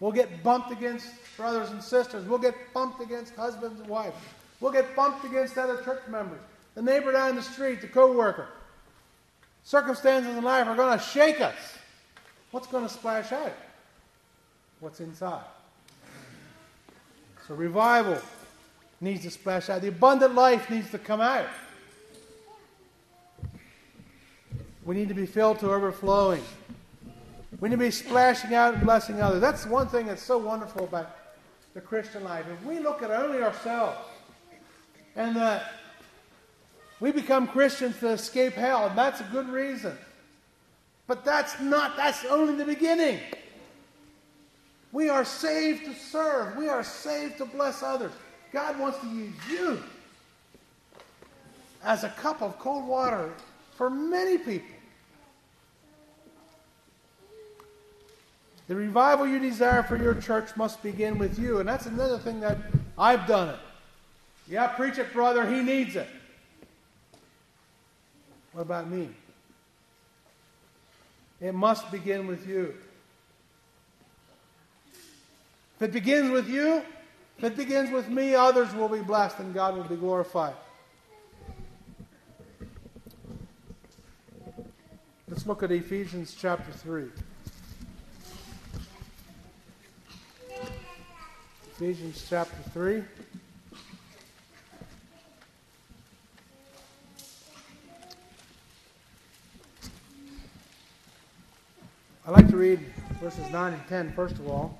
We'll 0.00 0.12
get 0.12 0.42
bumped 0.42 0.70
against 0.70 1.08
brothers 1.36 1.70
and 1.70 1.82
sisters. 1.82 2.26
We'll 2.26 2.38
get 2.38 2.54
bumped 2.74 3.00
against 3.00 3.34
husbands 3.34 3.80
and 3.80 3.88
wives. 3.88 4.16
We'll 4.60 4.72
get 4.72 4.94
bumped 4.94 5.24
against 5.24 5.56
other 5.56 5.82
church 5.82 6.02
members. 6.08 6.40
The 6.74 6.82
neighbor 6.82 7.12
down 7.12 7.36
the 7.36 7.42
street, 7.42 7.80
the 7.80 7.88
co-worker. 7.88 8.48
Circumstances 9.64 10.36
in 10.36 10.44
life 10.44 10.66
are 10.66 10.76
going 10.76 10.98
to 10.98 11.02
shake 11.02 11.40
us. 11.40 11.54
What's 12.50 12.66
going 12.66 12.84
to 12.84 12.92
splash 12.92 13.32
out? 13.32 13.52
What's 14.84 15.00
inside? 15.00 15.40
So 17.48 17.54
revival 17.54 18.18
needs 19.00 19.22
to 19.22 19.30
splash 19.30 19.70
out. 19.70 19.80
The 19.80 19.88
abundant 19.88 20.34
life 20.34 20.68
needs 20.68 20.90
to 20.90 20.98
come 20.98 21.22
out. 21.22 21.46
We 24.84 24.94
need 24.94 25.08
to 25.08 25.14
be 25.14 25.24
filled 25.24 25.60
to 25.60 25.72
overflowing. 25.72 26.42
We 27.60 27.70
need 27.70 27.76
to 27.76 27.78
be 27.78 27.90
splashing 27.90 28.52
out 28.52 28.74
and 28.74 28.82
blessing 28.82 29.22
others. 29.22 29.40
That's 29.40 29.64
one 29.64 29.88
thing 29.88 30.04
that's 30.04 30.22
so 30.22 30.36
wonderful 30.36 30.84
about 30.84 31.16
the 31.72 31.80
Christian 31.80 32.22
life. 32.22 32.44
If 32.52 32.62
we 32.66 32.78
look 32.78 33.02
at 33.02 33.10
only 33.10 33.42
ourselves 33.42 33.96
and 35.16 35.34
that 35.34 35.72
we 37.00 37.10
become 37.10 37.48
Christians 37.48 37.98
to 38.00 38.10
escape 38.10 38.52
hell, 38.52 38.88
and 38.88 38.98
that's 38.98 39.22
a 39.22 39.28
good 39.32 39.48
reason. 39.48 39.96
But 41.06 41.24
that's 41.24 41.58
not, 41.58 41.96
that's 41.96 42.26
only 42.26 42.54
the 42.56 42.66
beginning. 42.66 43.18
We 44.94 45.08
are 45.08 45.24
saved 45.24 45.86
to 45.86 45.92
serve. 45.92 46.56
We 46.56 46.68
are 46.68 46.84
saved 46.84 47.38
to 47.38 47.46
bless 47.46 47.82
others. 47.82 48.12
God 48.52 48.78
wants 48.78 49.00
to 49.00 49.08
use 49.08 49.34
you 49.50 49.82
as 51.82 52.04
a 52.04 52.10
cup 52.10 52.40
of 52.40 52.60
cold 52.60 52.86
water 52.86 53.32
for 53.76 53.90
many 53.90 54.38
people. 54.38 54.68
The 58.68 58.76
revival 58.76 59.26
you 59.26 59.40
desire 59.40 59.82
for 59.82 59.96
your 59.96 60.14
church 60.14 60.56
must 60.56 60.80
begin 60.80 61.18
with 61.18 61.40
you. 61.40 61.58
And 61.58 61.68
that's 61.68 61.86
another 61.86 62.16
thing 62.16 62.38
that 62.40 62.58
I've 62.96 63.26
done 63.26 63.48
it. 63.48 63.58
Yeah, 64.48 64.68
preach 64.68 64.98
it, 64.98 65.12
brother. 65.12 65.44
He 65.52 65.60
needs 65.60 65.96
it. 65.96 66.08
What 68.52 68.62
about 68.62 68.88
me? 68.88 69.08
It 71.40 71.52
must 71.52 71.90
begin 71.90 72.28
with 72.28 72.46
you. 72.46 72.74
If 75.76 75.82
it 75.82 75.92
begins 75.92 76.30
with 76.30 76.48
you, 76.48 76.82
if 77.38 77.44
it 77.44 77.56
begins 77.56 77.90
with 77.90 78.08
me, 78.08 78.34
others 78.34 78.72
will 78.74 78.88
be 78.88 79.00
blessed 79.00 79.40
and 79.40 79.52
God 79.52 79.76
will 79.76 79.84
be 79.84 79.96
glorified. 79.96 80.54
Let's 85.28 85.46
look 85.46 85.64
at 85.64 85.72
Ephesians 85.72 86.36
chapter 86.38 86.70
3. 86.70 87.06
Ephesians 91.72 92.24
chapter 92.30 92.70
3. 92.70 93.02
I'd 102.26 102.30
like 102.30 102.48
to 102.48 102.56
read 102.56 102.78
verses 103.20 103.50
9 103.50 103.72
and 103.72 103.88
10 103.88 104.12
first 104.12 104.36
of 104.36 104.48
all. 104.48 104.78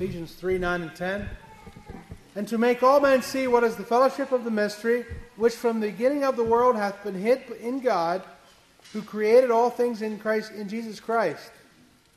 Ephesians 0.00 0.32
3 0.32 0.56
9 0.56 0.80
and 0.80 0.94
10. 0.96 1.28
And 2.34 2.48
to 2.48 2.56
make 2.56 2.82
all 2.82 3.00
men 3.00 3.20
see 3.20 3.46
what 3.46 3.64
is 3.64 3.76
the 3.76 3.84
fellowship 3.84 4.32
of 4.32 4.44
the 4.44 4.50
mystery, 4.50 5.04
which 5.36 5.52
from 5.52 5.78
the 5.78 5.90
beginning 5.90 6.24
of 6.24 6.36
the 6.36 6.42
world 6.42 6.74
hath 6.74 7.04
been 7.04 7.20
hid 7.20 7.42
in 7.60 7.80
God, 7.80 8.22
who 8.94 9.02
created 9.02 9.50
all 9.50 9.68
things 9.68 10.00
in 10.00 10.18
Christ 10.18 10.52
in 10.52 10.70
Jesus 10.70 11.00
Christ, 11.00 11.50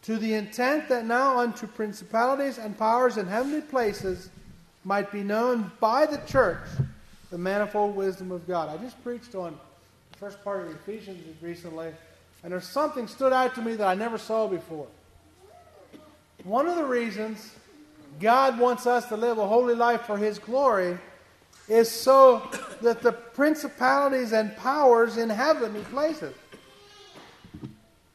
to 0.04 0.16
the 0.16 0.34
intent 0.34 0.88
that 0.88 1.06
now 1.06 1.40
unto 1.40 1.68
principalities 1.68 2.58
and 2.58 2.78
powers 2.78 3.18
in 3.18 3.28
heavenly 3.28 3.60
places 3.60 4.30
might 4.86 5.12
be 5.12 5.22
known 5.22 5.70
by 5.82 6.06
the 6.06 6.20
church 6.26 6.66
the 7.32 7.38
manifold 7.38 7.98
wisdom 7.98 8.32
of 8.32 8.48
God. 8.48 8.70
I 8.70 8.82
just 8.82 9.04
preached 9.04 9.36
on 9.36 9.60
the 10.14 10.18
first 10.20 10.42
part 10.42 10.66
of 10.66 10.72
Ephesians 10.74 11.22
recently, 11.42 11.92
and 12.44 12.54
there's 12.54 12.64
something 12.64 13.10
stood 13.10 13.34
out 13.34 13.56
to 13.56 13.62
me 13.62 13.76
that 13.76 13.88
I 13.88 13.94
never 13.94 14.18
saw 14.18 14.48
before. 14.48 14.88
One 16.46 16.68
of 16.68 16.78
the 16.78 16.86
reasons 16.86 17.52
God 18.20 18.60
wants 18.60 18.88
us 18.88 19.08
to 19.10 19.18
live 19.18 19.38
a 19.38 19.48
holy 19.48 19.76
life 19.76 20.02
for 20.02 20.18
His 20.18 20.40
glory 20.40 20.98
is 21.68 21.90
so 21.90 22.50
that 22.82 23.02
the 23.02 23.12
principalities 23.12 24.34
and 24.34 24.56
powers 24.58 25.18
in 25.18 25.30
heavenly 25.30 25.82
places. 25.86 26.36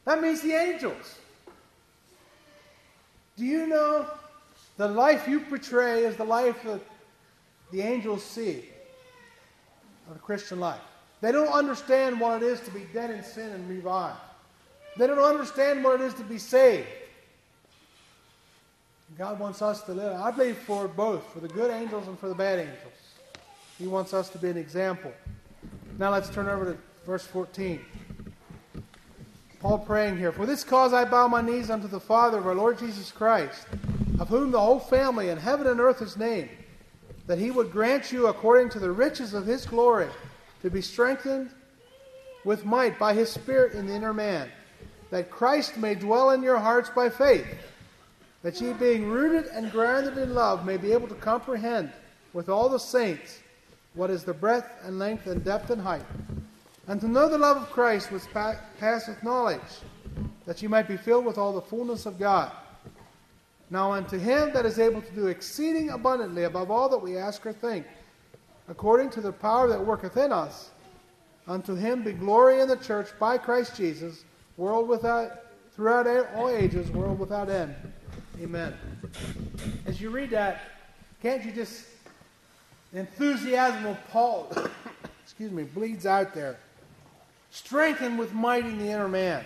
That 0.05 0.21
means 0.21 0.41
the 0.41 0.53
angels. 0.53 1.19
Do 3.37 3.45
you 3.45 3.67
know 3.67 4.05
the 4.77 4.87
life 4.87 5.27
you 5.27 5.39
portray 5.39 6.03
is 6.03 6.15
the 6.15 6.23
life 6.23 6.61
that 6.63 6.81
the 7.71 7.81
angels 7.81 8.23
see 8.23 8.65
of 10.07 10.13
the 10.15 10.19
Christian 10.19 10.59
life? 10.59 10.81
They 11.21 11.31
don't 11.31 11.51
understand 11.51 12.19
what 12.19 12.41
it 12.41 12.45
is 12.45 12.59
to 12.61 12.71
be 12.71 12.85
dead 12.93 13.11
in 13.11 13.23
sin 13.23 13.49
and 13.51 13.69
revived. 13.69 14.19
They 14.97 15.07
don't 15.07 15.19
understand 15.19 15.83
what 15.83 16.01
it 16.01 16.05
is 16.05 16.13
to 16.15 16.23
be 16.23 16.37
saved. 16.37 16.87
God 19.19 19.37
wants 19.37 19.61
us 19.61 19.81
to 19.81 19.91
live. 19.91 20.13
I 20.13 20.31
believe 20.31 20.57
for 20.59 20.87
both, 20.87 21.33
for 21.33 21.41
the 21.41 21.49
good 21.49 21.71
angels 21.71 22.07
and 22.07 22.17
for 22.17 22.29
the 22.29 22.35
bad 22.35 22.59
angels. 22.59 22.93
He 23.77 23.85
wants 23.85 24.13
us 24.13 24.29
to 24.29 24.37
be 24.37 24.47
an 24.47 24.55
example. 24.55 25.11
Now 25.97 26.11
let's 26.11 26.29
turn 26.29 26.47
over 26.47 26.63
to 26.63 26.77
verse 27.05 27.25
14. 27.25 27.81
Paul 29.59 29.79
praying 29.79 30.17
here 30.17 30.31
For 30.31 30.45
this 30.45 30.63
cause 30.63 30.93
I 30.93 31.03
bow 31.03 31.27
my 31.27 31.41
knees 31.41 31.69
unto 31.69 31.89
the 31.89 31.99
Father 31.99 32.37
of 32.37 32.47
our 32.47 32.55
Lord 32.55 32.79
Jesus 32.79 33.11
Christ, 33.11 33.67
of 34.19 34.29
whom 34.29 34.51
the 34.51 34.59
whole 34.61 34.79
family 34.79 35.27
in 35.27 35.37
heaven 35.37 35.67
and 35.67 35.81
earth 35.81 36.01
is 36.01 36.15
named, 36.15 36.49
that 37.27 37.39
he 37.39 37.51
would 37.51 37.73
grant 37.73 38.13
you 38.13 38.27
according 38.27 38.69
to 38.69 38.79
the 38.79 38.91
riches 38.91 39.33
of 39.33 39.45
his 39.45 39.65
glory 39.65 40.07
to 40.61 40.69
be 40.69 40.81
strengthened 40.81 41.49
with 42.45 42.63
might 42.63 42.97
by 42.97 43.13
his 43.13 43.29
Spirit 43.29 43.73
in 43.73 43.85
the 43.85 43.93
inner 43.93 44.13
man, 44.13 44.49
that 45.09 45.29
Christ 45.29 45.75
may 45.75 45.93
dwell 45.93 46.29
in 46.29 46.41
your 46.41 46.57
hearts 46.57 46.89
by 46.89 47.09
faith, 47.09 47.45
that 48.41 48.59
ye, 48.61 48.73
being 48.73 49.09
rooted 49.09 49.45
and 49.51 49.71
grounded 49.71 50.17
in 50.17 50.33
love, 50.33 50.65
may 50.65 50.77
be 50.77 50.93
able 50.93 51.07
to 51.07 51.15
comprehend 51.15 51.91
with 52.33 52.49
all 52.49 52.69
the 52.69 52.79
saints 52.79 53.39
what 53.95 54.09
is 54.09 54.23
the 54.23 54.33
breadth 54.33 54.69
and 54.83 54.99
length 54.99 55.27
and 55.27 55.43
depth 55.43 55.69
and 55.71 55.81
height, 55.81 56.05
and 56.87 57.01
to 57.01 57.07
know 57.07 57.27
the 57.27 57.37
love 57.37 57.57
of 57.57 57.69
Christ 57.71 58.11
which 58.11 58.23
passeth 58.79 59.21
knowledge, 59.23 59.59
that 60.45 60.61
ye 60.61 60.67
might 60.67 60.87
be 60.87 60.97
filled 60.97 61.25
with 61.25 61.37
all 61.37 61.53
the 61.53 61.61
fullness 61.61 62.05
of 62.05 62.19
God. 62.19 62.51
Now 63.69 63.91
unto 63.91 64.17
him 64.17 64.51
that 64.53 64.65
is 64.65 64.79
able 64.79 65.01
to 65.01 65.11
do 65.11 65.27
exceeding 65.27 65.89
abundantly 65.89 66.45
above 66.45 66.71
all 66.71 66.89
that 66.89 66.97
we 66.97 67.17
ask 67.17 67.45
or 67.45 67.53
think, 67.53 67.85
according 68.67 69.09
to 69.11 69.21
the 69.21 69.31
power 69.31 69.67
that 69.67 69.85
worketh 69.85 70.17
in 70.17 70.31
us, 70.31 70.71
unto 71.47 71.75
him 71.75 72.03
be 72.03 72.13
glory 72.13 72.61
in 72.61 72.67
the 72.67 72.77
church 72.77 73.09
by 73.19 73.37
Christ 73.37 73.75
Jesus, 73.75 74.23
world 74.57 74.87
without 74.87 75.31
throughout 75.75 76.07
all 76.35 76.49
ages, 76.49 76.91
world 76.91 77.19
without 77.19 77.49
end. 77.49 77.75
Amen. 78.41 78.73
As 79.85 79.99
you 79.99 80.09
read 80.09 80.29
that, 80.29 80.61
can't 81.21 81.43
you 81.43 81.51
just 81.51 81.85
the 82.93 82.99
enthusiasm 82.99 83.85
of 83.85 83.97
Paul, 84.09 84.51
excuse 85.23 85.51
me, 85.51 85.63
bleeds 85.63 86.05
out 86.05 86.33
there. 86.33 86.57
Strengthen 87.51 88.17
with 88.17 88.33
might 88.33 88.65
in 88.65 88.77
the 88.77 88.89
inner 88.89 89.07
man. 89.07 89.43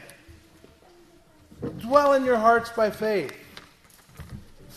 Dwell 1.80 2.14
in 2.14 2.24
your 2.26 2.38
hearts 2.38 2.70
by 2.70 2.90
faith 2.90 3.34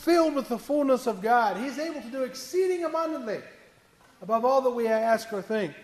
filled 0.07 0.37
with 0.37 0.49
the 0.49 0.57
fullness 0.57 1.09
of 1.09 1.21
God. 1.21 1.57
He's 1.57 1.81
able 1.81 2.01
to 2.01 2.09
do 2.09 2.23
exceeding 2.23 2.85
abundantly 2.85 3.41
above 4.23 4.45
all 4.45 4.61
that 4.63 4.71
we 4.71 4.87
ask 4.87 5.33
or 5.33 5.43
think. 5.43 5.75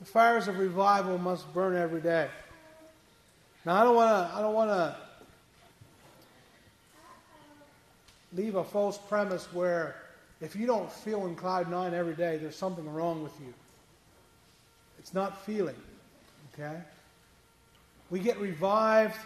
The 0.00 0.04
fires 0.04 0.46
of 0.46 0.58
revival 0.58 1.16
must 1.16 1.50
burn 1.54 1.76
every 1.76 2.02
day. 2.02 2.28
Now, 3.64 3.80
I 3.80 3.84
don't 3.84 3.94
want 3.94 4.10
to. 4.10 4.36
I 4.36 4.42
don't 4.42 4.52
want 4.52 4.70
to 4.70 4.96
leave 8.34 8.54
a 8.54 8.64
false 8.64 8.98
premise 8.98 9.52
where 9.52 9.96
if 10.40 10.56
you 10.56 10.66
don't 10.66 10.90
feel 10.90 11.26
in 11.26 11.34
cloud 11.34 11.70
nine 11.70 11.94
every 11.94 12.14
day, 12.14 12.38
there's 12.38 12.56
something 12.56 12.90
wrong 12.92 13.22
with 13.22 13.32
you. 13.40 13.52
It's 14.98 15.14
not 15.14 15.44
feeling. 15.44 15.76
Okay. 16.54 16.78
We 18.10 18.20
get 18.20 18.38
revived 18.38 19.16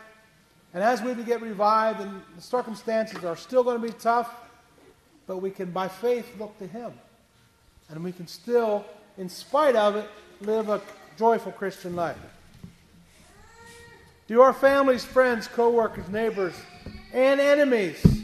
and 0.74 0.82
as 0.82 1.00
we 1.00 1.14
get 1.14 1.40
revived, 1.40 2.00
and 2.00 2.20
the 2.34 2.42
circumstances 2.42 3.24
are 3.24 3.36
still 3.36 3.62
going 3.62 3.80
to 3.80 3.86
be 3.86 3.92
tough, 3.92 4.34
but 5.28 5.38
we 5.38 5.50
can, 5.50 5.70
by 5.70 5.86
faith, 5.86 6.28
look 6.36 6.59
to 6.59 6.66
Him. 6.66 6.92
And 7.88 8.02
we 8.02 8.11
can 8.11 8.26
still, 8.26 8.84
in 9.16 9.28
spite 9.28 9.76
of 9.76 9.94
it, 9.94 10.11
live 10.40 10.68
a 10.68 10.80
joyful 11.16 11.52
Christian 11.52 11.94
life. 11.94 12.18
Do 14.26 14.42
our 14.42 14.52
families, 14.52 15.05
friends, 15.05 15.46
co 15.46 15.70
workers, 15.70 16.09
neighbors, 16.09 16.55
and 17.12 17.40
enemies 17.40 18.24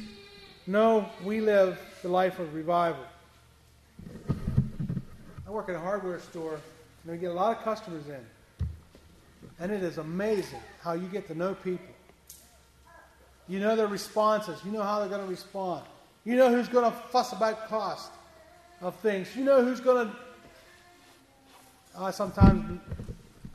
know 0.70 1.08
we 1.24 1.40
live 1.40 1.78
the 2.02 2.08
life 2.08 2.38
of 2.38 2.54
revival? 2.54 3.04
I 5.46 5.50
work 5.50 5.68
at 5.68 5.74
a 5.74 5.80
hardware 5.80 6.20
store, 6.20 6.60
and 7.04 7.12
we 7.12 7.18
get 7.18 7.30
a 7.30 7.34
lot 7.34 7.56
of 7.56 7.62
customers 7.64 8.04
in. 8.08 8.66
And 9.58 9.72
it 9.72 9.82
is 9.82 9.98
amazing 9.98 10.60
how 10.82 10.92
you 10.92 11.08
get 11.08 11.26
to 11.28 11.34
know 11.34 11.54
people 11.54 11.86
you 13.50 13.58
know 13.58 13.74
their 13.74 13.88
responses. 13.88 14.60
You 14.64 14.70
know 14.70 14.82
how 14.84 15.00
they're 15.00 15.08
going 15.08 15.24
to 15.24 15.26
respond. 15.26 15.84
You 16.24 16.36
know 16.36 16.50
who's 16.54 16.68
going 16.68 16.88
to 16.88 16.96
fuss 16.96 17.32
about 17.32 17.66
cost 17.66 18.12
of 18.80 18.94
things. 19.00 19.34
You 19.34 19.42
know 19.42 19.64
who's 19.64 19.80
going 19.80 20.06
to. 20.06 20.16
Uh, 21.96 22.12
sometimes 22.12 22.80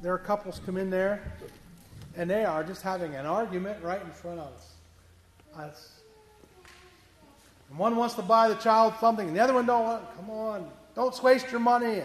there 0.02 0.14
are 0.14 0.18
couples 0.18 0.60
come 0.66 0.76
in 0.76 0.90
there 0.90 1.24
and 2.18 2.30
they 2.30 2.44
are 2.44 2.62
just 2.62 2.82
having 2.82 3.16
an 3.16 3.26
argument 3.26 3.82
right 3.82 4.02
in 4.02 4.12
front 4.12 4.42
of 4.42 4.52
us. 5.58 5.95
And 7.76 7.80
one 7.82 7.98
wants 7.98 8.16
to 8.16 8.22
buy 8.22 8.48
the 8.48 8.56
child 8.56 8.94
something, 9.02 9.28
and 9.28 9.36
the 9.36 9.42
other 9.42 9.54
one 9.54 9.66
don't 9.66 9.84
want. 9.84 10.16
Come 10.16 10.30
on, 10.30 10.70
don't 10.96 11.22
waste 11.22 11.52
your 11.52 11.60
money. 11.60 12.04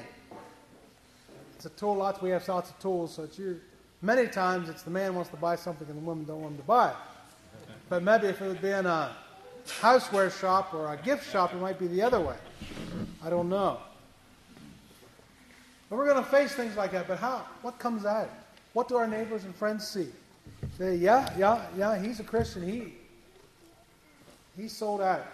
It's 1.54 1.64
a 1.64 1.68
tool. 1.70 1.94
Lots 1.94 2.20
we 2.20 2.30
have 2.30 2.48
lots 2.48 2.70
of 2.70 2.78
tools. 2.80 3.14
So 3.14 3.22
it's 3.22 3.38
you. 3.38 3.60
Many 4.02 4.26
times 4.26 4.68
it's 4.68 4.82
the 4.82 4.90
man 4.90 5.14
wants 5.14 5.30
to 5.30 5.36
buy 5.36 5.54
something 5.54 5.86
and 5.88 5.96
the 5.96 6.04
woman 6.04 6.24
don't 6.24 6.40
want 6.40 6.54
him 6.54 6.58
to 6.58 6.64
buy 6.64 6.90
it. 6.90 6.96
But 7.88 8.02
maybe 8.02 8.26
if 8.26 8.42
it 8.42 8.48
would 8.48 8.60
be 8.60 8.70
in 8.70 8.84
a 8.84 9.14
houseware 9.80 10.36
shop 10.40 10.74
or 10.74 10.92
a 10.92 10.96
gift 10.96 11.30
shop, 11.30 11.54
it 11.54 11.60
might 11.60 11.78
be 11.78 11.86
the 11.86 12.02
other 12.02 12.18
way. 12.18 12.36
I 13.22 13.30
don't 13.30 13.48
know. 13.48 13.78
But 15.88 15.98
we're 15.98 16.08
going 16.08 16.24
to 16.24 16.30
face 16.30 16.52
things 16.52 16.76
like 16.76 16.90
that. 16.92 17.06
But 17.06 17.18
how? 17.18 17.46
What 17.62 17.78
comes 17.78 18.04
out? 18.04 18.28
What 18.72 18.88
do 18.88 18.96
our 18.96 19.06
neighbors 19.06 19.44
and 19.44 19.54
friends 19.54 19.86
see? 19.86 20.08
Say, 20.78 20.96
yeah, 20.96 21.32
yeah, 21.38 21.64
yeah, 21.76 22.02
he's 22.02 22.18
a 22.18 22.24
Christian. 22.24 22.68
He 22.68 22.94
he's 24.56 24.76
sold 24.76 25.00
out. 25.00 25.26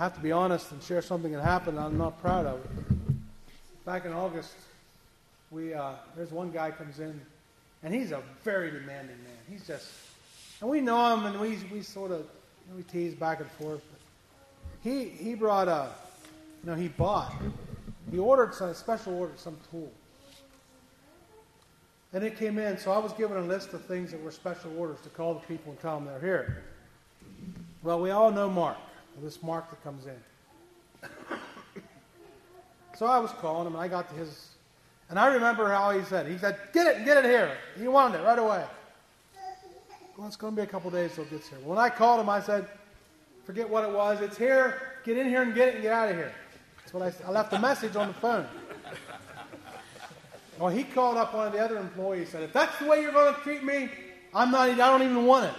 I 0.00 0.04
have 0.04 0.14
to 0.14 0.20
be 0.20 0.32
honest 0.32 0.72
and 0.72 0.82
share 0.82 1.02
something 1.02 1.32
that 1.32 1.42
happened. 1.42 1.78
I'm 1.78 1.98
not 1.98 2.18
proud 2.22 2.46
of 2.46 2.64
it. 2.64 2.70
Back 3.84 4.06
in 4.06 4.14
August 4.14 4.54
we 5.50 5.74
uh, 5.74 5.92
there's 6.16 6.30
one 6.30 6.50
guy 6.50 6.70
comes 6.70 7.00
in, 7.00 7.20
and 7.82 7.92
he's 7.92 8.10
a 8.10 8.22
very 8.42 8.70
demanding 8.70 9.18
man. 9.22 9.36
He's 9.50 9.66
just, 9.66 9.92
and 10.62 10.70
we 10.70 10.80
know 10.80 11.12
him, 11.14 11.26
and 11.26 11.38
we 11.38 11.58
we 11.70 11.82
sort 11.82 12.12
of 12.12 12.20
you 12.20 12.70
know, 12.70 12.76
we 12.78 12.82
tease 12.84 13.14
back 13.14 13.40
and 13.40 13.50
forth. 13.50 13.82
He 14.82 15.04
he 15.04 15.34
brought 15.34 15.68
a, 15.68 15.90
you 16.64 16.70
know, 16.70 16.76
he 16.76 16.88
bought, 16.88 17.34
he 18.10 18.18
ordered 18.18 18.54
some 18.54 18.72
special 18.72 19.18
ordered 19.18 19.38
some 19.38 19.58
tool, 19.70 19.92
and 22.14 22.24
it 22.24 22.38
came 22.38 22.56
in. 22.56 22.78
So 22.78 22.90
I 22.90 22.96
was 22.96 23.12
given 23.12 23.36
a 23.36 23.42
list 23.42 23.74
of 23.74 23.84
things 23.84 24.12
that 24.12 24.22
were 24.22 24.30
special 24.30 24.74
orders 24.78 25.02
to 25.02 25.10
call 25.10 25.34
the 25.34 25.40
people 25.40 25.72
and 25.72 25.80
tell 25.80 25.96
them 25.96 26.06
they're 26.06 26.20
here. 26.20 26.64
Well, 27.82 28.00
we 28.00 28.08
all 28.08 28.30
know 28.30 28.48
Mark, 28.48 28.78
this 29.22 29.42
Mark 29.42 29.70
that 29.70 29.82
comes 29.82 30.06
in. 30.06 31.08
so 32.96 33.06
I 33.06 33.18
was 33.18 33.30
calling 33.32 33.66
him, 33.66 33.74
and 33.74 33.82
I 33.82 33.88
got 33.88 34.08
to 34.10 34.14
his 34.14 34.50
and 35.10 35.18
I 35.18 35.26
remember 35.26 35.68
how 35.68 35.90
he 35.90 36.04
said, 36.04 36.28
he 36.28 36.38
said, 36.38 36.56
get 36.72 36.86
it, 36.86 37.04
get 37.04 37.16
it 37.16 37.24
here. 37.24 37.56
He 37.76 37.88
wanted 37.88 38.20
it 38.20 38.22
right 38.22 38.38
away. 38.38 38.64
Well, 40.16 40.28
it's 40.28 40.36
going 40.36 40.54
to 40.54 40.56
be 40.56 40.62
a 40.62 40.70
couple 40.70 40.88
days 40.90 41.14
till 41.14 41.24
it 41.24 41.30
gets 41.30 41.48
here. 41.48 41.58
When 41.64 41.78
I 41.78 41.90
called 41.90 42.20
him, 42.20 42.28
I 42.28 42.40
said, 42.40 42.68
forget 43.44 43.68
what 43.68 43.82
it 43.82 43.90
was. 43.90 44.20
It's 44.20 44.38
here. 44.38 44.80
Get 45.04 45.18
in 45.18 45.28
here 45.28 45.42
and 45.42 45.52
get 45.52 45.68
it 45.68 45.74
and 45.74 45.82
get 45.82 45.92
out 45.92 46.10
of 46.10 46.14
here. 46.14 46.32
That's 46.78 46.94
what 46.94 47.02
I 47.02 47.10
said. 47.10 47.26
I 47.26 47.30
left 47.32 47.52
a 47.52 47.58
message 47.58 47.96
on 47.96 48.08
the 48.08 48.14
phone. 48.14 48.46
Well, 50.60 50.68
he 50.68 50.84
called 50.84 51.16
up 51.16 51.34
one 51.34 51.48
of 51.48 51.52
the 51.52 51.58
other 51.58 51.78
employees 51.78 52.22
and 52.22 52.28
said, 52.28 52.42
if 52.44 52.52
that's 52.52 52.78
the 52.78 52.86
way 52.86 53.00
you're 53.00 53.12
going 53.12 53.34
to 53.34 53.40
treat 53.40 53.64
me, 53.64 53.88
I'm 54.32 54.52
not, 54.52 54.68
I 54.68 54.74
don't 54.74 55.02
even 55.02 55.26
want 55.26 55.46
it. 55.46 55.54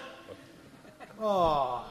Oh. 1.19 1.90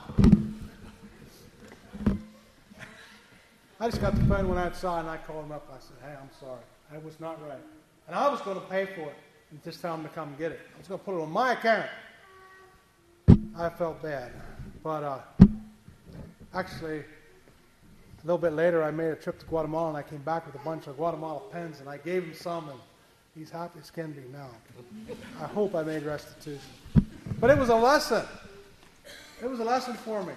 I 3.83 3.87
just 3.89 4.03
got 4.03 4.15
the 4.15 4.23
phone, 4.27 4.47
went 4.47 4.61
outside, 4.61 5.01
and 5.01 5.09
I 5.09 5.17
called 5.17 5.47
him 5.47 5.53
up. 5.53 5.67
I 5.73 5.79
said, 5.81 5.97
hey, 6.03 6.15
I'm 6.21 6.29
sorry. 6.39 6.61
That 6.93 7.03
was 7.03 7.19
not 7.19 7.41
right. 7.49 7.59
And 8.07 8.15
I 8.15 8.29
was 8.29 8.43
going 8.43 8.61
to 8.61 8.67
pay 8.67 8.85
for 8.85 9.01
it 9.01 9.17
and 9.51 9.65
just 9.65 9.81
tell 9.81 9.95
him 9.95 10.03
to 10.03 10.11
come 10.11 10.35
get 10.39 10.53
it. 10.53 10.61
I 10.75 10.79
was 10.79 10.87
going 10.87 10.99
to 10.99 11.05
put 11.05 11.19
it 11.19 11.23
on 11.23 11.31
my 11.31 11.53
account. 11.53 11.87
I 13.57 13.71
felt 13.71 14.03
bad. 14.03 14.33
But 14.83 15.03
uh, 15.03 15.19
actually, 16.55 16.99
a 16.99 18.25
little 18.27 18.37
bit 18.37 18.53
later, 18.53 18.83
I 18.83 18.91
made 18.91 19.13
a 19.13 19.17
trip 19.17 19.39
to 19.39 19.47
Guatemala 19.47 19.89
and 19.89 19.97
I 19.97 20.03
came 20.03 20.21
back 20.23 20.45
with 20.45 20.57
a 20.57 20.65
bunch 20.65 20.87
of 20.87 20.99
Guatemala 20.99 21.41
pens 21.51 21.81
and 21.81 21.89
I 21.89 21.97
gave 21.97 22.25
him 22.25 22.35
some 22.35 22.69
and 22.69 22.79
he's 23.35 23.51
happy 23.51 23.79
as 23.81 23.91
can 23.91 24.13
be 24.13 24.23
now. 24.31 24.51
I 25.41 25.47
hope 25.47 25.75
I 25.75 25.83
made 25.85 26.03
restitution. 26.03 26.61
But 27.41 27.49
it 27.49 27.57
was 27.57 27.71
a 27.71 27.77
lesson. 27.77 28.27
It 29.43 29.49
was 29.49 29.59
a 29.61 29.65
lesson 29.65 29.95
for 29.95 30.23
me. 30.23 30.35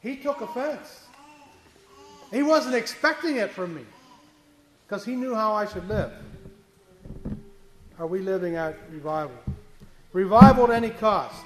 He 0.00 0.14
took 0.16 0.40
offense. 0.42 1.01
He 2.32 2.42
wasn't 2.42 2.74
expecting 2.74 3.36
it 3.36 3.50
from 3.50 3.74
me 3.74 3.84
because 4.86 5.04
he 5.04 5.14
knew 5.14 5.34
how 5.34 5.52
I 5.52 5.66
should 5.66 5.86
live. 5.86 6.10
Are 7.98 8.06
we 8.06 8.20
living 8.20 8.56
out 8.56 8.74
revival? 8.90 9.36
Revival 10.14 10.64
at 10.64 10.70
any 10.70 10.90
cost. 10.90 11.44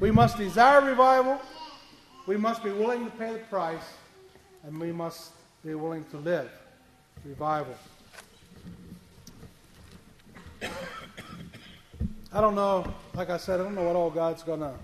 We 0.00 0.10
must 0.10 0.36
desire 0.36 0.80
revival. 0.80 1.40
We 2.26 2.36
must 2.36 2.64
be 2.64 2.70
willing 2.70 3.04
to 3.04 3.10
pay 3.12 3.32
the 3.32 3.38
price. 3.38 3.94
And 4.64 4.78
we 4.78 4.90
must 4.90 5.30
be 5.64 5.74
willing 5.74 6.04
to 6.10 6.16
live 6.18 6.50
revival. 7.24 7.76
I 12.32 12.40
don't 12.40 12.54
know, 12.56 12.92
like 13.14 13.30
I 13.30 13.36
said, 13.36 13.60
I 13.60 13.62
don't 13.62 13.74
know 13.74 13.84
what 13.84 13.96
all 13.96 14.10
God's 14.10 14.42
going 14.42 14.60
to 14.60 14.74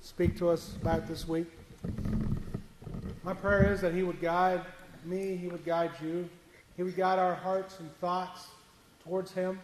speak 0.00 0.36
to 0.38 0.50
us 0.50 0.76
about 0.80 1.08
this 1.08 1.26
week. 1.26 1.46
My 3.26 3.34
prayer 3.34 3.72
is 3.72 3.80
that 3.80 3.92
He 3.92 4.04
would 4.04 4.20
guide 4.20 4.62
me, 5.04 5.36
He 5.36 5.48
would 5.48 5.64
guide 5.64 5.90
you. 6.00 6.30
He 6.76 6.84
would 6.84 6.96
guide 6.96 7.18
our 7.18 7.34
hearts 7.34 7.80
and 7.80 7.92
thoughts 7.98 8.46
towards 9.02 9.32
Him. 9.32 9.58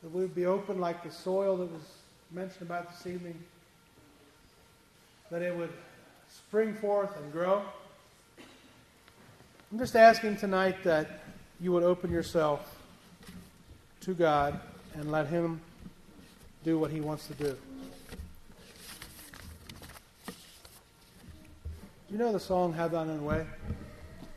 That 0.00 0.14
we 0.14 0.20
would 0.20 0.34
be 0.34 0.46
open 0.46 0.78
like 0.78 1.02
the 1.02 1.10
soil 1.10 1.56
that 1.56 1.72
was 1.72 1.82
mentioned 2.30 2.62
about 2.62 2.88
this 2.88 3.04
evening. 3.12 3.36
that 5.32 5.42
it 5.42 5.56
would 5.56 5.72
spring 6.28 6.74
forth 6.74 7.16
and 7.16 7.32
grow. 7.32 7.62
I'm 9.72 9.78
just 9.78 9.96
asking 9.96 10.36
tonight 10.36 10.84
that 10.84 11.24
you 11.58 11.72
would 11.72 11.82
open 11.82 12.12
yourself 12.12 12.78
to 14.02 14.14
God 14.14 14.60
and 14.94 15.10
let 15.10 15.26
Him 15.26 15.60
do 16.62 16.78
what 16.78 16.92
He 16.92 17.00
wants 17.00 17.26
to 17.26 17.34
do. 17.34 17.56
You 22.12 22.18
know 22.18 22.30
the 22.30 22.38
song 22.38 22.74
Have 22.74 22.92
Thine 22.92 23.08
Own 23.08 23.24
Way? 23.24 23.46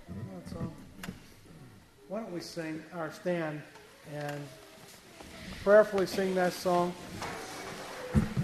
You 0.07 0.15
know 0.15 0.41
song? 0.49 0.73
Why 2.07 2.21
don't 2.21 2.32
we 2.32 2.39
sing 2.39 2.82
our 2.93 3.11
stand 3.11 3.61
and 4.15 4.39
prayerfully 5.61 6.05
sing 6.05 6.34
that 6.36 6.53
song? 6.53 6.93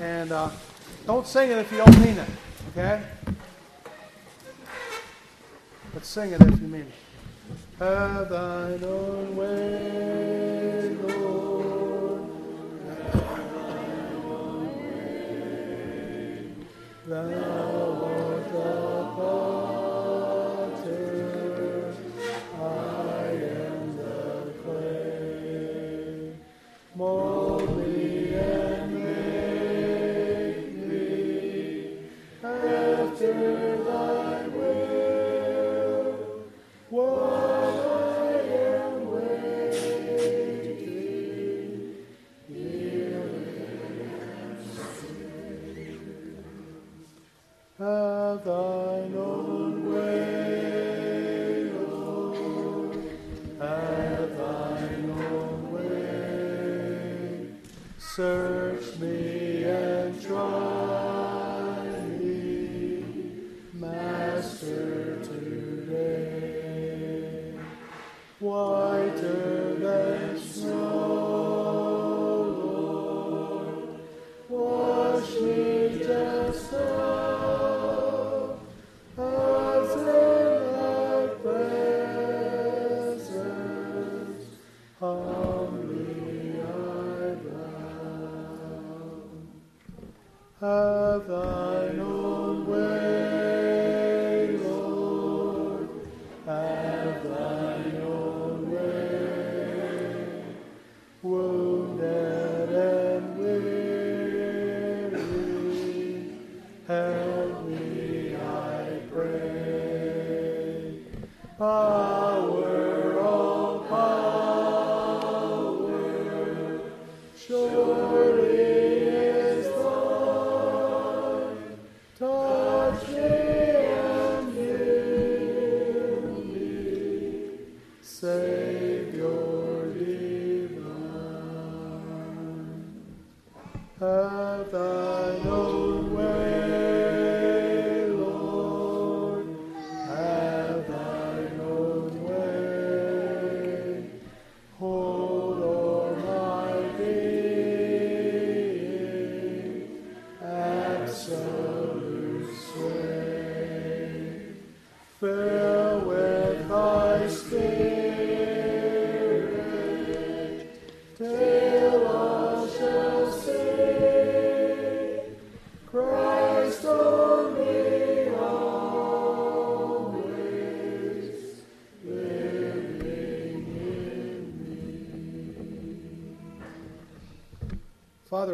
And 0.02 0.34
uh, 0.34 0.50
don't 1.08 1.26
sing 1.26 1.50
it 1.50 1.60
if 1.60 1.72
you 1.72 1.78
don't 1.78 1.98
mean 2.00 2.18
it, 2.18 2.28
okay? 2.72 3.02
But 5.94 6.04
sing 6.04 6.32
it 6.32 6.42
if 6.42 6.60
you 6.60 6.68
mean 6.68 6.82
it. 6.82 6.94
Have 7.80 8.30
thine 8.30 8.84
own 8.84 9.38
way, 9.38 10.90
Lord. 11.04 12.30
Have 12.90 13.14
thine 13.24 13.34
own 14.24 14.68
way. 14.76 15.12
Thou 17.08 17.81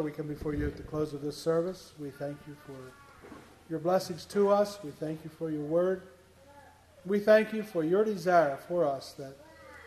we 0.08 0.14
come 0.14 0.26
before 0.26 0.54
you 0.54 0.66
at 0.66 0.78
the 0.78 0.84
close 0.84 1.14
of 1.14 1.22
this 1.22 1.36
service. 1.36 1.92
We 2.00 2.12
thank 2.12 2.38
you 2.48 2.56
for 2.66 2.78
your 3.70 3.80
blessings 3.80 4.24
to 4.28 4.48
us. 4.48 4.80
We 4.82 4.92
thank 4.92 5.22
you 5.26 5.30
for 5.38 5.50
your 5.50 5.64
word. 5.64 6.02
We 7.06 7.20
thank 7.20 7.52
you 7.52 7.62
for 7.62 7.84
your 7.84 8.06
desire 8.06 8.56
for 8.70 8.86
us 8.86 9.12
that 9.18 9.34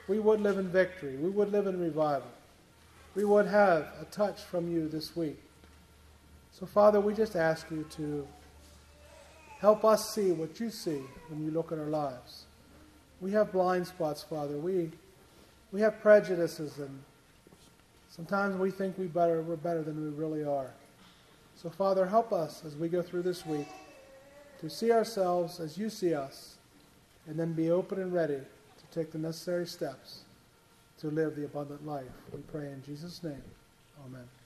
we 0.09 0.19
would 0.19 0.43
live 0.43 0.59
in 0.59 0.69
victory, 0.69 1.17
we 1.17 1.31
would 1.31 1.51
live 1.51 1.67
in 1.67 1.81
revival, 1.81 2.29
we 3.15 3.25
would 3.25 3.47
have 3.47 3.89
a 3.99 4.05
touch 4.11 4.43
from 4.43 4.71
you 4.71 4.91
this 4.91 5.17
week. 5.17 5.41
So, 6.53 6.67
Father, 6.67 7.01
we 7.01 7.15
just 7.15 7.35
ask 7.35 7.71
you 7.71 7.87
to 7.93 8.29
help 9.59 9.87
us 9.87 10.15
see 10.15 10.33
what 10.33 10.61
you 10.61 10.69
see 10.69 11.01
when 11.31 11.43
you 11.43 11.51
look 11.51 11.73
at 11.73 11.79
our 11.79 11.87
lives. 11.87 12.45
We 13.23 13.31
have 13.31 13.53
blind 13.53 13.87
spots, 13.87 14.23
Father. 14.23 14.59
We, 14.59 14.91
we 15.73 15.81
have 15.81 16.03
prejudices, 16.03 16.79
and 16.79 17.01
sometimes 18.11 18.57
we 18.57 18.71
think 18.71 18.99
we 18.99 19.07
better, 19.07 19.41
we're 19.41 19.57
better 19.57 19.83
than 19.83 20.03
we 20.03 20.11
really 20.11 20.45
are. 20.45 20.71
So, 21.57 21.71
Father, 21.71 22.07
help 22.07 22.33
us 22.33 22.63
as 22.67 22.77
we 22.77 22.89
go 22.89 23.03
through 23.03 23.23
this 23.23 23.47
week 23.47 23.69
to 24.61 24.69
see 24.69 24.93
ourselves 24.93 25.61
as 25.61 25.79
you 25.79 25.89
see 25.89 26.15
us 26.15 26.57
and 27.27 27.39
then 27.39 27.53
be 27.53 27.71
open 27.71 28.01
and 28.01 28.13
ready 28.13 28.39
to 28.39 28.99
take 28.99 29.13
the 29.13 29.19
necessary 29.19 29.67
steps 29.67 30.21
to 30.99 31.09
live 31.09 31.37
the 31.37 31.45
abundant 31.45 31.87
life. 31.87 32.05
We 32.33 32.41
pray 32.53 32.67
in 32.67 32.83
Jesus' 32.85 33.23
name. 33.23 33.43
Amen. 34.05 34.40